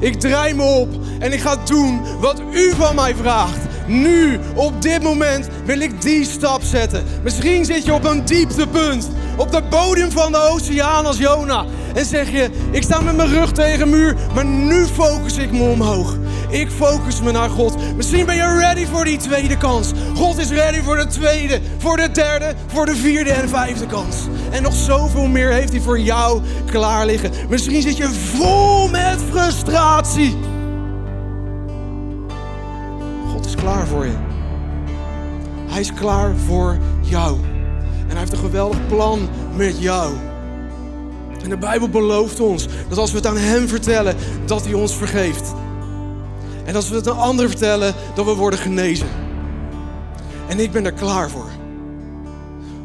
Ik 0.00 0.20
draai 0.20 0.54
me 0.54 0.62
op 0.62 0.88
en 1.18 1.32
ik 1.32 1.40
ga 1.40 1.56
doen 1.64 2.00
wat 2.20 2.42
u 2.52 2.72
van 2.74 2.94
mij 2.94 3.14
vraagt. 3.14 3.58
Nu, 3.86 4.38
op 4.54 4.82
dit 4.82 5.02
moment, 5.02 5.48
wil 5.64 5.80
ik 5.80 6.02
die 6.02 6.24
stap 6.24 6.62
zetten. 6.62 7.04
Misschien 7.22 7.64
zit 7.64 7.84
je 7.84 7.92
op 7.92 8.04
een 8.04 8.24
dieptepunt. 8.24 9.10
Op 9.36 9.52
de 9.52 9.62
bodem 9.70 10.10
van 10.10 10.32
de 10.32 10.38
oceaan 10.38 11.06
als 11.06 11.18
Jona. 11.18 11.64
En 11.94 12.04
zeg 12.04 12.30
je, 12.30 12.50
ik 12.70 12.82
sta 12.82 13.00
met 13.00 13.16
mijn 13.16 13.28
rug 13.28 13.52
tegen 13.52 13.80
een 13.80 13.90
muur, 13.90 14.16
maar 14.34 14.44
nu 14.44 14.86
focus 14.86 15.36
ik 15.36 15.52
me 15.52 15.62
omhoog. 15.62 16.16
Ik 16.52 16.70
focus 16.70 17.20
me 17.20 17.30
naar 17.30 17.50
God. 17.50 17.94
Misschien 17.96 18.26
ben 18.26 18.34
je 18.34 18.58
ready 18.58 18.86
voor 18.86 19.04
die 19.04 19.16
tweede 19.16 19.56
kans. 19.56 19.92
God 20.14 20.38
is 20.38 20.50
ready 20.50 20.80
voor 20.82 20.96
de 20.96 21.06
tweede, 21.06 21.60
voor 21.78 21.96
de 21.96 22.10
derde, 22.10 22.54
voor 22.66 22.86
de 22.86 22.96
vierde 22.96 23.30
en 23.30 23.48
vijfde 23.48 23.86
kans. 23.86 24.16
En 24.50 24.62
nog 24.62 24.74
zoveel 24.74 25.26
meer 25.26 25.52
heeft 25.52 25.72
hij 25.72 25.80
voor 25.80 25.98
jou 25.98 26.42
klaar 26.70 27.06
liggen. 27.06 27.30
Misschien 27.48 27.82
zit 27.82 27.96
je 27.96 28.08
vol 28.08 28.88
met 28.88 29.18
frustratie. 29.30 30.36
God 33.32 33.46
is 33.46 33.54
klaar 33.54 33.86
voor 33.86 34.04
je. 34.04 34.16
Hij 35.66 35.80
is 35.80 35.92
klaar 35.92 36.34
voor 36.46 36.78
jou. 37.00 37.38
En 38.02 38.08
hij 38.08 38.18
heeft 38.18 38.32
een 38.32 38.38
geweldig 38.38 38.86
plan 38.86 39.28
met 39.56 39.78
jou. 39.78 40.12
En 41.42 41.48
de 41.48 41.56
Bijbel 41.56 41.88
belooft 41.88 42.40
ons 42.40 42.66
dat 42.88 42.98
als 42.98 43.10
we 43.10 43.16
het 43.16 43.26
aan 43.26 43.36
Hem 43.36 43.68
vertellen, 43.68 44.16
dat 44.46 44.64
Hij 44.64 44.74
ons 44.74 44.96
vergeeft. 44.96 45.52
En 46.64 46.74
als 46.74 46.88
we 46.88 46.96
het 46.96 47.08
aan 47.08 47.18
anderen 47.18 47.50
vertellen, 47.50 47.94
dat 48.14 48.24
we 48.24 48.34
worden 48.34 48.58
genezen. 48.58 49.08
En 50.48 50.60
ik 50.60 50.72
ben 50.72 50.84
er 50.84 50.92
klaar 50.92 51.30
voor. 51.30 51.50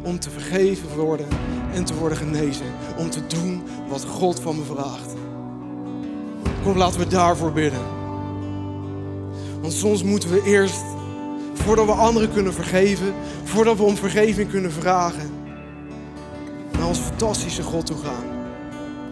Om 0.02 0.18
te 0.18 0.30
vergeven 0.30 0.88
worden 0.96 1.26
en 1.74 1.84
te 1.84 1.94
worden 1.94 2.18
genezen. 2.18 2.66
Om 2.98 3.10
te 3.10 3.26
doen 3.26 3.62
wat 3.88 4.04
God 4.04 4.40
van 4.40 4.56
me 4.56 4.64
vraagt. 4.64 5.14
Kom, 6.62 6.76
laten 6.76 7.00
we 7.00 7.06
daarvoor 7.06 7.52
bidden. 7.52 7.80
Want 9.60 9.72
soms 9.72 10.02
moeten 10.02 10.30
we 10.30 10.42
eerst, 10.42 10.82
voordat 11.54 11.86
we 11.86 11.92
anderen 11.92 12.32
kunnen 12.32 12.54
vergeven, 12.54 13.14
voordat 13.44 13.76
we 13.76 13.82
om 13.82 13.96
vergeving 13.96 14.50
kunnen 14.50 14.72
vragen, 14.72 15.30
naar 16.78 16.86
onze 16.86 17.02
fantastische 17.02 17.62
God 17.62 17.86
toe 17.86 17.96
gaan. 17.96 18.24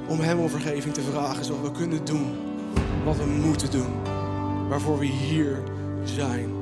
Om 0.08 0.20
Hem 0.20 0.38
om 0.38 0.48
vergeving 0.48 0.94
te 0.94 1.02
vragen, 1.12 1.44
zodat 1.44 1.62
we 1.62 1.70
kunnen 1.70 2.04
doen 2.04 2.34
wat 3.04 3.16
we 3.16 3.24
moeten 3.24 3.70
doen. 3.70 4.15
Waarvoor 4.68 4.98
we 4.98 5.06
hier 5.06 5.62
zijn. 6.04 6.56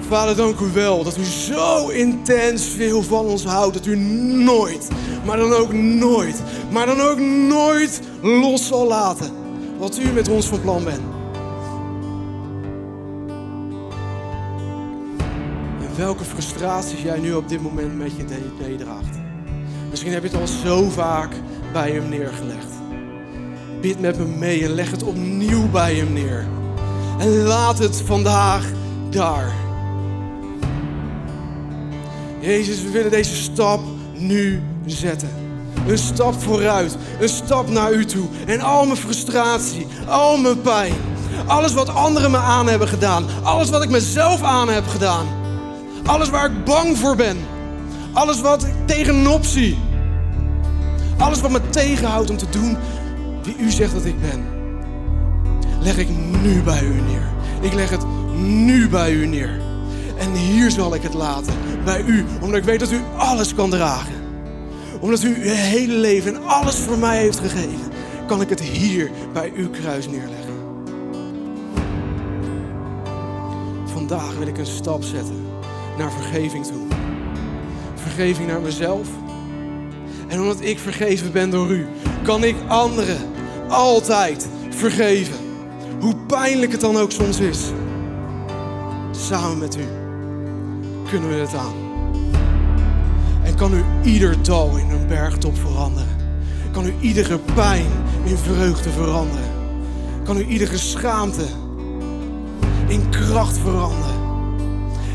Vader, 0.00 0.36
dank 0.36 0.60
u 0.60 0.72
wel 0.72 1.04
dat 1.04 1.16
u 1.16 1.24
zo 1.24 1.88
intens 1.88 2.64
veel 2.64 3.02
van 3.02 3.24
ons 3.24 3.44
houdt. 3.44 3.74
Dat 3.74 3.86
u 3.86 3.96
nooit, 3.96 4.88
maar 5.24 5.36
dan 5.36 5.52
ook 5.52 5.72
nooit, 5.72 6.42
maar 6.70 6.86
dan 6.86 7.00
ook 7.00 7.18
nooit 7.48 8.00
los 8.22 8.66
zal 8.66 8.86
laten. 8.86 9.30
Wat 9.78 9.98
u 9.98 10.12
met 10.12 10.28
ons 10.28 10.46
van 10.46 10.60
plan 10.60 10.84
bent. 10.84 11.00
En 15.80 15.96
welke 15.96 16.24
frustraties 16.24 17.02
jij 17.02 17.18
nu 17.18 17.32
op 17.32 17.48
dit 17.48 17.62
moment 17.62 17.98
met 17.98 18.16
je 18.16 18.24
meedraagt. 18.60 19.16
Misschien 19.90 20.12
heb 20.12 20.22
je 20.22 20.28
het 20.28 20.40
al 20.40 20.46
zo 20.46 20.88
vaak 20.90 21.34
bij 21.72 21.90
hem 21.90 22.08
neergelegd. 22.08 22.71
Bid 23.82 24.00
met 24.00 24.18
me 24.18 24.24
mee 24.24 24.64
en 24.64 24.74
leg 24.74 24.90
het 24.90 25.02
opnieuw 25.02 25.68
bij 25.70 25.94
hem 25.94 26.12
neer. 26.12 26.46
En 27.18 27.42
laat 27.42 27.78
het 27.78 28.02
vandaag 28.06 28.66
daar. 29.10 29.52
Jezus, 32.40 32.82
we 32.82 32.90
willen 32.90 33.10
deze 33.10 33.34
stap 33.34 33.80
nu 34.12 34.62
zetten. 34.86 35.28
Een 35.86 35.98
stap 35.98 36.42
vooruit, 36.42 36.96
een 37.20 37.28
stap 37.28 37.68
naar 37.68 37.92
u 37.92 38.04
toe. 38.04 38.26
En 38.46 38.60
al 38.60 38.84
mijn 38.84 38.96
frustratie, 38.98 39.86
al 40.08 40.36
mijn 40.36 40.60
pijn, 40.60 40.94
alles 41.46 41.72
wat 41.72 41.88
anderen 41.88 42.30
me 42.30 42.38
aan 42.38 42.68
hebben 42.68 42.88
gedaan, 42.88 43.24
alles 43.42 43.70
wat 43.70 43.82
ik 43.82 43.90
mezelf 43.90 44.42
aan 44.42 44.68
heb 44.68 44.86
gedaan, 44.86 45.26
alles 46.06 46.30
waar 46.30 46.50
ik 46.50 46.64
bang 46.64 46.98
voor 46.98 47.16
ben, 47.16 47.36
alles 48.12 48.40
wat 48.40 48.64
ik 48.64 48.74
tegenop 48.86 49.44
zie, 49.44 49.78
alles 51.18 51.40
wat 51.40 51.50
me 51.50 51.60
tegenhoudt 51.70 52.30
om 52.30 52.36
te 52.36 52.50
doen 52.50 52.76
wie 53.42 53.56
u 53.58 53.70
zegt 53.70 53.92
dat 53.92 54.04
ik 54.04 54.20
ben, 54.20 54.44
leg 55.80 55.98
ik 55.98 56.08
nu 56.42 56.62
bij 56.62 56.82
u 56.84 57.00
neer. 57.00 57.30
Ik 57.60 57.72
leg 57.72 57.90
het 57.90 58.04
nu 58.36 58.88
bij 58.88 59.12
u 59.12 59.26
neer. 59.26 59.60
En 60.18 60.32
hier 60.32 60.70
zal 60.70 60.94
ik 60.94 61.02
het 61.02 61.14
laten, 61.14 61.54
bij 61.84 62.02
u, 62.02 62.24
omdat 62.40 62.58
ik 62.58 62.64
weet 62.64 62.80
dat 62.80 62.92
u 62.92 63.00
alles 63.16 63.54
kan 63.54 63.70
dragen. 63.70 64.14
Omdat 65.00 65.22
u 65.22 65.28
uw 65.28 65.42
hele 65.42 65.94
leven 65.94 66.34
en 66.34 66.46
alles 66.46 66.76
voor 66.76 66.98
mij 66.98 67.18
heeft 67.18 67.38
gegeven, 67.38 67.90
kan 68.26 68.40
ik 68.40 68.48
het 68.48 68.60
hier 68.60 69.10
bij 69.32 69.52
uw 69.56 69.70
kruis 69.70 70.08
neerleggen. 70.08 70.52
Vandaag 73.84 74.36
wil 74.38 74.46
ik 74.46 74.58
een 74.58 74.66
stap 74.66 75.02
zetten 75.02 75.46
naar 75.98 76.12
vergeving 76.12 76.66
toe. 76.66 76.86
Vergeving 77.94 78.48
naar 78.48 78.60
mezelf. 78.60 79.08
En 80.28 80.40
omdat 80.40 80.60
ik 80.60 80.78
vergeven 80.78 81.32
ben 81.32 81.50
door 81.50 81.70
u, 81.70 81.86
kan 82.22 82.44
ik 82.44 82.56
anderen 82.68 83.31
altijd 83.72 84.48
vergeven. 84.70 85.36
Hoe 86.00 86.16
pijnlijk 86.26 86.72
het 86.72 86.80
dan 86.80 86.96
ook 86.96 87.10
soms 87.10 87.40
is. 87.40 87.60
Samen 89.10 89.58
met 89.58 89.76
u 89.76 89.84
kunnen 91.08 91.28
we 91.28 91.34
het 91.34 91.54
aan. 91.54 91.74
En 93.42 93.54
kan 93.54 93.74
u 93.74 93.84
ieder 94.02 94.42
dal 94.42 94.76
in 94.76 94.90
een 94.90 95.06
bergtop 95.06 95.58
veranderen. 95.58 96.16
Kan 96.72 96.86
u 96.86 96.94
iedere 97.00 97.38
pijn 97.54 97.86
in 98.24 98.36
vreugde 98.36 98.90
veranderen. 98.90 99.50
Kan 100.24 100.36
u 100.36 100.46
iedere 100.46 100.78
schaamte 100.78 101.44
in 102.86 103.08
kracht 103.10 103.58
veranderen. 103.58 104.20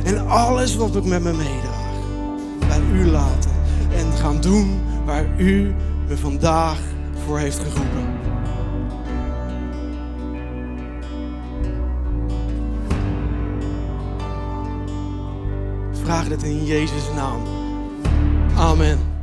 En 0.04 0.28
alles 0.28 0.76
wat 0.76 0.96
ik 0.96 1.04
met 1.04 1.24
me 1.24 1.34
meedraag, 1.34 1.96
bij 2.68 2.82
u 2.94 3.06
laten. 3.06 3.52
En 3.96 4.12
gaan 4.18 4.42
doen 4.42 4.82
waar 5.06 5.26
u 5.38 5.74
me 6.08 6.18
vandaag 6.18 6.80
voor 7.26 7.40
heeft 7.40 7.60
geroepen. 7.60 8.17
Vraag 16.08 16.28
dit 16.28 16.44
in 16.44 16.66
Jezus' 16.66 17.14
naam. 17.16 17.42
Amen. 18.56 19.17